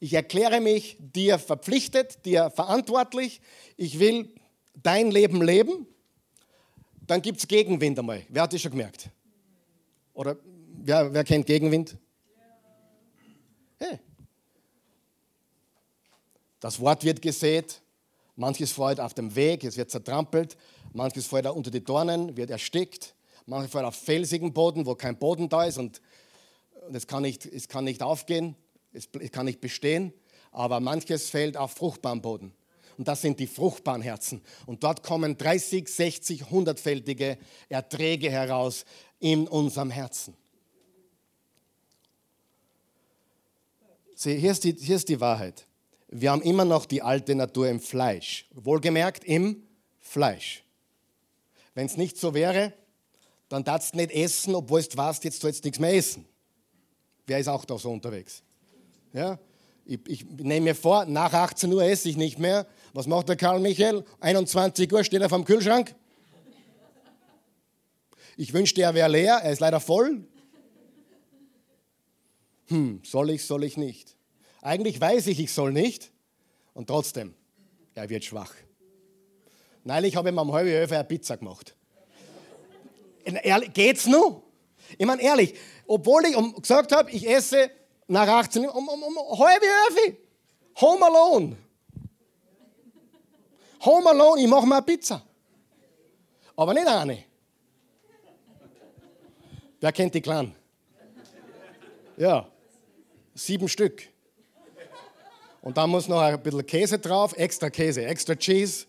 ich 0.00 0.14
erkläre 0.14 0.60
mich 0.62 0.96
dir 1.00 1.38
verpflichtet, 1.38 2.24
dir 2.24 2.50
verantwortlich, 2.50 3.42
ich 3.76 3.98
will 3.98 4.32
dein 4.74 5.10
Leben 5.10 5.42
leben, 5.42 5.86
dann 7.06 7.20
gibt 7.20 7.40
es 7.40 7.48
Gegenwind 7.48 7.98
einmal. 7.98 8.22
Wer 8.30 8.42
hat 8.42 8.54
das 8.54 8.62
schon 8.62 8.70
gemerkt? 8.70 9.10
Oder 10.18 10.36
Wer, 10.80 11.12
wer 11.12 11.22
kennt 11.22 11.46
Gegenwind? 11.46 11.96
Hey. 13.78 13.98
Das 16.60 16.80
Wort 16.80 17.04
wird 17.04 17.22
gesät, 17.22 17.80
manches 18.34 18.72
fällt 18.72 18.98
auf 18.98 19.14
dem 19.14 19.36
Weg, 19.36 19.62
es 19.64 19.76
wird 19.76 19.90
zertrampelt, 19.90 20.56
manches 20.92 21.26
fällt 21.26 21.46
unter 21.46 21.70
die 21.70 21.84
Dornen, 21.84 22.36
wird 22.36 22.50
erstickt, 22.50 23.14
manches 23.46 23.70
fällt 23.70 23.84
auf 23.84 23.94
felsigen 23.94 24.52
Boden, 24.52 24.86
wo 24.86 24.94
kein 24.94 25.18
Boden 25.18 25.48
da 25.48 25.64
ist 25.64 25.78
und, 25.78 26.00
und 26.88 26.94
es, 26.96 27.06
kann 27.06 27.22
nicht, 27.22 27.46
es 27.46 27.68
kann 27.68 27.84
nicht 27.84 28.02
aufgehen, 28.02 28.56
es, 28.92 29.08
es 29.20 29.30
kann 29.30 29.46
nicht 29.46 29.60
bestehen. 29.60 30.12
aber 30.50 30.80
manches 30.80 31.30
fällt 31.30 31.56
auf 31.56 31.72
fruchtbaren 31.72 32.22
Boden. 32.22 32.54
Und 32.98 33.06
das 33.06 33.22
sind 33.22 33.38
die 33.38 33.46
fruchtbaren 33.46 34.02
Herzen. 34.02 34.42
Und 34.66 34.82
dort 34.82 35.04
kommen 35.04 35.38
30, 35.38 35.88
60, 35.88 36.42
100-fältige 36.46 37.38
Erträge 37.68 38.28
heraus 38.28 38.84
in 39.20 39.46
unserem 39.46 39.90
Herzen. 39.90 40.36
Sieh, 44.16 44.36
hier 44.36 44.50
ist, 44.50 44.64
die, 44.64 44.74
hier 44.76 44.96
ist 44.96 45.08
die 45.08 45.20
Wahrheit. 45.20 45.64
Wir 46.08 46.32
haben 46.32 46.42
immer 46.42 46.64
noch 46.64 46.86
die 46.86 47.00
alte 47.00 47.36
Natur 47.36 47.68
im 47.68 47.78
Fleisch. 47.78 48.46
Wohlgemerkt 48.52 49.22
im 49.24 49.62
Fleisch. 50.00 50.64
Wenn 51.74 51.86
es 51.86 51.96
nicht 51.96 52.18
so 52.18 52.34
wäre, 52.34 52.72
dann 53.48 53.62
darfst 53.62 53.94
du 53.94 53.98
nicht 53.98 54.10
essen, 54.10 54.56
obwohl 54.56 54.82
du 54.82 54.96
weißt, 54.96 55.22
jetzt 55.22 55.40
sollst 55.40 55.64
du 55.64 55.68
nichts 55.68 55.78
mehr 55.78 55.94
essen. 55.94 56.24
Wer 57.28 57.38
ist 57.38 57.46
auch 57.46 57.64
da 57.64 57.78
so 57.78 57.92
unterwegs? 57.92 58.42
Ja? 59.12 59.38
Ich, 59.84 60.00
ich 60.06 60.24
nehme 60.24 60.64
mir 60.64 60.74
vor, 60.74 61.04
nach 61.04 61.32
18 61.32 61.72
Uhr 61.72 61.84
esse 61.84 62.08
ich 62.08 62.16
nicht 62.16 62.38
mehr. 62.38 62.66
Was 62.98 63.06
macht 63.06 63.28
der 63.28 63.36
Karl 63.36 63.60
Michael? 63.60 64.04
21 64.18 64.92
Uhr 64.92 65.04
steht 65.04 65.22
er 65.22 65.28
vom 65.28 65.44
Kühlschrank. 65.44 65.94
Ich 68.36 68.52
wünschte, 68.52 68.82
er 68.82 68.92
wäre 68.92 69.08
leer, 69.08 69.34
er 69.40 69.52
ist 69.52 69.60
leider 69.60 69.78
voll. 69.78 70.26
Hm, 72.66 73.00
soll 73.04 73.30
ich, 73.30 73.44
soll 73.44 73.62
ich 73.62 73.76
nicht? 73.76 74.16
Eigentlich 74.62 75.00
weiß 75.00 75.28
ich, 75.28 75.38
ich 75.38 75.52
soll 75.52 75.72
nicht. 75.72 76.10
Und 76.74 76.88
trotzdem, 76.88 77.34
er 77.94 78.10
wird 78.10 78.24
schwach. 78.24 78.52
Habe 79.88 80.08
ich 80.08 80.16
mir 80.16 80.42
um 80.42 80.52
halbe 80.52 80.72
Elf 80.72 80.90
eine 80.90 81.04
Pizza 81.04 81.36
gemacht. 81.36 81.76
Geht's 83.74 84.08
nur? 84.08 84.42
Ich 84.98 85.06
meine, 85.06 85.22
ehrlich, 85.22 85.54
obwohl 85.86 86.24
ich 86.26 86.34
gesagt 86.62 86.90
habe, 86.90 87.12
ich 87.12 87.28
esse 87.30 87.70
nach 88.08 88.26
18 88.26 88.64
Uhr 88.64 88.74
um, 88.74 88.88
um, 88.88 89.02
um 89.04 89.38
halbe 89.38 89.66
Elf. 89.66 90.16
Home 90.80 91.06
alone. 91.06 91.67
Home 93.84 94.08
alone, 94.10 94.40
ich 94.42 94.48
mache 94.48 94.66
mir 94.66 94.76
eine 94.76 94.82
Pizza. 94.82 95.22
Aber 96.56 96.74
nicht 96.74 96.86
eine. 96.86 97.24
Wer 99.80 99.92
kennt 99.92 100.14
die 100.14 100.20
Clan? 100.20 100.54
Ja, 102.16 102.48
sieben 103.34 103.68
Stück. 103.68 104.08
Und 105.62 105.76
dann 105.76 105.90
muss 105.90 106.08
noch 106.08 106.20
ein 106.20 106.42
bisschen 106.42 106.66
Käse 106.66 106.98
drauf, 106.98 107.36
extra 107.36 107.70
Käse, 107.70 108.04
extra 108.04 108.34
Cheese. 108.34 108.86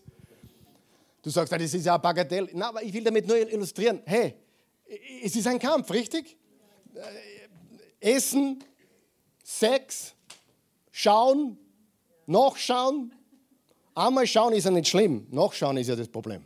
Du 1.21 1.29
sagst, 1.29 1.51
das 1.51 1.61
ist 1.61 1.85
ja 1.85 1.95
ein 1.95 2.01
Bagatell. 2.01 2.49
Na, 2.53 2.69
aber 2.69 2.81
ich 2.81 2.93
will 2.93 3.03
damit 3.03 3.27
nur 3.27 3.37
illustrieren. 3.37 4.01
Hey, 4.05 4.33
es 5.23 5.35
ist 5.35 5.45
ein 5.45 5.59
Kampf, 5.59 5.91
richtig? 5.91 6.37
Äh, 6.95 8.15
Essen, 8.15 8.63
Sex, 9.43 10.15
schauen, 10.91 11.57
nachschauen. 12.25 13.13
Einmal 13.99 14.25
schauen 14.25 14.53
ist 14.53 14.63
ja 14.63 14.71
nicht 14.71 14.87
schlimm, 14.87 15.27
nachschauen 15.29 15.75
ist 15.75 15.89
ja 15.89 15.95
das 15.97 16.07
Problem. 16.07 16.45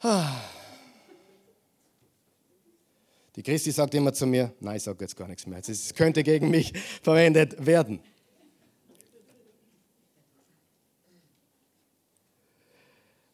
Die 3.34 3.42
Christi 3.42 3.72
sagt 3.72 3.92
immer 3.96 4.12
zu 4.12 4.26
mir, 4.26 4.54
nein, 4.60 4.76
ich 4.76 4.84
sage 4.84 4.98
jetzt 5.00 5.16
gar 5.16 5.26
nichts 5.26 5.44
mehr. 5.44 5.58
Es 5.58 5.92
könnte 5.92 6.22
gegen 6.22 6.50
mich 6.50 6.72
verwendet 7.02 7.66
werden. 7.66 7.98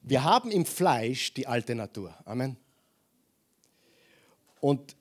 Wir 0.00 0.24
haben 0.24 0.50
im 0.50 0.64
Fleisch 0.64 1.34
die 1.34 1.46
alte 1.46 1.74
Natur. 1.74 2.14
Amen. 2.24 2.57
Und 4.61 4.96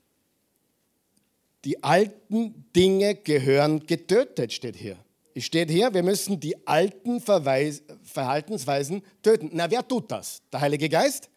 die 1.64 1.82
alten 1.82 2.70
Dinge 2.74 3.14
gehören 3.14 3.86
getötet, 3.86 4.52
steht 4.52 4.76
hier. 4.76 4.98
Es 5.36 5.44
steht 5.44 5.70
hier, 5.70 5.92
wir 5.92 6.02
müssen 6.02 6.40
die 6.40 6.66
alten 6.66 7.20
Verweis 7.20 7.82
Verhaltensweisen 8.02 9.02
töten. 9.20 9.50
Na, 9.52 9.70
wer 9.70 9.86
tut 9.86 10.10
das? 10.10 10.40
Der 10.50 10.62
Heilige 10.62 10.88
Geist? 10.88 11.28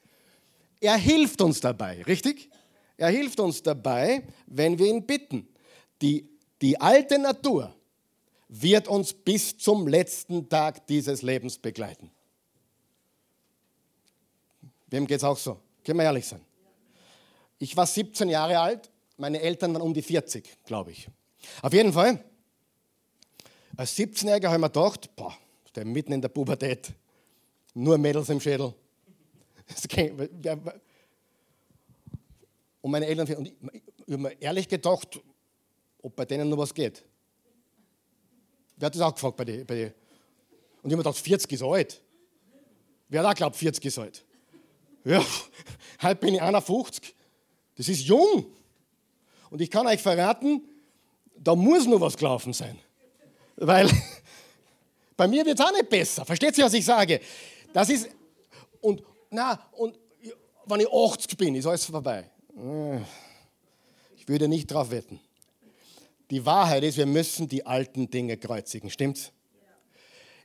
Er 0.80 0.96
hilft 0.96 1.42
uns 1.42 1.60
dabei, 1.60 2.02
richtig? 2.04 2.50
Er 2.96 3.10
hilft 3.10 3.42
uns 3.42 3.62
dabei, 3.62 4.24
wenn 4.48 4.80
wir 4.80 4.88
ihn 4.88 5.06
bitten. 5.06 5.50
Die, 6.02 6.30
die 6.62 6.80
alte 6.80 7.20
Natur 7.20 7.76
wird 8.48 8.88
uns 8.88 9.12
bis 9.12 9.58
zum 9.58 9.86
letzten 9.86 10.48
Tag 10.48 10.88
dieses 10.88 11.22
Lebens 11.22 11.58
begleiten. 11.58 12.10
Wem 14.88 15.08
geht 15.08 15.18
es 15.18 15.26
auch 15.26 15.38
so? 15.38 15.60
Können 15.84 16.00
wir 16.00 16.06
ehrlich 16.06 16.26
sein. 16.26 16.40
Ich 17.58 17.76
war 17.76 17.86
17 17.86 18.30
Jahre 18.30 18.60
alt, 18.60 18.90
meine 19.18 19.42
Eltern 19.42 19.74
waren 19.74 19.82
um 19.82 19.94
die 19.94 20.02
40, 20.02 20.50
glaube 20.64 20.92
ich. 20.92 21.10
Auf 21.62 21.74
jeden 21.74 21.92
Fall, 21.92 22.24
als 23.80 23.98
17-Jähriger 23.98 24.48
habe 24.48 24.56
ich 24.56 24.62
mir 24.62 24.70
gedacht, 24.70 25.16
boah, 25.16 25.34
der 25.74 25.86
mitten 25.86 26.12
in 26.12 26.22
der 26.22 26.28
Pubertät, 26.28 26.92
nur 27.74 27.98
Mädels 27.98 28.28
im 28.28 28.42
Schädel. 28.42 28.74
Und 32.82 32.92
meine 32.92 33.06
Eltern, 33.06 33.38
und 33.38 33.48
ich, 33.48 33.54
ich 34.06 34.14
habe 34.14 34.18
mir 34.18 34.42
ehrlich 34.42 34.68
gedacht, 34.68 35.22
ob 36.02 36.14
bei 36.14 36.26
denen 36.26 36.50
noch 36.50 36.58
was 36.58 36.74
geht. 36.74 37.06
Wer 38.76 38.88
hat 38.88 38.96
das 38.96 39.02
auch 39.02 39.14
gefragt 39.14 39.38
bei 39.38 39.46
dir? 39.46 39.64
Bei? 39.64 39.86
Und 39.86 39.94
ich 39.94 40.84
habe 40.84 40.98
mir 40.98 41.04
gedacht, 41.04 41.18
40 41.18 41.50
ist 41.50 41.64
alt. 41.64 42.02
Wer 43.08 43.24
hat 43.24 43.32
auch 43.32 43.36
glaubt, 43.36 43.56
40 43.56 43.86
ist 43.86 43.98
alt? 43.98 44.26
Ja, 45.06 45.26
heute 46.02 46.16
bin 46.16 46.36
ich 46.36 46.42
51. 46.42 47.16
Das 47.76 47.88
ist 47.88 48.02
jung. 48.02 48.46
Und 49.50 49.62
ich 49.62 49.72
kann 49.72 49.88
euch 49.88 50.02
verraten, 50.02 50.68
da 51.38 51.56
muss 51.56 51.88
noch 51.88 52.02
was 52.02 52.18
gelaufen 52.18 52.52
sein. 52.52 52.78
Weil 53.60 53.90
bei 55.18 55.28
mir 55.28 55.46
wird 55.46 55.60
es 55.60 55.66
auch 55.66 55.72
nicht 55.72 55.90
besser. 55.90 56.26
Versteht 56.26 56.58
ihr, 56.58 56.66
was 56.66 56.74
ich 56.74 56.86
sage? 56.86 57.20
Das 57.74 57.90
ist, 57.90 58.10
und, 58.82 59.04
na, 59.30 59.60
und 59.74 59.98
wenn 60.66 60.80
ich 60.80 60.88
80 60.92 61.38
bin, 61.38 61.56
ist 61.56 61.66
alles 61.66 61.86
vorbei. 61.86 62.30
Ich 64.18 64.28
würde 64.28 64.48
nicht 64.48 64.68
drauf 64.68 64.92
wetten. 64.92 65.20
Die 66.30 66.46
Wahrheit 66.46 66.84
ist, 66.84 66.98
wir 66.98 67.06
müssen 67.06 67.48
die 67.48 67.66
alten 67.66 68.10
Dinge 68.10 68.38
kreuzigen, 68.38 68.90
stimmt's? 68.90 69.32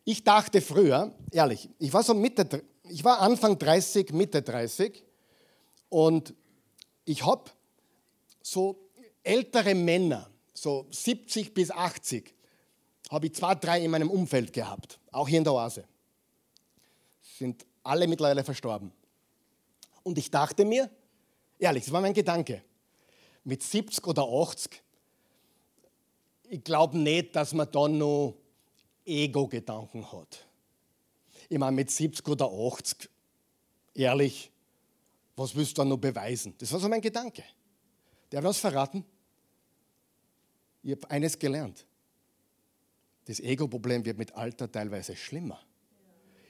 Ich 0.05 0.25
dachte 0.25 0.61
früher, 0.61 1.13
ehrlich, 1.31 1.69
ich 1.79 1.93
war 1.93 2.03
so 2.03 2.15
Mitte, 2.15 2.63
ich 2.89 3.05
war 3.05 3.21
Anfang 3.21 3.59
30, 3.59 4.13
Mitte 4.13 4.43
30 4.43 5.03
und 5.89 6.35
ich 7.05 7.25
habe 7.25 7.51
so 8.43 8.79
ältere 9.23 9.75
Männer, 9.75 10.31
so 10.53 10.87
70 10.91 11.55
bis 11.55 11.71
80, 11.71 12.34
habe 13.11 13.27
ich 13.27 13.35
zwei, 13.35 13.55
drei 13.55 13.85
in 13.85 13.91
meinem 13.91 14.11
Umfeld 14.11 14.53
gehabt, 14.53 14.99
auch 15.13 15.29
hier 15.29 15.39
in 15.39 15.45
der 15.45 15.53
Oase. 15.53 15.85
Sind 17.39 17.65
alle 17.83 18.07
mittlerweile 18.07 18.45
verstorben. 18.45 18.93
Und 20.03 20.19
ich 20.19 20.31
dachte 20.31 20.65
mir, 20.65 20.91
ehrlich, 21.59 21.85
das 21.85 21.93
war 21.93 22.01
mein 22.01 22.15
Gedanke, 22.15 22.63
mit 23.45 23.63
70 23.63 24.07
oder 24.07 24.23
80, 24.23 24.83
ich 26.49 26.63
glaube 26.63 26.99
nicht, 26.99 27.35
dass 27.35 27.53
man 27.53 27.71
da 27.71 27.89
noch 27.89 28.37
Ego-Gedanken 29.05 30.11
hat. 30.13 30.47
Ich 31.49 31.59
meine, 31.59 31.73
mit 31.73 31.91
70 31.91 32.27
oder 32.29 32.51
80, 32.51 33.09
ehrlich, 33.95 34.51
was 35.37 35.55
willst 35.55 35.73
du 35.73 35.83
dann 35.83 35.89
noch 35.89 35.99
beweisen? 35.99 36.55
Das 36.59 36.73
war 36.73 36.81
so 36.81 36.89
mein 36.89 37.01
Gedanke. 37.01 37.45
Der 38.31 38.39
hat 38.39 38.45
was 38.45 38.59
verraten. 38.59 39.05
Ich 40.83 40.93
habe 40.93 41.11
eines 41.11 41.39
gelernt. 41.39 41.85
Das 43.27 43.41
Ego-Problem 43.41 44.05
wird 44.05 44.19
mit 44.19 44.35
Alter 44.35 44.71
teilweise 44.71 45.17
schlimmer. 45.17 45.61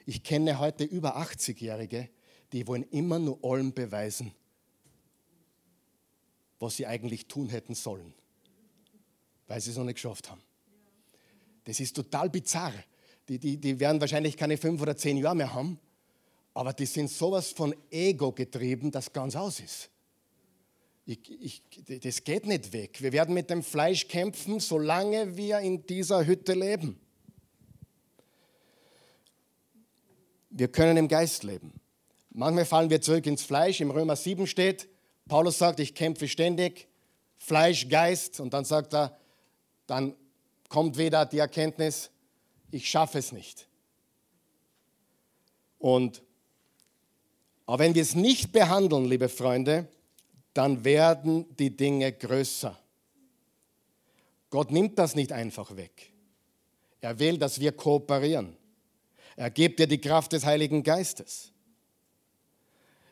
Ich 0.05 0.23
kenne 0.23 0.59
heute 0.59 0.83
über 0.83 1.17
80-Jährige, 1.17 2.09
die 2.51 2.67
wollen 2.67 2.83
immer 2.91 3.17
nur 3.17 3.39
allem 3.43 3.73
beweisen, 3.73 4.31
was 6.59 6.77
sie 6.77 6.85
eigentlich 6.85 7.27
tun 7.27 7.49
hätten 7.49 7.75
sollen, 7.75 8.13
weil 9.47 9.61
sie 9.61 9.71
es 9.71 9.77
noch 9.77 9.85
nicht 9.85 9.95
geschafft 9.95 10.29
haben. 10.29 10.41
Das 11.63 11.79
ist 11.79 11.95
total 11.95 12.29
bizarr. 12.29 12.73
Die, 13.27 13.39
die, 13.39 13.57
die 13.57 13.79
werden 13.79 13.99
wahrscheinlich 13.99 14.37
keine 14.37 14.57
fünf 14.57 14.81
oder 14.81 14.95
zehn 14.95 15.17
Jahre 15.17 15.35
mehr 15.35 15.53
haben, 15.53 15.79
aber 16.53 16.73
die 16.73 16.85
sind 16.85 17.09
sowas 17.09 17.49
von 17.51 17.75
Ego 17.89 18.31
getrieben, 18.31 18.91
das 18.91 19.11
ganz 19.11 19.35
aus 19.35 19.59
ist. 19.59 19.89
Ich, 21.05 21.19
ich, 21.29 21.61
das 22.01 22.23
geht 22.23 22.47
nicht 22.47 22.73
weg. 22.73 23.01
Wir 23.01 23.13
werden 23.13 23.35
mit 23.35 23.49
dem 23.49 23.61
Fleisch 23.61 24.07
kämpfen, 24.07 24.59
solange 24.59 25.37
wir 25.37 25.59
in 25.59 25.85
dieser 25.85 26.25
Hütte 26.25 26.53
leben. 26.53 26.99
Wir 30.49 30.67
können 30.67 30.97
im 30.97 31.07
Geist 31.07 31.43
leben. 31.43 31.73
Manchmal 32.31 32.65
fallen 32.65 32.89
wir 32.89 33.01
zurück 33.01 33.25
ins 33.27 33.43
Fleisch. 33.43 33.81
Im 33.81 33.91
Römer 33.91 34.15
7 34.15 34.47
steht, 34.47 34.87
Paulus 35.27 35.59
sagt, 35.59 35.79
ich 35.79 35.93
kämpfe 35.93 36.27
ständig, 36.27 36.87
Fleisch, 37.37 37.87
Geist. 37.87 38.39
Und 38.39 38.53
dann 38.53 38.65
sagt 38.65 38.93
er, 38.93 39.17
dann 39.85 40.15
kommt 40.69 40.97
wieder 40.97 41.25
die 41.25 41.37
Erkenntnis, 41.37 42.09
ich 42.71 42.89
schaffe 42.89 43.19
es 43.19 43.31
nicht. 43.31 43.67
Und 45.77 46.23
aber 47.67 47.79
wenn 47.79 47.95
wir 47.95 48.01
es 48.01 48.15
nicht 48.15 48.51
behandeln, 48.51 49.05
liebe 49.05 49.29
Freunde, 49.29 49.87
dann 50.55 50.83
werden 50.83 51.45
die 51.57 51.75
Dinge 51.75 52.11
größer. 52.11 52.75
Gott 54.49 54.71
nimmt 54.71 54.97
das 54.97 55.13
nicht 55.13 55.31
einfach 55.31 55.75
weg. 55.75 56.11
Er 57.01 57.19
will, 57.19 57.37
dass 57.37 57.59
wir 57.59 57.73
kooperieren. 57.73 58.57
Er 59.35 59.51
gibt 59.51 59.79
dir 59.79 59.85
die 59.85 59.99
Kraft 59.99 60.31
des 60.31 60.45
Heiligen 60.45 60.81
Geistes. 60.81 61.51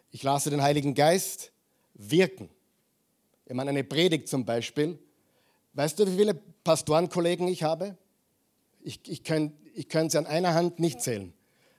Ich 0.10 0.24
lasse 0.24 0.50
den 0.50 0.62
Heiligen 0.62 0.96
Geist 0.96 1.52
wirken. 1.94 2.50
Ich 3.46 3.54
meine, 3.54 3.72
eine 3.72 3.84
Predigt 3.84 4.30
zum 4.30 4.46
Beispiel. 4.46 4.98
Weißt 5.74 6.00
du, 6.00 6.08
wie 6.08 6.16
viele 6.16 6.34
Pastorenkollegen 6.34 7.48
ich 7.50 7.62
habe? 7.62 7.98
Ich, 8.82 9.02
ich 9.08 9.24
könnte 9.24 9.56
ich 9.74 9.89
könnt 9.89 10.12
sie 10.12 10.18
an 10.18 10.28
einer 10.28 10.54
Hand 10.54 10.80
nicht 10.80 11.02
zählen, 11.02 11.34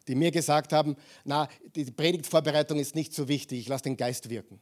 die 0.08 0.14
mir 0.14 0.30
gesagt 0.30 0.72
haben, 0.72 0.96
na, 1.24 1.48
die 1.74 1.84
Predigtvorbereitung 1.84 2.78
ist 2.78 2.94
nicht 2.94 3.14
so 3.14 3.28
wichtig, 3.28 3.60
ich 3.60 3.68
lasse 3.68 3.84
den 3.84 3.96
Geist 3.96 4.28
wirken. 4.28 4.60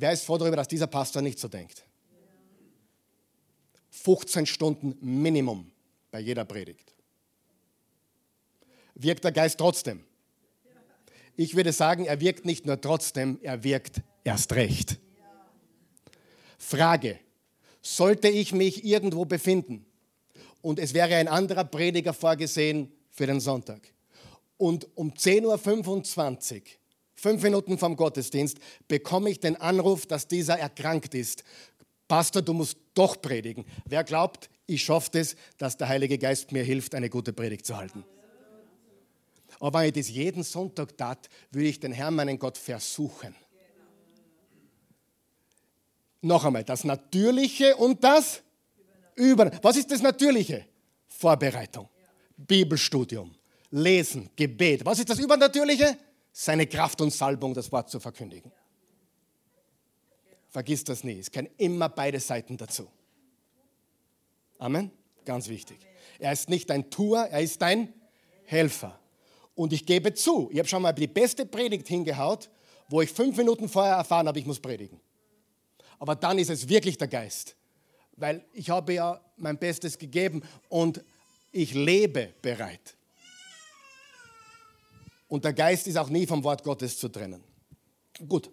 Wer 0.00 0.12
ist 0.12 0.24
froh 0.24 0.38
darüber, 0.38 0.54
dass 0.54 0.68
dieser 0.68 0.86
Pastor 0.86 1.22
nicht 1.22 1.40
so 1.40 1.48
denkt? 1.48 1.84
15 3.90 4.46
Stunden 4.46 4.96
Minimum 5.00 5.72
bei 6.12 6.20
jeder 6.20 6.44
Predigt. 6.44 6.94
Wirkt 8.94 9.24
der 9.24 9.32
Geist 9.32 9.58
trotzdem? 9.58 10.04
Ich 11.34 11.56
würde 11.56 11.72
sagen, 11.72 12.04
er 12.04 12.20
wirkt 12.20 12.44
nicht 12.44 12.64
nur 12.64 12.80
trotzdem, 12.80 13.40
er 13.42 13.64
wirkt 13.64 14.02
erst 14.22 14.52
recht. 14.52 14.98
Frage, 16.58 17.18
sollte 17.82 18.28
ich 18.28 18.52
mich 18.52 18.84
irgendwo 18.84 19.24
befinden 19.24 19.84
und 20.62 20.78
es 20.78 20.94
wäre 20.94 21.16
ein 21.16 21.26
anderer 21.26 21.64
Prediger 21.64 22.14
vorgesehen 22.14 22.92
für 23.10 23.26
den 23.26 23.40
Sonntag 23.40 23.80
und 24.58 24.86
um 24.96 25.12
10.25 25.12 26.54
Uhr, 26.54 26.62
fünf 27.18 27.42
Minuten 27.42 27.78
vom 27.78 27.96
Gottesdienst, 27.96 28.58
bekomme 28.86 29.30
ich 29.30 29.40
den 29.40 29.56
Anruf, 29.56 30.06
dass 30.06 30.28
dieser 30.28 30.58
erkrankt 30.58 31.14
ist. 31.14 31.42
Pastor, 32.06 32.42
du 32.42 32.54
musst 32.54 32.78
doch 32.94 33.20
predigen. 33.20 33.66
Wer 33.86 34.04
glaubt, 34.04 34.48
ich 34.66 34.84
schaffe 34.84 35.18
es, 35.18 35.36
dass 35.58 35.76
der 35.76 35.88
Heilige 35.88 36.16
Geist 36.16 36.52
mir 36.52 36.62
hilft, 36.62 36.94
eine 36.94 37.10
gute 37.10 37.32
Predigt 37.32 37.66
zu 37.66 37.76
halten? 37.76 38.04
Aber 39.60 39.80
wenn 39.80 39.88
ich 39.88 39.94
das 39.94 40.08
jeden 40.08 40.44
Sonntag 40.44 40.96
tat, 40.96 41.28
würde 41.50 41.68
ich 41.68 41.80
den 41.80 41.92
Herrn, 41.92 42.14
meinen 42.14 42.38
Gott, 42.38 42.56
versuchen. 42.56 43.34
Noch 46.22 46.44
einmal, 46.44 46.64
das 46.64 46.84
Natürliche 46.84 47.76
und 47.76 48.02
das 48.02 48.42
Über. 49.16 49.50
Was 49.62 49.76
ist 49.76 49.90
das 49.90 50.00
Natürliche? 50.00 50.64
Vorbereitung, 51.08 51.88
Bibelstudium, 52.36 53.34
Lesen, 53.70 54.30
Gebet. 54.36 54.84
Was 54.84 55.00
ist 55.00 55.10
das 55.10 55.18
Übernatürliche? 55.18 55.98
Seine 56.40 56.68
Kraft 56.68 57.00
und 57.00 57.12
Salbung, 57.12 57.52
das 57.52 57.72
Wort 57.72 57.90
zu 57.90 57.98
verkündigen. 57.98 58.52
Vergiss 60.50 60.84
das 60.84 61.02
nie. 61.02 61.18
Es 61.18 61.32
kennen 61.32 61.48
immer 61.56 61.88
beide 61.88 62.20
Seiten 62.20 62.56
dazu. 62.56 62.88
Amen. 64.56 64.92
Ganz 65.24 65.48
wichtig. 65.48 65.80
Er 66.20 66.30
ist 66.30 66.48
nicht 66.48 66.70
ein 66.70 66.90
Tour, 66.90 67.24
er 67.24 67.40
ist 67.40 67.60
ein 67.64 67.92
Helfer. 68.44 69.00
Und 69.56 69.72
ich 69.72 69.84
gebe 69.84 70.14
zu, 70.14 70.48
ich 70.52 70.60
habe 70.60 70.68
schon 70.68 70.82
mal 70.82 70.92
die 70.92 71.08
beste 71.08 71.44
Predigt 71.44 71.88
hingehaut, 71.88 72.48
wo 72.88 73.02
ich 73.02 73.10
fünf 73.10 73.36
Minuten 73.36 73.68
vorher 73.68 73.96
erfahren 73.96 74.28
habe, 74.28 74.38
ich 74.38 74.46
muss 74.46 74.60
predigen. 74.60 75.00
Aber 75.98 76.14
dann 76.14 76.38
ist 76.38 76.50
es 76.50 76.68
wirklich 76.68 76.96
der 76.96 77.08
Geist. 77.08 77.56
Weil 78.12 78.44
ich 78.52 78.70
habe 78.70 78.94
ja 78.94 79.20
mein 79.38 79.58
Bestes 79.58 79.98
gegeben 79.98 80.44
und 80.68 81.02
ich 81.50 81.74
lebe 81.74 82.32
bereit. 82.40 82.96
Und 85.28 85.44
der 85.44 85.52
Geist 85.52 85.86
ist 85.86 85.96
auch 85.96 86.08
nie 86.08 86.26
vom 86.26 86.42
Wort 86.42 86.64
Gottes 86.64 86.98
zu 86.98 87.08
trennen. 87.08 87.44
Gut. 88.26 88.50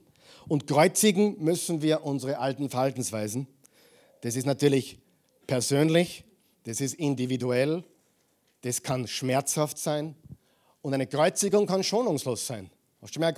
Und 0.47 0.67
kreuzigen 0.67 1.41
müssen 1.43 1.81
wir 1.81 2.03
unsere 2.05 2.37
alten 2.37 2.69
Verhaltensweisen. 2.69 3.47
Das 4.21 4.35
ist 4.35 4.45
natürlich 4.45 4.99
persönlich, 5.47 6.23
das 6.63 6.81
ist 6.81 6.95
individuell, 6.95 7.83
das 8.61 8.83
kann 8.83 9.07
schmerzhaft 9.07 9.77
sein, 9.77 10.15
und 10.81 10.93
eine 10.93 11.07
Kreuzigung 11.07 11.65
kann 11.65 11.83
schonungslos 11.83 12.45
sein. 12.45 12.69
Hast 13.01 13.15
du 13.15 13.19
mal 13.19 13.33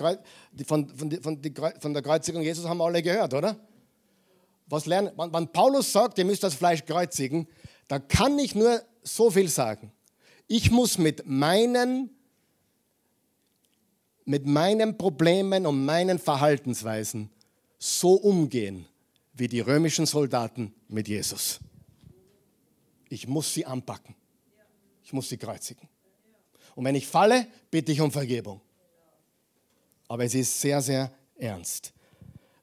von, 0.66 0.86
von, 0.88 1.10
von, 1.22 1.40
von 1.80 1.94
der 1.94 2.02
Kreuzigung 2.02 2.42
Jesus 2.42 2.66
haben 2.66 2.76
wir 2.76 2.84
alle 2.84 3.02
gehört, 3.02 3.32
oder? 3.32 3.56
Was 4.66 4.84
lernen? 4.84 5.12
Wenn, 5.16 5.32
wenn 5.32 5.48
Paulus 5.48 5.90
sagt, 5.90 6.18
ihr 6.18 6.26
müsst 6.26 6.42
das 6.42 6.54
Fleisch 6.54 6.84
kreuzigen, 6.84 7.48
da 7.88 7.98
kann 7.98 8.38
ich 8.38 8.54
nur 8.54 8.82
so 9.02 9.30
viel 9.30 9.48
sagen. 9.48 9.92
Ich 10.46 10.70
muss 10.70 10.98
mit 10.98 11.26
meinen, 11.26 12.10
mit 14.28 14.44
meinen 14.44 14.98
Problemen 14.98 15.64
und 15.64 15.86
meinen 15.86 16.18
Verhaltensweisen 16.18 17.30
so 17.78 18.12
umgehen 18.12 18.86
wie 19.32 19.48
die 19.48 19.60
römischen 19.60 20.04
Soldaten 20.04 20.74
mit 20.88 21.08
Jesus. 21.08 21.60
Ich 23.08 23.26
muss 23.26 23.54
sie 23.54 23.64
anpacken. 23.64 24.14
Ich 25.02 25.14
muss 25.14 25.30
sie 25.30 25.38
kreuzigen. 25.38 25.88
Und 26.74 26.84
wenn 26.84 26.94
ich 26.94 27.06
falle, 27.06 27.46
bitte 27.70 27.90
ich 27.90 28.02
um 28.02 28.12
Vergebung. 28.12 28.60
Aber 30.08 30.24
es 30.24 30.34
ist 30.34 30.60
sehr, 30.60 30.82
sehr 30.82 31.10
ernst. 31.38 31.94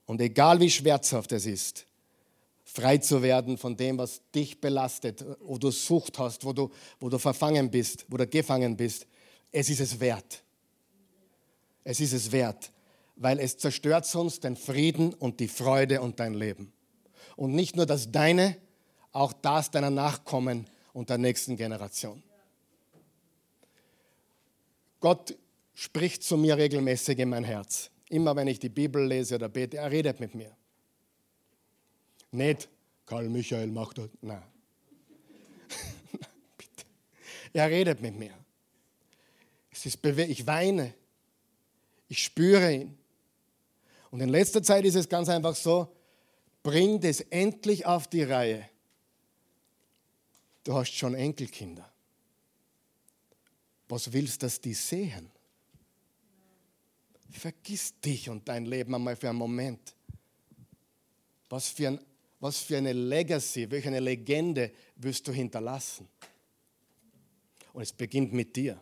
Und 0.05 0.21
egal 0.21 0.59
wie 0.59 0.69
schmerzhaft 0.69 1.31
es 1.31 1.47
ist, 1.47 1.87
frei 2.63 2.99
zu 2.99 3.23
werden 3.23 3.57
von 3.57 3.75
dem, 3.75 3.97
was 3.97 4.21
dich 4.35 4.61
belastet, 4.61 5.25
wo 5.39 5.57
du 5.57 5.71
Sucht 5.71 6.19
hast, 6.19 6.45
wo 6.45 6.53
du, 6.53 6.69
wo 6.99 7.09
du 7.09 7.17
verfangen 7.17 7.71
bist, 7.71 8.05
wo 8.07 8.17
du 8.17 8.27
gefangen 8.27 8.77
bist, 8.77 9.07
es 9.51 9.67
ist 9.67 9.79
es 9.79 9.99
wert. 9.99 10.44
Es 11.85 11.99
ist 12.01 12.13
es 12.13 12.31
wert, 12.33 12.71
weil 13.15 13.39
es 13.39 13.57
zerstört 13.57 14.05
sonst 14.05 14.43
den 14.43 14.57
Frieden 14.57 15.13
und 15.13 15.39
die 15.39 15.47
Freude 15.47 16.01
und 16.01 16.19
dein 16.19 16.33
Leben. 16.33 16.73
Und 17.37 17.53
nicht 17.53 17.75
nur 17.77 17.85
das 17.85 18.11
deine, 18.11 18.57
auch 19.13 19.31
das 19.31 19.71
deiner 19.71 19.91
Nachkommen 19.91 20.67
und 20.91 21.09
der 21.09 21.19
nächsten 21.19 21.55
Generation. 21.55 22.21
Gott 24.99 25.37
spricht 25.75 26.23
zu 26.23 26.37
mir 26.37 26.57
regelmäßig 26.57 27.19
in 27.19 27.29
mein 27.29 27.43
Herz. 27.43 27.91
Immer 28.09 28.35
wenn 28.35 28.47
ich 28.47 28.59
die 28.59 28.69
Bibel 28.69 29.05
lese 29.05 29.35
oder 29.35 29.47
bete, 29.47 29.77
er 29.77 29.91
redet 29.91 30.19
mit 30.19 30.33
mir. 30.33 30.55
Nicht, 32.31 32.67
Karl 33.05 33.29
Michael 33.29 33.67
macht 33.67 33.99
das. 33.99 34.09
Nein. 34.21 34.41
Bitte. 36.57 36.85
Er 37.53 37.69
redet 37.69 38.01
mit 38.01 38.17
mir. 38.17 38.33
Es 39.69 39.85
ist 39.85 40.03
ich 40.03 40.47
weine. 40.47 40.95
Ich 42.07 42.23
spüre 42.23 42.73
ihn. 42.73 42.97
Und 44.11 44.21
in 44.21 44.29
letzter 44.29 44.63
Zeit 44.63 44.85
ist 44.85 44.95
es 44.95 45.09
ganz 45.09 45.27
einfach 45.29 45.55
so, 45.55 45.93
bring 46.63 46.99
das 46.99 47.21
endlich 47.21 47.85
auf 47.85 48.07
die 48.07 48.23
Reihe. 48.23 48.69
Du 50.63 50.73
hast 50.73 50.91
schon 50.91 51.13
Enkelkinder. 51.13 51.91
Was 53.87 54.11
willst, 54.11 54.41
du, 54.41 54.47
dass 54.47 54.59
die 54.59 54.73
sehen? 54.73 55.29
Vergiss 57.29 57.99
dich 57.99 58.29
und 58.29 58.47
dein 58.47 58.65
Leben 58.65 58.95
einmal 58.95 59.15
für 59.15 59.29
einen 59.29 59.37
Moment. 59.37 59.93
Was 61.49 61.69
für, 61.69 61.89
ein, 61.89 61.99
was 62.39 62.59
für 62.59 62.77
eine 62.77 62.93
Legacy, 62.93 63.69
welche 63.69 63.89
eine 63.89 63.99
Legende 63.99 64.71
wirst 64.95 65.27
du 65.27 65.33
hinterlassen? 65.33 66.07
Und 67.73 67.83
es 67.83 67.91
beginnt 67.91 68.33
mit 68.33 68.55
dir. 68.55 68.81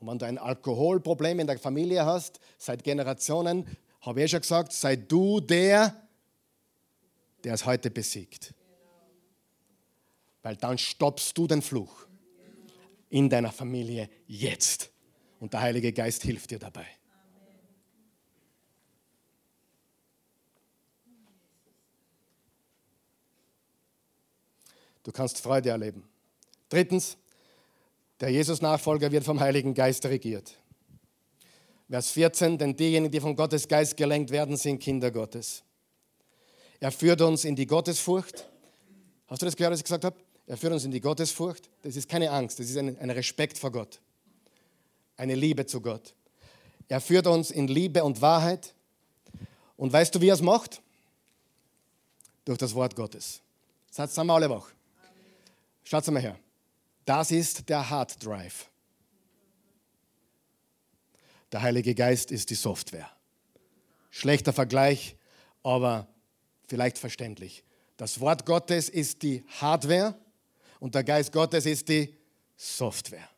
Und 0.00 0.06
wenn 0.06 0.18
du 0.18 0.26
ein 0.26 0.38
Alkoholproblem 0.38 1.40
in 1.40 1.46
der 1.46 1.58
Familie 1.58 2.04
hast, 2.04 2.40
seit 2.56 2.84
Generationen, 2.84 3.66
habe 4.00 4.22
ich 4.22 4.30
schon 4.30 4.40
gesagt, 4.40 4.72
sei 4.72 4.96
du 4.96 5.40
der, 5.40 5.94
der 7.44 7.54
es 7.54 7.66
heute 7.66 7.90
besiegt. 7.90 8.54
Weil 10.42 10.56
dann 10.56 10.78
stoppst 10.78 11.36
du 11.36 11.46
den 11.46 11.62
Fluch 11.62 12.06
in 13.10 13.28
deiner 13.28 13.50
Familie 13.50 14.08
jetzt. 14.26 14.90
Und 15.40 15.52
der 15.52 15.60
Heilige 15.60 15.92
Geist 15.92 16.22
hilft 16.22 16.50
dir 16.50 16.58
dabei. 16.58 16.86
Du 25.02 25.12
kannst 25.12 25.40
Freude 25.40 25.70
erleben. 25.70 26.06
Drittens, 26.68 27.16
der 28.20 28.30
Jesus-Nachfolger 28.30 29.12
wird 29.12 29.24
vom 29.24 29.40
Heiligen 29.40 29.74
Geist 29.74 30.04
regiert. 30.06 30.54
Vers 31.88 32.10
14, 32.10 32.58
denn 32.58 32.76
diejenigen, 32.76 33.10
die 33.10 33.20
vom 33.20 33.34
Gottes 33.34 33.66
Geist 33.66 33.96
gelenkt 33.96 34.30
werden, 34.30 34.56
sind 34.56 34.78
Kinder 34.78 35.10
Gottes. 35.10 35.62
Er 36.80 36.92
führt 36.92 37.20
uns 37.22 37.44
in 37.44 37.56
die 37.56 37.66
Gottesfurcht. 37.66 38.48
Hast 39.26 39.42
du 39.42 39.46
das 39.46 39.56
gehört, 39.56 39.72
was 39.72 39.80
ich 39.80 39.84
gesagt 39.84 40.04
habe? 40.04 40.16
Er 40.46 40.56
führt 40.56 40.72
uns 40.72 40.84
in 40.84 40.90
die 40.90 41.00
Gottesfurcht. 41.00 41.68
Das 41.82 41.96
ist 41.96 42.08
keine 42.08 42.30
Angst, 42.30 42.58
das 42.58 42.68
ist 42.68 42.76
ein, 42.76 42.98
ein 42.98 43.10
Respekt 43.10 43.58
vor 43.58 43.72
Gott. 43.72 44.00
Eine 45.16 45.34
Liebe 45.34 45.66
zu 45.66 45.80
Gott. 45.80 46.14
Er 46.88 47.00
führt 47.00 47.26
uns 47.26 47.50
in 47.50 47.68
Liebe 47.68 48.04
und 48.04 48.20
Wahrheit. 48.20 48.74
Und 49.76 49.92
weißt 49.92 50.14
du, 50.14 50.20
wie 50.20 50.28
er 50.28 50.34
es 50.34 50.42
macht? 50.42 50.82
Durch 52.44 52.58
das 52.58 52.74
Wort 52.74 52.96
Gottes. 52.96 53.40
Das 53.94 54.14
sagen 54.14 54.28
wir 54.28 54.34
alle 54.34 54.48
wach. 54.48 54.70
Schaut 55.84 56.06
mal 56.08 56.20
her. 56.20 56.38
Das 57.08 57.30
ist 57.30 57.70
der 57.70 57.88
Hard 57.88 58.22
Drive. 58.22 58.68
Der 61.50 61.62
Heilige 61.62 61.94
Geist 61.94 62.30
ist 62.30 62.50
die 62.50 62.54
Software. 62.54 63.08
Schlechter 64.10 64.52
Vergleich, 64.52 65.16
aber 65.62 66.06
vielleicht 66.66 66.98
verständlich. 66.98 67.64
Das 67.96 68.20
Wort 68.20 68.44
Gottes 68.44 68.90
ist 68.90 69.22
die 69.22 69.42
Hardware 69.58 70.16
und 70.80 70.94
der 70.94 71.02
Geist 71.02 71.32
Gottes 71.32 71.64
ist 71.64 71.88
die 71.88 72.14
Software. 72.58 73.30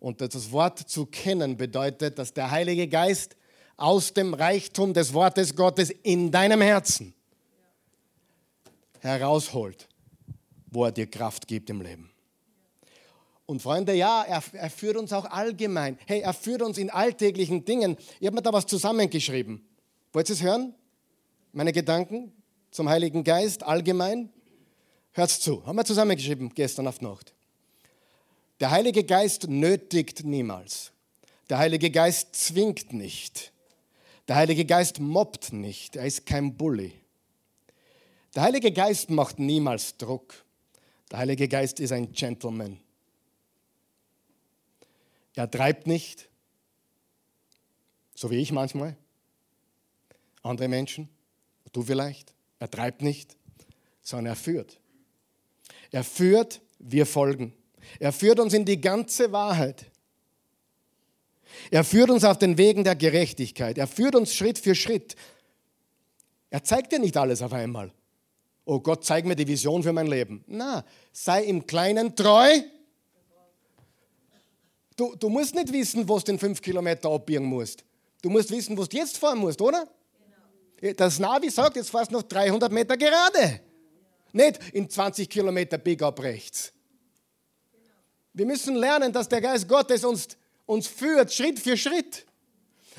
Und 0.00 0.22
das 0.22 0.50
Wort 0.50 0.78
zu 0.78 1.04
kennen 1.04 1.58
bedeutet, 1.58 2.18
dass 2.18 2.32
der 2.32 2.50
Heilige 2.50 2.88
Geist 2.88 3.36
aus 3.76 4.14
dem 4.14 4.32
Reichtum 4.32 4.94
des 4.94 5.12
Wortes 5.12 5.54
Gottes 5.54 5.90
in 5.90 6.30
deinem 6.30 6.62
Herzen 6.62 7.12
herausholt, 9.00 9.86
wo 10.70 10.86
er 10.86 10.92
dir 10.92 11.10
Kraft 11.10 11.46
gibt 11.46 11.68
im 11.68 11.82
Leben. 11.82 12.13
Und 13.46 13.60
Freunde, 13.60 13.94
ja, 13.94 14.22
er, 14.22 14.42
er, 14.52 14.70
führt 14.70 14.96
uns 14.96 15.12
auch 15.12 15.26
allgemein. 15.26 15.98
Hey, 16.06 16.20
er 16.20 16.32
führt 16.32 16.62
uns 16.62 16.78
in 16.78 16.88
alltäglichen 16.88 17.64
Dingen. 17.64 17.96
Ich 18.18 18.26
habe 18.26 18.36
mir 18.36 18.42
da 18.42 18.52
was 18.52 18.66
zusammengeschrieben. 18.66 19.66
Wollt 20.12 20.30
ihr 20.30 20.34
es 20.34 20.42
hören? 20.42 20.74
Meine 21.52 21.72
Gedanken 21.72 22.32
zum 22.70 22.88
Heiligen 22.88 23.22
Geist 23.22 23.62
allgemein? 23.62 24.30
Hört 25.12 25.30
zu. 25.30 25.64
Haben 25.66 25.76
wir 25.76 25.84
zusammengeschrieben 25.84 26.54
gestern 26.54 26.88
auf 26.88 27.00
Nacht. 27.00 27.34
Der 28.60 28.70
Heilige 28.70 29.04
Geist 29.04 29.48
nötigt 29.48 30.24
niemals. 30.24 30.92
Der 31.50 31.58
Heilige 31.58 31.90
Geist 31.90 32.34
zwingt 32.34 32.92
nicht. 32.92 33.52
Der 34.26 34.36
Heilige 34.36 34.64
Geist 34.64 35.00
mobbt 35.00 35.52
nicht. 35.52 35.96
Er 35.96 36.06
ist 36.06 36.24
kein 36.24 36.56
Bully. 36.56 36.92
Der 38.34 38.42
Heilige 38.44 38.72
Geist 38.72 39.10
macht 39.10 39.38
niemals 39.38 39.98
Druck. 39.98 40.34
Der 41.10 41.18
Heilige 41.18 41.46
Geist 41.46 41.78
ist 41.78 41.92
ein 41.92 42.10
Gentleman. 42.12 42.80
Er 45.34 45.50
treibt 45.50 45.86
nicht, 45.86 46.28
so 48.14 48.30
wie 48.30 48.36
ich 48.36 48.52
manchmal, 48.52 48.96
andere 50.42 50.68
Menschen, 50.68 51.08
du 51.72 51.82
vielleicht. 51.82 52.32
Er 52.58 52.70
treibt 52.70 53.02
nicht, 53.02 53.36
sondern 54.02 54.32
er 54.32 54.36
führt. 54.36 54.80
Er 55.90 56.04
führt, 56.04 56.60
wir 56.78 57.04
folgen. 57.04 57.52
Er 57.98 58.12
führt 58.12 58.40
uns 58.40 58.54
in 58.54 58.64
die 58.64 58.80
ganze 58.80 59.32
Wahrheit. 59.32 59.90
Er 61.70 61.84
führt 61.84 62.10
uns 62.10 62.24
auf 62.24 62.38
den 62.38 62.58
Wegen 62.58 62.84
der 62.84 62.96
Gerechtigkeit. 62.96 63.78
Er 63.78 63.86
führt 63.86 64.14
uns 64.14 64.34
Schritt 64.34 64.58
für 64.58 64.74
Schritt. 64.74 65.16
Er 66.50 66.64
zeigt 66.64 66.92
dir 66.92 66.98
nicht 66.98 67.16
alles 67.16 67.42
auf 67.42 67.52
einmal. 67.52 67.92
Oh 68.64 68.80
Gott, 68.80 69.04
zeig 69.04 69.26
mir 69.26 69.36
die 69.36 69.46
Vision 69.46 69.82
für 69.82 69.92
mein 69.92 70.06
Leben. 70.06 70.42
Na, 70.46 70.84
sei 71.12 71.44
im 71.44 71.66
Kleinen 71.66 72.16
treu 72.16 72.60
Du, 74.96 75.14
du 75.16 75.28
musst 75.28 75.54
nicht 75.54 75.72
wissen, 75.72 76.08
wo 76.08 76.18
du 76.18 76.24
den 76.24 76.38
5 76.38 76.60
Kilometer 76.60 77.10
abbiegen 77.10 77.44
musst. 77.44 77.84
Du 78.22 78.30
musst 78.30 78.50
wissen, 78.50 78.76
wo 78.78 78.84
du 78.84 78.96
jetzt 78.96 79.18
fahren 79.18 79.38
musst, 79.38 79.60
oder? 79.60 79.88
Genau. 80.76 80.94
Das 80.94 81.18
Navi 81.18 81.50
sagt, 81.50 81.76
jetzt 81.76 81.90
fährst 81.90 82.10
du 82.10 82.16
noch 82.16 82.22
300 82.22 82.70
Meter 82.70 82.96
gerade. 82.96 83.40
Ja. 83.40 83.60
Nicht 84.32 84.60
in 84.72 84.88
20 84.88 85.28
Kilometer 85.28 85.78
Big 85.78 86.00
Up 86.02 86.22
rechts. 86.22 86.72
Genau. 87.72 87.94
Wir 88.32 88.46
müssen 88.46 88.76
lernen, 88.76 89.12
dass 89.12 89.28
der 89.28 89.40
Geist 89.40 89.68
Gottes 89.68 90.04
uns, 90.04 90.28
uns 90.64 90.86
führt, 90.86 91.32
Schritt 91.32 91.58
für 91.58 91.76
Schritt. 91.76 92.24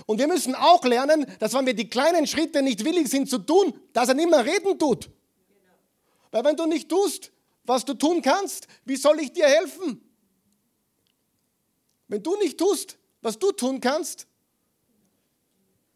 Und 0.06 0.20
wir 0.20 0.28
müssen 0.28 0.54
auch 0.54 0.84
lernen, 0.84 1.26
dass 1.39 1.54
wenn 1.54 1.66
wir 1.66 1.74
die 1.74 1.89
kleinen 1.89 2.28
Schritte 2.28 2.62
nicht 2.62 2.84
willig 2.84 3.08
sind 3.08 3.30
zu 3.30 3.39
tun, 3.39 3.74
dass 3.93 4.10
er 4.10 4.16
nicht 4.16 4.30
mehr 4.30 4.46
reden 4.46 4.78
tut. 4.78 5.06
Genau. 5.06 5.74
Weil 6.32 6.43
wenn 6.43 6.58
du 6.58 6.66
nicht 6.66 6.89
tust, 6.89 7.32
was 7.64 7.86
du 7.86 7.93
tun 7.93 8.22
kannst, 8.22 8.68
wie 8.84 8.98
soll 8.98 9.22
ich 9.22 9.32
dir 9.32 9.48
helfen? 9.48 10.02
Wenn 12.08 12.22
du 12.22 12.36
nicht 12.38 12.58
tust, 12.58 12.97
was 13.22 13.38
du 13.38 13.51
tun 13.51 13.82
kannst, 13.82 14.28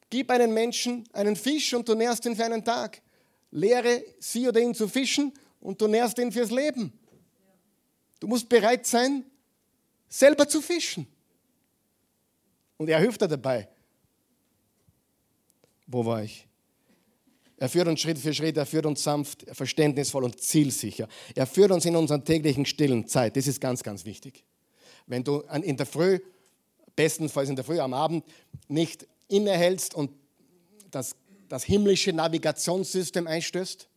gib 0.10 0.32
einem 0.32 0.54
Menschen 0.54 1.08
einen 1.14 1.36
Fisch 1.36 1.74
und 1.74 1.88
du 1.88 1.94
nährst 1.94 2.26
ihn 2.26 2.36
für 2.36 2.46
einen 2.46 2.64
Tag. 2.64 3.02
Lehre 3.52 4.04
sie 4.20 4.48
oder 4.48 4.60
ihn 4.60 4.74
zu 4.74 4.88
fischen 4.88 5.34
und 5.60 5.80
du 5.82 5.88
nährst 5.88 6.18
ihn 6.20 6.32
fürs 6.32 6.52
Leben. 6.52 6.94
Du 8.20 8.28
musst 8.28 8.50
bereit 8.50 8.86
sein, 8.86 9.26
selber 10.08 10.48
zu 10.48 10.62
fischen. 10.62 11.08
Und 12.78 12.90
er 12.90 13.00
hilft 13.00 13.22
dir 13.22 13.28
dabei. 13.28 13.68
Wo 15.88 16.06
war 16.06 16.24
ich? 16.24 16.48
Er 17.58 17.68
führt 17.68 17.88
uns 17.88 18.00
Schritt 18.00 18.18
für 18.18 18.34
Schritt, 18.34 18.56
er 18.56 18.66
führt 18.66 18.86
uns 18.86 19.04
sanft, 19.04 19.46
verständnisvoll 19.52 20.24
und 20.24 20.40
zielsicher. 20.40 21.10
Er 21.36 21.46
führt 21.46 21.72
uns 21.72 21.84
in 21.86 21.96
unserer 21.96 22.24
täglichen 22.24 22.66
stillen 22.66 23.08
Zeit. 23.08 23.36
Das 23.36 23.48
ist 23.48 23.60
ganz, 23.60 23.84
ganz 23.84 24.06
wichtig. 24.06 24.46
Wenn 25.10 25.24
du 25.24 25.40
in 25.64 25.76
der 25.76 25.88
Früh, 25.88 26.20
bestenfalls 26.96 27.50
in 27.50 27.56
der 27.56 27.66
Früh 27.66 27.80
am 27.80 27.94
Abend, 27.94 28.24
nicht 28.68 29.08
innehältst 29.28 29.96
und 29.96 30.12
das, 30.92 31.16
das 31.50 31.64
himmlische 31.64 32.14
Navigationssystem 32.14 33.26
einstößt. 33.26 33.90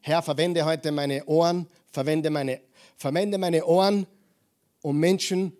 Herr, 0.00 0.20
verwende 0.20 0.64
heute 0.64 0.90
meine 0.90 1.24
Ohren, 1.26 1.68
verwende 1.92 2.28
meine, 2.28 2.60
verwende 2.96 3.38
meine 3.38 3.64
Ohren, 3.64 4.06
um 4.82 4.98
Menschen 4.98 5.56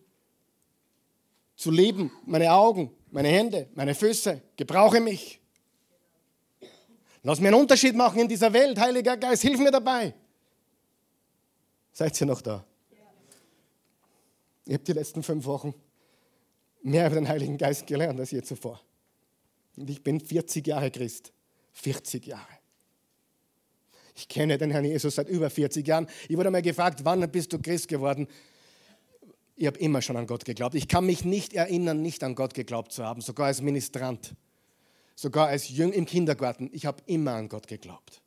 zu 1.55 1.71
lieben, 1.71 2.11
meine 2.27 2.53
Augen, 2.53 2.91
meine 3.13 3.29
Hände, 3.29 3.69
meine 3.75 3.95
Füße, 3.95 4.43
gebrauche 4.57 5.01
mich. 5.01 5.41
Lass 7.23 7.39
mir 7.39 7.49
einen 7.49 7.61
Unterschied 7.61 7.95
machen 7.95 8.21
in 8.23 8.29
dieser 8.29 8.53
Welt, 8.53 8.79
Heiliger 8.81 9.17
Geist, 9.17 9.43
hilf 9.43 9.61
mir 9.61 9.71
dabei. 9.71 10.13
Seid 11.93 12.21
ihr 12.21 12.27
noch 12.27 12.43
da? 12.43 12.65
Ich 14.67 14.75
habe 14.75 14.85
die 14.85 14.93
letzten 14.93 15.23
fünf 15.23 15.45
Wochen 15.45 15.75
mehr 16.83 17.07
über 17.07 17.17
den 17.17 17.29
Heiligen 17.29 17.59
Geist 17.59 17.87
gelernt 17.87 18.21
als 18.21 18.31
je 18.31 18.43
zuvor. 18.43 18.81
Und 19.77 19.91
ich 19.91 20.03
bin 20.03 20.21
40 20.21 20.67
Jahre 20.67 20.91
Christ. 20.91 21.33
40 21.73 22.27
Jahre. 22.27 22.47
Ich 24.15 24.29
kenne 24.29 24.59
den 24.59 24.71
Herrn 24.71 24.85
Jesus 24.85 25.17
seit 25.17 25.29
über 25.29 25.51
40 25.51 25.87
Jahren. 25.87 26.07
Ich 26.29 26.37
wurde 26.37 26.51
mal 26.51 26.63
gefragt, 26.63 27.05
wann 27.05 27.29
bist 27.31 27.53
du 27.53 27.59
Christ 27.59 27.89
geworden? 27.89 28.29
Ich 29.57 29.67
habe 29.67 29.79
immer 29.79 30.03
schon 30.03 30.17
an 30.17 30.27
Gott 30.27 30.45
geglaubt. 30.45 30.75
Ich 30.75 30.89
kann 30.89 31.07
mich 31.07 31.25
nicht 31.25 31.53
erinnern, 31.53 32.01
nicht 32.01 32.23
an 32.23 32.35
Gott 32.35 32.55
geglaubt 32.55 32.93
zu 32.93 33.05
haben, 33.05 33.21
sogar 33.21 33.47
als 33.47 33.61
Ministrant, 33.61 34.35
sogar 35.17 35.49
als 35.49 35.69
Jüng 35.69 35.93
im 35.93 36.07
Kindergarten. 36.07 36.71
Ich 36.73 36.87
habe 36.87 37.03
immer 37.07 37.33
an 37.33 37.49
Gott 37.49 37.67
geglaubt. 37.67 38.21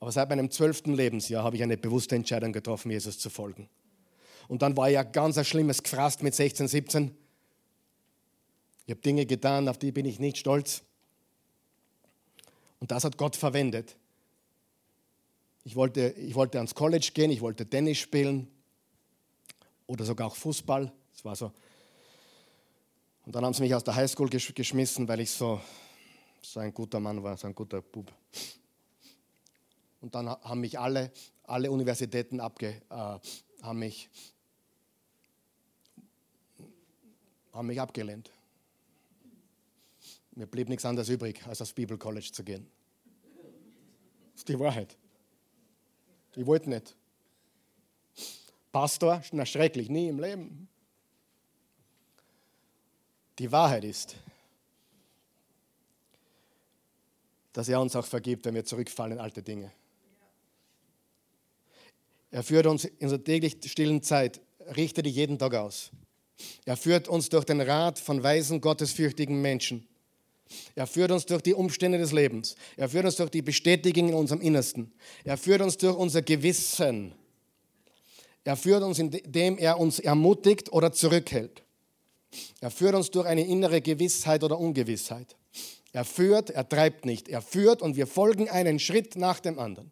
Aber 0.00 0.12
seit 0.12 0.30
meinem 0.30 0.50
zwölften 0.50 0.94
Lebensjahr 0.94 1.44
habe 1.44 1.56
ich 1.56 1.62
eine 1.62 1.76
bewusste 1.76 2.16
Entscheidung 2.16 2.52
getroffen, 2.52 2.90
Jesus 2.90 3.18
zu 3.18 3.28
folgen. 3.28 3.68
Und 4.50 4.62
dann 4.62 4.76
war 4.76 4.88
ja 4.88 5.04
ganz 5.04 5.38
ein 5.38 5.44
schlimmes 5.44 5.80
Gefrast 5.80 6.24
mit 6.24 6.34
16, 6.34 6.66
17. 6.66 7.16
Ich 8.84 8.90
habe 8.90 9.00
Dinge 9.00 9.24
getan, 9.24 9.68
auf 9.68 9.78
die 9.78 9.92
bin 9.92 10.04
ich 10.04 10.18
nicht 10.18 10.38
stolz. 10.38 10.82
Und 12.80 12.90
das 12.90 13.04
hat 13.04 13.16
Gott 13.16 13.36
verwendet. 13.36 13.96
Ich 15.62 15.76
wollte, 15.76 16.08
ich 16.18 16.34
wollte 16.34 16.58
ans 16.58 16.74
College 16.74 17.12
gehen, 17.14 17.30
ich 17.30 17.40
wollte 17.40 17.64
Tennis 17.64 17.98
spielen 17.98 18.48
oder 19.86 20.04
sogar 20.04 20.26
auch 20.26 20.34
Fußball. 20.34 20.92
Das 21.12 21.24
war 21.24 21.36
so. 21.36 21.52
Und 23.26 23.36
dann 23.36 23.44
haben 23.44 23.54
sie 23.54 23.62
mich 23.62 23.72
aus 23.76 23.84
der 23.84 23.94
Highschool 23.94 24.28
geschmissen, 24.28 25.06
weil 25.06 25.20
ich 25.20 25.30
so, 25.30 25.60
so 26.42 26.58
ein 26.58 26.74
guter 26.74 26.98
Mann 26.98 27.22
war, 27.22 27.36
so 27.36 27.46
ein 27.46 27.54
guter 27.54 27.82
Bub. 27.82 28.10
Und 30.00 30.12
dann 30.12 30.28
haben 30.28 30.60
mich 30.60 30.76
alle, 30.76 31.12
alle 31.44 31.70
Universitäten 31.70 32.40
abge, 32.40 32.82
äh, 32.90 33.18
haben 33.62 33.78
mich 33.78 34.10
haben 37.52 37.66
mich 37.66 37.80
abgelehnt. 37.80 38.30
Mir 40.32 40.46
blieb 40.46 40.68
nichts 40.68 40.84
anderes 40.84 41.08
übrig, 41.08 41.44
als 41.46 41.60
aufs 41.60 41.72
Bibelcollege 41.72 42.32
zu 42.32 42.44
gehen. 42.44 42.66
Das 44.32 44.42
ist 44.42 44.48
die 44.48 44.58
Wahrheit. 44.58 44.96
Ich 46.36 46.46
wollte 46.46 46.70
nicht. 46.70 46.96
Pastor, 48.72 49.22
na 49.32 49.44
schrecklich, 49.44 49.88
nie 49.88 50.08
im 50.08 50.20
Leben. 50.20 50.68
Die 53.38 53.50
Wahrheit 53.50 53.84
ist, 53.84 54.16
dass 57.52 57.68
er 57.68 57.80
uns 57.80 57.96
auch 57.96 58.06
vergibt, 58.06 58.44
wenn 58.44 58.54
wir 58.54 58.64
zurückfallen 58.64 59.14
in 59.14 59.18
alte 59.18 59.42
Dinge. 59.42 59.72
Er 62.30 62.44
führt 62.44 62.66
uns 62.66 62.84
in 62.84 62.96
unserer 63.00 63.24
täglich 63.24 63.58
stillen 63.66 64.02
Zeit, 64.02 64.40
richte 64.76 65.02
dich 65.02 65.16
jeden 65.16 65.38
Tag 65.38 65.54
aus. 65.54 65.90
Er 66.64 66.76
führt 66.76 67.08
uns 67.08 67.28
durch 67.28 67.44
den 67.44 67.60
Rat 67.60 67.98
von 67.98 68.22
weisen, 68.22 68.60
gottesfürchtigen 68.60 69.40
Menschen. 69.40 69.86
Er 70.74 70.86
führt 70.86 71.12
uns 71.12 71.26
durch 71.26 71.42
die 71.42 71.54
Umstände 71.54 71.98
des 71.98 72.12
Lebens. 72.12 72.56
Er 72.76 72.88
führt 72.88 73.04
uns 73.04 73.16
durch 73.16 73.30
die 73.30 73.42
Bestätigung 73.42 74.08
in 74.08 74.14
unserem 74.14 74.40
Innersten. 74.40 74.92
Er 75.24 75.36
führt 75.36 75.60
uns 75.60 75.76
durch 75.76 75.96
unser 75.96 76.22
Gewissen. 76.22 77.14
Er 78.44 78.56
führt 78.56 78.82
uns, 78.82 78.98
indem 78.98 79.58
er 79.58 79.78
uns 79.78 79.98
ermutigt 79.98 80.72
oder 80.72 80.92
zurückhält. 80.92 81.62
Er 82.60 82.70
führt 82.70 82.94
uns 82.94 83.10
durch 83.10 83.26
eine 83.26 83.46
innere 83.46 83.80
Gewissheit 83.80 84.42
oder 84.42 84.58
Ungewissheit. 84.58 85.36
Er 85.92 86.04
führt, 86.04 86.50
er 86.50 86.68
treibt 86.68 87.04
nicht. 87.04 87.28
Er 87.28 87.42
führt 87.42 87.82
und 87.82 87.96
wir 87.96 88.06
folgen 88.06 88.48
einen 88.48 88.78
Schritt 88.78 89.16
nach 89.16 89.40
dem 89.40 89.58
anderen. 89.58 89.90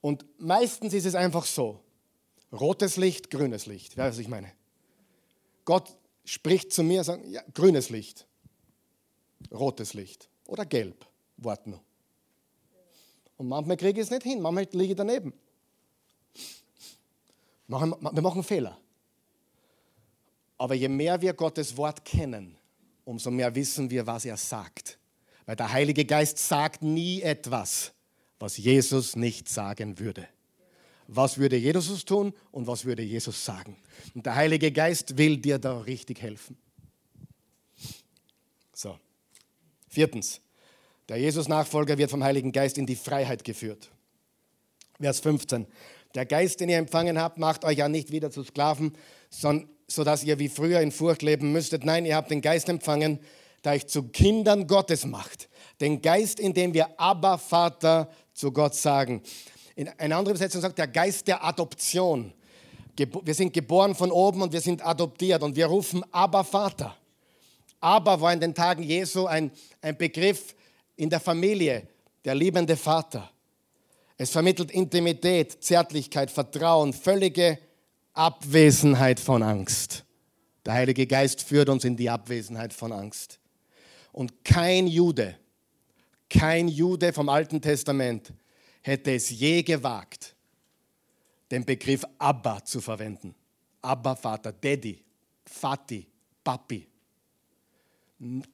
Und 0.00 0.24
meistens 0.38 0.94
ist 0.94 1.06
es 1.06 1.14
einfach 1.14 1.46
so. 1.46 1.80
Rotes 2.52 2.96
Licht, 2.96 3.30
grünes 3.30 3.66
Licht. 3.66 3.96
Wer 3.96 4.06
weiß, 4.06 4.14
was 4.14 4.18
ich 4.18 4.28
meine? 4.28 4.52
Gott 5.64 5.96
spricht 6.24 6.72
zu 6.72 6.82
mir, 6.82 7.04
sagt, 7.04 7.26
ja, 7.26 7.42
grünes 7.54 7.90
Licht, 7.90 8.26
rotes 9.50 9.94
Licht 9.94 10.28
oder 10.46 10.64
gelb, 10.64 11.06
wart 11.36 11.66
nur. 11.66 11.80
Und 13.36 13.48
manchmal 13.48 13.76
kriege 13.76 14.00
ich 14.00 14.06
es 14.06 14.10
nicht 14.10 14.22
hin, 14.22 14.40
manchmal 14.40 14.68
liege 14.72 14.92
ich 14.92 14.96
daneben. 14.96 15.32
Wir 17.66 18.22
machen 18.22 18.42
Fehler. 18.42 18.78
Aber 20.58 20.74
je 20.74 20.88
mehr 20.88 21.20
wir 21.20 21.32
Gottes 21.32 21.76
Wort 21.76 22.04
kennen, 22.04 22.56
umso 23.04 23.30
mehr 23.30 23.54
wissen 23.54 23.90
wir, 23.90 24.06
was 24.06 24.24
er 24.24 24.36
sagt. 24.36 24.98
Weil 25.46 25.56
der 25.56 25.72
Heilige 25.72 26.04
Geist 26.04 26.38
sagt 26.38 26.82
nie 26.82 27.20
etwas, 27.20 27.92
was 28.38 28.56
Jesus 28.56 29.16
nicht 29.16 29.48
sagen 29.48 29.98
würde. 29.98 30.28
Was 31.08 31.38
würde 31.38 31.56
Jesus 31.56 32.04
tun 32.04 32.32
und 32.50 32.66
was 32.66 32.84
würde 32.84 33.02
Jesus 33.02 33.44
sagen? 33.44 33.76
Und 34.14 34.26
der 34.26 34.34
Heilige 34.34 34.72
Geist 34.72 35.18
will 35.18 35.36
dir 35.36 35.58
da 35.58 35.80
richtig 35.80 36.22
helfen. 36.22 36.56
So. 38.74 38.98
Viertens. 39.88 40.40
Der 41.08 41.18
Jesus-Nachfolger 41.18 41.98
wird 41.98 42.10
vom 42.10 42.24
Heiligen 42.24 42.52
Geist 42.52 42.78
in 42.78 42.86
die 42.86 42.96
Freiheit 42.96 43.44
geführt. 43.44 43.90
Vers 45.00 45.20
15. 45.20 45.66
Der 46.14 46.24
Geist, 46.26 46.60
den 46.60 46.68
ihr 46.68 46.78
empfangen 46.78 47.18
habt, 47.18 47.38
macht 47.38 47.64
euch 47.64 47.78
ja 47.78 47.88
nicht 47.88 48.10
wieder 48.10 48.30
zu 48.30 48.44
Sklaven, 48.44 48.92
sodass 49.88 50.24
ihr 50.24 50.38
wie 50.38 50.48
früher 50.48 50.80
in 50.80 50.92
Furcht 50.92 51.22
leben 51.22 51.52
müsstet. 51.52 51.84
Nein, 51.84 52.06
ihr 52.06 52.16
habt 52.16 52.30
den 52.30 52.40
Geist 52.40 52.68
empfangen, 52.68 53.18
der 53.64 53.72
euch 53.72 53.86
zu 53.86 54.04
Kindern 54.04 54.66
Gottes 54.66 55.04
macht. 55.04 55.48
Den 55.80 56.00
Geist, 56.00 56.40
in 56.40 56.54
dem 56.54 56.74
wir 56.74 57.00
Abba, 57.00 57.38
Vater 57.38 58.10
zu 58.32 58.52
Gott 58.52 58.74
sagen. 58.74 59.22
In 59.74 59.88
einer 59.88 60.16
anderen 60.16 60.36
Übersetzung 60.36 60.60
sagt 60.60 60.78
der 60.78 60.88
Geist 60.88 61.26
der 61.26 61.44
Adoption. 61.44 62.32
Wir 62.96 63.34
sind 63.34 63.54
geboren 63.54 63.94
von 63.94 64.10
oben 64.10 64.42
und 64.42 64.52
wir 64.52 64.60
sind 64.60 64.84
adoptiert 64.84 65.42
und 65.42 65.56
wir 65.56 65.66
rufen 65.66 66.04
Abba, 66.12 66.44
Vater. 66.44 66.96
Abba 67.80 68.20
war 68.20 68.32
in 68.32 68.40
den 68.40 68.54
Tagen 68.54 68.82
Jesu 68.82 69.26
ein, 69.26 69.50
ein 69.80 69.96
Begriff 69.96 70.54
in 70.96 71.08
der 71.08 71.20
Familie, 71.20 71.88
der 72.24 72.34
liebende 72.34 72.76
Vater. 72.76 73.30
Es 74.18 74.30
vermittelt 74.30 74.70
Intimität, 74.70 75.64
Zärtlichkeit, 75.64 76.30
Vertrauen, 76.30 76.92
völlige 76.92 77.58
Abwesenheit 78.12 79.18
von 79.18 79.42
Angst. 79.42 80.04
Der 80.64 80.74
Heilige 80.74 81.06
Geist 81.06 81.42
führt 81.42 81.68
uns 81.68 81.84
in 81.84 81.96
die 81.96 82.10
Abwesenheit 82.10 82.72
von 82.72 82.92
Angst. 82.92 83.40
Und 84.12 84.44
kein 84.44 84.86
Jude, 84.86 85.36
kein 86.28 86.68
Jude 86.68 87.12
vom 87.12 87.28
Alten 87.28 87.60
Testament 87.60 88.32
hätte 88.82 89.14
es 89.14 89.30
je 89.30 89.62
gewagt, 89.62 90.34
den 91.50 91.64
Begriff 91.64 92.04
Abba 92.18 92.64
zu 92.64 92.80
verwenden. 92.80 93.34
Abba 93.80 94.14
Vater, 94.14 94.52
Daddy, 94.52 95.02
Vati, 95.44 96.06
Papi. 96.42 96.86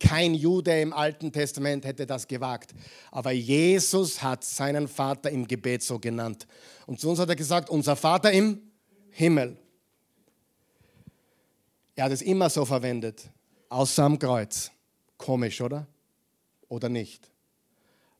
Kein 0.01 0.35
Jude 0.35 0.81
im 0.81 0.95
Alten 0.95 1.31
Testament 1.31 1.85
hätte 1.85 2.07
das 2.07 2.27
gewagt. 2.27 2.75
Aber 3.11 3.33
Jesus 3.33 4.23
hat 4.23 4.43
seinen 4.43 4.89
Vater 4.89 5.31
im 5.31 5.47
Gebet 5.47 5.83
so 5.83 5.99
genannt. 5.99 6.47
Und 6.87 6.99
zu 6.99 7.11
uns 7.11 7.19
hat 7.19 7.29
er 7.29 7.37
gesagt, 7.37 7.69
unser 7.69 7.95
Vater 7.95 8.33
im 8.33 8.63
Himmel. 9.11 9.59
Er 11.95 12.05
hat 12.05 12.13
es 12.13 12.23
immer 12.23 12.49
so 12.49 12.65
verwendet, 12.65 13.29
außer 13.69 14.05
am 14.05 14.19
Kreuz. 14.19 14.71
Komisch, 15.19 15.61
oder? 15.61 15.87
Oder 16.69 16.89
nicht? 16.89 17.31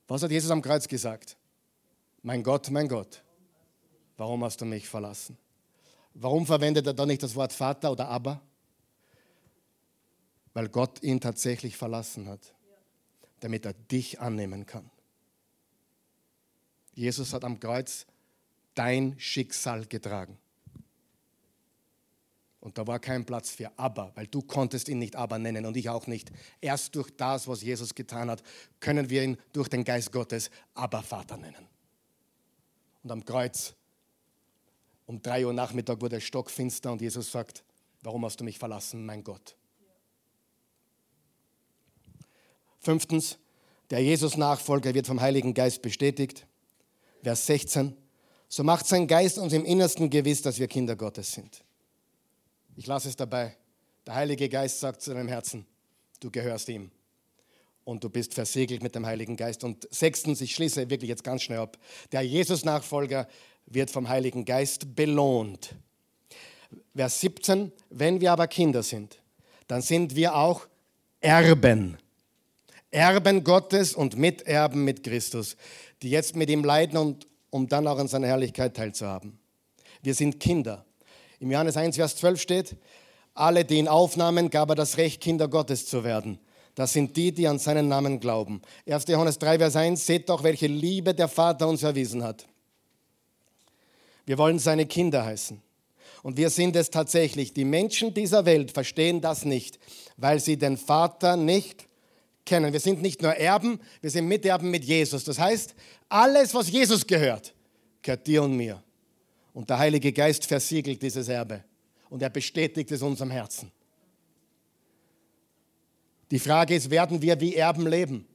Was 0.07 0.23
hat 0.23 0.31
Jesus 0.31 0.51
am 0.51 0.61
Kreuz 0.61 0.87
gesagt? 0.87 1.38
Mein 2.23 2.43
Gott, 2.43 2.71
mein 2.71 2.89
Gott, 2.89 3.23
warum 4.17 4.45
hast 4.45 4.61
du 4.61 4.65
mich 4.65 4.89
verlassen? 4.89 5.39
Warum 6.15 6.47
verwendet 6.47 6.87
er 6.87 6.95
da 6.95 7.07
nicht 7.07 7.23
das 7.23 7.35
Wort 7.35 7.53
Vater 7.53 7.93
oder 7.93 8.09
Aber? 8.09 8.41
weil 10.59 10.69
Gott 10.69 11.05
ihn 11.05 11.21
tatsächlich 11.21 11.77
verlassen 11.77 12.29
hat, 12.29 12.53
damit 13.39 13.65
er 13.65 13.75
dich 13.75 14.19
annehmen 14.19 14.67
kann. 14.67 14.91
Jesus 16.95 17.33
hat 17.33 17.45
am 17.45 17.61
Kreuz 17.61 18.07
dein 18.75 19.15
Schicksal 19.21 19.87
getragen. 19.87 20.37
Und 22.59 22.77
da 22.77 22.89
war 22.89 22.99
kein 22.99 23.25
Platz 23.25 23.51
für 23.51 23.71
Aber, 23.79 24.11
weil 24.17 24.27
du 24.27 24.43
konntest 24.43 24.89
ihn 24.89 24.99
nicht 24.99 25.15
Aber 25.15 25.39
nennen 25.39 25.65
und 25.65 25.77
ich 25.77 25.91
auch 25.91 26.09
nicht. 26.09 26.33
Erst 26.61 26.97
durch 26.97 27.17
das, 27.17 27.47
was 27.47 27.63
Jesus 27.63 27.95
getan 27.95 28.29
hat, 28.29 28.43
können 28.81 29.11
wir 29.11 29.23
ihn 29.23 29.37
durch 29.53 29.69
den 29.69 29.85
Geist 29.85 30.11
Gottes 30.11 30.51
Aber 30.75 31.05
Vater 31.05 31.37
nennen. 31.37 31.69
Und 33.09 33.13
am 33.13 33.25
Kreuz 33.25 33.73
um 35.07 35.23
drei 35.23 35.47
Uhr 35.47 35.55
Nachmittag 35.55 36.03
wurde 36.03 36.17
es 36.17 36.25
stockfinster 36.25 36.93
und 36.93 37.01
Jesus 37.01 37.33
sagt, 37.33 37.65
warum 38.03 38.23
hast 38.27 38.39
du 38.39 38.45
mich 38.45 38.59
verlassen, 38.59 39.07
mein 39.07 39.25
Gott? 39.25 39.57
Fünftens, 42.81 43.39
der 43.89 44.01
Jesus-Nachfolger 44.01 44.93
wird 44.93 45.07
vom 45.07 45.23
Heiligen 45.23 45.55
Geist 45.55 45.81
bestätigt. 45.81 46.47
Vers 47.23 47.47
16. 47.47 47.97
So 48.47 48.63
macht 48.63 48.87
sein 48.87 49.07
Geist 49.07 49.39
uns 49.39 49.55
im 49.55 49.65
Innersten 49.65 50.11
gewiss, 50.11 50.43
dass 50.43 50.59
wir 50.59 50.69
Kinder 50.69 50.95
Gottes 50.95 51.33
sind. 51.33 51.65
Ich 52.77 52.87
lasse 52.87 53.09
es 53.09 53.17
dabei. 53.17 53.57
Der 54.05 54.17
Heilige 54.17 54.51
Geist 54.51 54.81
sagt 54.81 55.01
zu 55.01 55.15
deinem 55.15 55.29
Herzen, 55.29 55.67
du 56.21 56.31
gehörst 56.31 56.69
ihm. 56.69 56.91
Und 57.89 58.05
du 58.05 58.11
bist 58.11 58.35
versiegelt 58.35 58.83
mit 58.83 58.95
dem 58.95 59.07
Heiligen 59.07 59.35
Geist. 59.35 59.65
Und 59.65 59.89
sechstens, 59.91 60.43
ich 60.43 60.55
schließe 60.55 60.91
wirklich 60.91 61.09
jetzt 61.09 61.25
ganz 61.25 61.41
schnell 61.41 61.61
ab. 61.61 61.79
Der 62.13 62.21
Jesus-Nachfolger 62.21 63.27
wird 63.65 63.91
vom 63.91 64.11
Heiligen 64.11 64.45
Geist 64.45 64.95
belohnt. 64.95 65.75
Vers 66.95 67.23
17, 67.23 67.73
wenn 67.89 68.21
wir 68.21 68.33
aber 68.33 68.47
Kinder 68.47 68.83
sind, 68.83 69.23
dann 69.69 69.81
sind 69.81 70.15
wir 70.15 70.37
auch 70.37 70.67
Erben 71.23 71.97
Erben 72.91 73.43
Gottes 73.43 73.95
und 73.95 74.19
Miterben 74.19 74.85
mit 74.85 75.03
Christus, 75.03 75.57
die 76.03 76.11
jetzt 76.11 76.37
mit 76.37 76.51
ihm 76.51 76.65
leiden 76.65 76.99
und 76.99 77.27
um 77.49 77.71
dann 77.71 77.87
auch 77.87 77.99
an 77.99 78.09
seiner 78.09 78.27
Herrlichkeit 78.27 78.77
teilzuhaben. 78.77 79.39
Wir 80.03 80.13
sind 80.13 80.41
Kinder. 80.41 80.85
Im 81.41 81.51
Johannes 81.51 81.79
1, 81.79 81.97
Vers 81.97 82.17
12 82.17 82.39
steht, 82.39 82.77
alle, 83.33 83.65
die 83.65 83.79
ihn 83.79 83.89
aufnahmen, 83.89 84.51
gab 84.51 84.69
er 84.69 84.75
das 84.75 84.99
Recht, 84.99 85.23
Kinder 85.23 85.49
Gottes 85.49 85.87
zu 85.87 86.05
werden. 86.05 86.39
Das 86.79 86.93
sind 86.93 87.17
die, 87.17 87.33
die 87.33 87.49
an 87.49 87.59
seinen 87.59 87.89
Namen 87.89 88.21
glauben. 88.21 88.63
1. 88.89 89.07
Johannes 89.09 89.37
3, 89.41 89.59
Vers 89.59 89.75
1, 89.75 90.07
seht 90.07 90.29
doch, 90.29 90.45
welche 90.45 90.69
Liebe 90.69 91.13
der 91.13 91.27
Vater 91.27 91.67
uns 91.67 91.83
erwiesen 91.83 92.23
hat. 92.23 92.47
Wir 94.27 94.39
wollen 94.39 94.61
seine 94.61 94.87
Kinder 94.87 95.25
heißen. 95.25 95.61
Und 96.23 96.37
wir 96.37 96.51
sind 96.51 96.77
es 96.77 96.91
tatsächlich. 96.91 97.53
Die 97.53 97.65
Menschen 97.65 98.15
dieser 98.15 98.47
Welt 98.47 98.71
verstehen 98.71 99.21
das 99.21 99.45
nicht, 99.45 99.81
weil 100.19 100.39
sie 100.39 100.57
den 100.57 100.77
Vater 100.77 101.37
nicht 101.37 101.89
kennen. 102.47 102.73
Wir 102.73 102.79
sind 102.79 103.03
nicht 103.03 103.23
nur 103.23 103.35
Erben, 103.35 103.81
wir 104.01 104.11
sind 104.11 104.29
Miterben 104.29 104.71
mit 104.71 104.85
Jesus. 104.85 105.25
Das 105.25 105.41
heißt, 105.41 105.75
alles, 106.09 106.55
was 106.55 106.71
Jesus 106.71 107.05
gehört, 107.05 107.55
gehört 108.03 108.25
dir 108.25 108.45
und 108.45 108.57
mir. 108.57 108.81
Und 109.53 109.69
der 109.69 109.81
Heilige 109.81 110.13
Geist 110.13 110.47
versiegelt 110.47 111.03
dieses 111.03 111.27
Erbe 111.27 111.65
und 112.09 112.23
er 112.23 112.31
bestätigt 112.31 112.93
es 112.93 113.03
unserem 113.03 113.33
Herzen. 113.33 113.73
Die 116.31 116.39
Frage 116.39 116.75
ist, 116.75 116.91
werden 116.91 117.23
wir 117.23 117.41
wie 117.41 117.55
Erben 117.55 117.87
leben? 117.87 118.27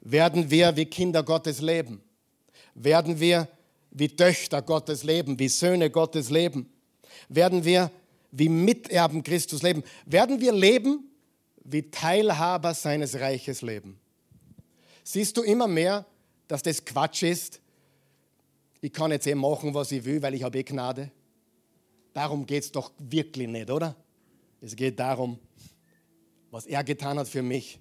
Werden 0.00 0.50
wir 0.50 0.76
wie 0.76 0.84
Kinder 0.84 1.22
Gottes 1.22 1.60
leben? 1.60 2.02
Werden 2.74 3.18
wir 3.20 3.48
wie 3.90 4.08
Töchter 4.08 4.62
Gottes 4.62 5.02
leben, 5.02 5.38
wie 5.38 5.48
Söhne 5.48 5.90
Gottes 5.90 6.30
leben? 6.30 6.70
Werden 7.28 7.64
wir 7.64 7.90
wie 8.30 8.48
Miterben 8.48 9.22
Christus 9.22 9.62
leben? 9.62 9.82
Werden 10.04 10.40
wir 10.40 10.52
leben 10.52 11.08
wie 11.64 11.90
Teilhaber 11.90 12.74
seines 12.74 13.18
Reiches 13.18 13.62
leben. 13.62 13.98
Siehst 15.02 15.36
du 15.36 15.42
immer 15.42 15.66
mehr, 15.66 16.04
dass 16.48 16.62
das 16.62 16.84
Quatsch 16.84 17.22
ist? 17.22 17.60
Ich 18.80 18.92
kann 18.92 19.10
jetzt 19.10 19.26
eh 19.26 19.34
machen, 19.34 19.72
was 19.72 19.92
ich 19.92 20.04
will, 20.04 20.20
weil 20.20 20.34
ich 20.34 20.42
habe 20.42 20.58
eh 20.58 20.62
Gnade. 20.62 21.10
Darum 22.12 22.44
geht 22.44 22.64
es 22.64 22.72
doch 22.72 22.92
wirklich 22.98 23.48
nicht, 23.48 23.70
oder? 23.70 23.96
Es 24.60 24.76
geht 24.76 24.98
darum, 24.98 25.38
was 26.54 26.66
er 26.66 26.84
getan 26.84 27.18
hat 27.18 27.26
für 27.26 27.42
mich 27.42 27.80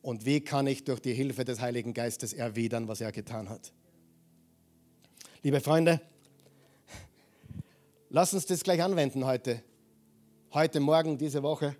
und 0.00 0.24
wie 0.24 0.40
kann 0.40 0.68
ich 0.68 0.84
durch 0.84 1.00
die 1.00 1.12
Hilfe 1.12 1.44
des 1.44 1.60
Heiligen 1.60 1.92
Geistes 1.92 2.32
erwidern, 2.32 2.86
was 2.86 3.00
er 3.00 3.10
getan 3.10 3.48
hat. 3.48 3.72
Liebe 5.42 5.60
Freunde, 5.60 6.00
lass 8.10 8.32
uns 8.32 8.46
das 8.46 8.62
gleich 8.62 8.80
anwenden 8.80 9.26
heute. 9.26 9.60
Heute, 10.54 10.78
morgen, 10.78 11.18
diese 11.18 11.42
Woche. 11.42 11.74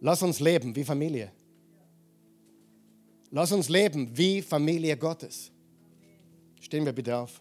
Lass 0.00 0.22
uns 0.22 0.38
leben 0.38 0.76
wie 0.76 0.84
Familie. 0.84 1.32
Lass 3.30 3.52
uns 3.52 3.70
leben 3.70 4.14
wie 4.14 4.42
Familie 4.42 4.98
Gottes. 4.98 5.50
Stehen 6.60 6.84
wir 6.84 6.92
bitte 6.92 7.16
auf. 7.16 7.40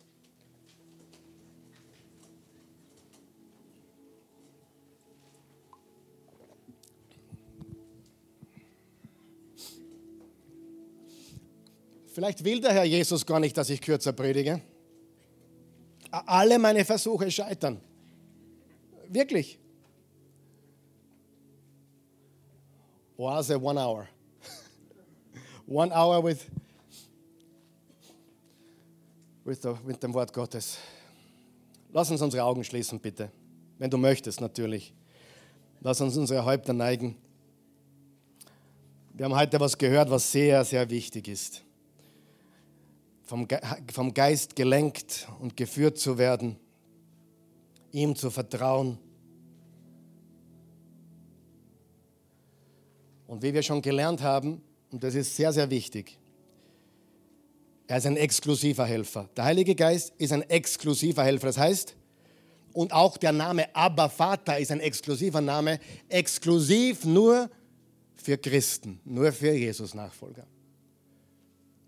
Vielleicht 12.11 12.43
will 12.43 12.59
der 12.59 12.73
Herr 12.73 12.83
Jesus 12.83 13.25
gar 13.25 13.39
nicht, 13.39 13.55
dass 13.55 13.69
ich 13.69 13.81
kürzer 13.81 14.11
predige. 14.11 14.61
Alle 16.11 16.59
meine 16.59 16.83
Versuche 16.83 17.31
scheitern. 17.31 17.79
Wirklich. 19.07 19.57
Oase 23.17 23.61
one 23.61 23.79
hour. 23.79 24.07
one 25.67 25.91
hour 25.93 26.23
with. 26.23 26.45
mit, 29.45 29.63
der, 29.63 29.79
mit 29.85 30.03
dem 30.03 30.13
Wort 30.13 30.33
Gottes. 30.33 30.77
Lass 31.93 32.11
uns 32.11 32.21
unsere 32.21 32.43
Augen 32.43 32.63
schließen, 32.63 32.99
bitte. 32.99 33.31
Wenn 33.77 33.89
du 33.89 33.97
möchtest, 33.97 34.41
natürlich. 34.41 34.93
Lass 35.79 36.01
uns 36.01 36.15
unsere 36.17 36.43
Häupter 36.43 36.73
neigen. 36.73 37.17
Wir 39.13 39.25
haben 39.25 39.35
heute 39.35 39.59
was 39.59 39.77
gehört, 39.77 40.09
was 40.09 40.31
sehr, 40.31 40.63
sehr 40.65 40.89
wichtig 40.89 41.27
ist. 41.27 41.63
Vom, 43.31 43.47
Ge 43.47 43.61
vom 43.93 44.13
Geist 44.13 44.57
gelenkt 44.57 45.25
und 45.39 45.55
geführt 45.55 45.97
zu 45.97 46.17
werden, 46.17 46.57
ihm 47.93 48.13
zu 48.13 48.29
vertrauen. 48.29 48.97
Und 53.27 53.41
wie 53.41 53.53
wir 53.53 53.63
schon 53.63 53.81
gelernt 53.81 54.21
haben, 54.21 54.61
und 54.91 55.01
das 55.01 55.15
ist 55.15 55.33
sehr, 55.33 55.53
sehr 55.53 55.69
wichtig, 55.69 56.19
er 57.87 57.99
ist 57.99 58.05
ein 58.05 58.17
exklusiver 58.17 58.85
Helfer. 58.85 59.29
Der 59.37 59.45
Heilige 59.45 59.75
Geist 59.75 60.13
ist 60.17 60.33
ein 60.33 60.41
exklusiver 60.41 61.23
Helfer. 61.23 61.47
Das 61.47 61.57
heißt, 61.57 61.95
und 62.73 62.91
auch 62.91 63.15
der 63.15 63.31
Name 63.31 63.73
Abba 63.73 64.09
Vater 64.09 64.59
ist 64.59 64.73
ein 64.73 64.81
exklusiver 64.81 65.39
Name, 65.39 65.79
exklusiv 66.09 67.05
nur 67.05 67.49
für 68.13 68.37
Christen, 68.37 68.99
nur 69.05 69.31
für 69.31 69.53
Jesus-Nachfolger. 69.53 70.45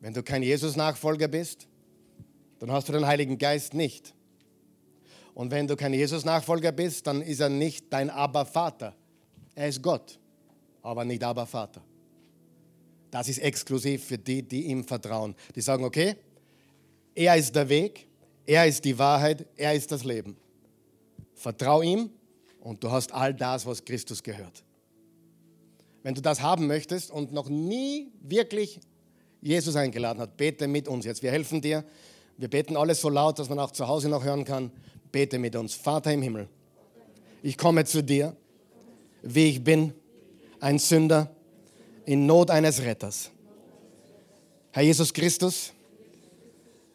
Wenn 0.03 0.13
du 0.13 0.21
kein 0.21 0.43
Jesus-Nachfolger 0.43 1.29
bist, 1.29 1.65
dann 2.59 2.69
hast 2.73 2.89
du 2.89 2.91
den 2.91 3.07
Heiligen 3.07 3.37
Geist 3.37 3.73
nicht. 3.73 4.13
Und 5.33 5.49
wenn 5.49 5.65
du 5.65 5.77
kein 5.77 5.93
Jesus-Nachfolger 5.93 6.73
bist, 6.73 7.07
dann 7.07 7.21
ist 7.21 7.39
er 7.39 7.47
nicht 7.47 7.85
dein 7.89 8.09
Abba 8.09 8.43
Vater. 8.43 8.93
Er 9.55 9.69
ist 9.69 9.81
Gott, 9.81 10.19
aber 10.81 11.05
nicht 11.05 11.23
Abba 11.23 11.45
Vater. 11.45 11.81
Das 13.11 13.29
ist 13.29 13.37
exklusiv 13.37 14.03
für 14.03 14.17
die, 14.17 14.43
die 14.43 14.63
ihm 14.63 14.83
vertrauen. 14.83 15.35
Die 15.55 15.61
sagen, 15.61 15.85
okay, 15.85 16.17
er 17.15 17.37
ist 17.37 17.55
der 17.55 17.69
Weg, 17.69 18.05
er 18.45 18.67
ist 18.67 18.83
die 18.83 18.99
Wahrheit, 18.99 19.45
er 19.55 19.73
ist 19.73 19.89
das 19.89 20.03
Leben. 20.03 20.35
Vertrau 21.33 21.81
ihm 21.81 22.09
und 22.59 22.83
du 22.83 22.91
hast 22.91 23.13
all 23.13 23.33
das, 23.33 23.65
was 23.65 23.85
Christus 23.85 24.21
gehört. 24.21 24.65
Wenn 26.01 26.13
du 26.13 26.21
das 26.21 26.41
haben 26.41 26.67
möchtest 26.67 27.09
und 27.09 27.31
noch 27.31 27.47
nie 27.47 28.11
wirklich 28.19 28.81
Jesus 29.43 29.75
eingeladen 29.75 30.21
hat, 30.21 30.37
bete 30.37 30.67
mit 30.67 30.87
uns 30.87 31.05
jetzt. 31.05 31.21
Wir 31.21 31.31
helfen 31.31 31.61
dir. 31.61 31.83
Wir 32.37 32.47
beten 32.47 32.77
alles 32.77 33.01
so 33.01 33.09
laut, 33.09 33.37
dass 33.39 33.49
man 33.49 33.59
auch 33.59 33.71
zu 33.71 33.87
Hause 33.87 34.07
noch 34.07 34.23
hören 34.23 34.45
kann. 34.45 34.71
Bete 35.11 35.37
mit 35.37 35.55
uns. 35.55 35.75
Vater 35.75 36.11
im 36.13 36.21
Himmel, 36.21 36.47
ich 37.43 37.57
komme 37.57 37.83
zu 37.83 38.01
dir, 38.01 38.35
wie 39.21 39.49
ich 39.49 39.63
bin, 39.63 39.93
ein 40.59 40.79
Sünder 40.79 41.29
in 42.05 42.25
Not 42.25 42.49
eines 42.49 42.81
Retters. 42.81 43.31
Herr 44.71 44.83
Jesus 44.83 45.13
Christus, 45.13 45.73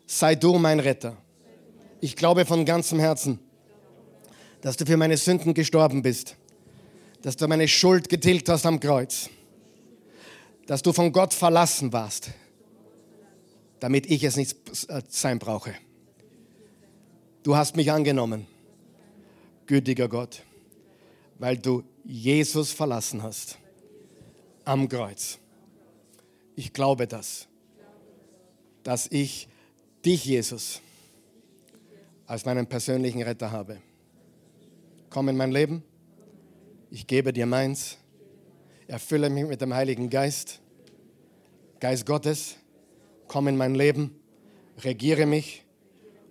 sei 0.06 0.34
du 0.34 0.58
mein 0.58 0.80
Retter. 0.80 1.16
Ich 2.00 2.16
glaube 2.16 2.46
von 2.46 2.64
ganzem 2.64 2.98
Herzen, 2.98 3.38
dass 4.62 4.76
du 4.76 4.86
für 4.86 4.96
meine 4.96 5.16
Sünden 5.16 5.52
gestorben 5.52 6.02
bist, 6.02 6.36
dass 7.22 7.36
du 7.36 7.46
meine 7.46 7.68
Schuld 7.68 8.08
getilgt 8.08 8.48
hast 8.48 8.64
am 8.66 8.80
Kreuz, 8.80 9.28
dass 10.68 10.82
du 10.82 10.92
von 10.92 11.10
Gott 11.12 11.32
verlassen 11.32 11.94
warst, 11.94 12.30
damit 13.80 14.04
ich 14.10 14.22
es 14.22 14.36
nicht 14.36 14.54
sein 15.08 15.38
brauche. 15.38 15.74
Du 17.42 17.56
hast 17.56 17.74
mich 17.74 17.90
angenommen, 17.90 18.46
gütiger 19.64 20.10
Gott, 20.10 20.42
weil 21.38 21.56
du 21.56 21.84
Jesus 22.04 22.70
verlassen 22.70 23.22
hast 23.22 23.56
am 24.66 24.90
Kreuz. 24.90 25.38
Ich 26.54 26.74
glaube 26.74 27.06
das, 27.06 27.48
dass 28.82 29.06
ich 29.10 29.48
dich, 30.04 30.26
Jesus, 30.26 30.82
als 32.26 32.44
meinen 32.44 32.66
persönlichen 32.66 33.22
Retter 33.22 33.50
habe. 33.50 33.80
Komm 35.08 35.30
in 35.30 35.36
mein 35.38 35.50
Leben, 35.50 35.82
ich 36.90 37.06
gebe 37.06 37.32
dir 37.32 37.46
meins, 37.46 37.96
erfülle 38.88 39.30
mich 39.30 39.46
mit 39.46 39.60
dem 39.60 39.72
Heiligen 39.72 40.10
Geist, 40.10 40.60
Geist 41.78 42.06
Gottes, 42.06 42.56
komm 43.28 43.46
in 43.46 43.56
mein 43.56 43.74
Leben, 43.74 44.18
regiere 44.78 45.26
mich 45.26 45.62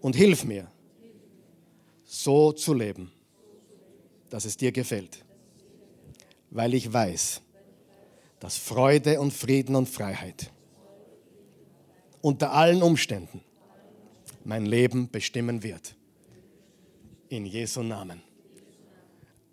und 0.02 0.16
hilf 0.16 0.44
mir, 0.44 0.70
so 2.04 2.52
zu 2.52 2.74
leben, 2.74 3.12
dass 4.30 4.44
es 4.46 4.58
dir 4.58 4.72
gefällt, 4.72 5.24
weil 6.50 6.74
ich 6.74 6.92
weiß, 6.92 7.42
dass 8.40 8.58
Freude 8.58 9.22
und 9.22 9.32
Frieden 9.32 9.76
und 9.76 9.88
Freiheit 9.88 10.52
unter 12.22 12.52
allen 12.52 12.82
Umständen 12.82 13.42
mein 14.44 14.66
Leben 14.66 15.10
bestimmen 15.10 15.64
wird. 15.64 15.96
In 17.30 17.46
Jesu 17.46 17.84
Namen. 17.84 18.22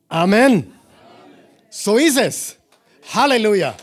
Amen. 0.09 0.73
So 1.69 1.97
ist 1.97 2.19
es. 2.19 2.57
Halleluja. 3.13 3.75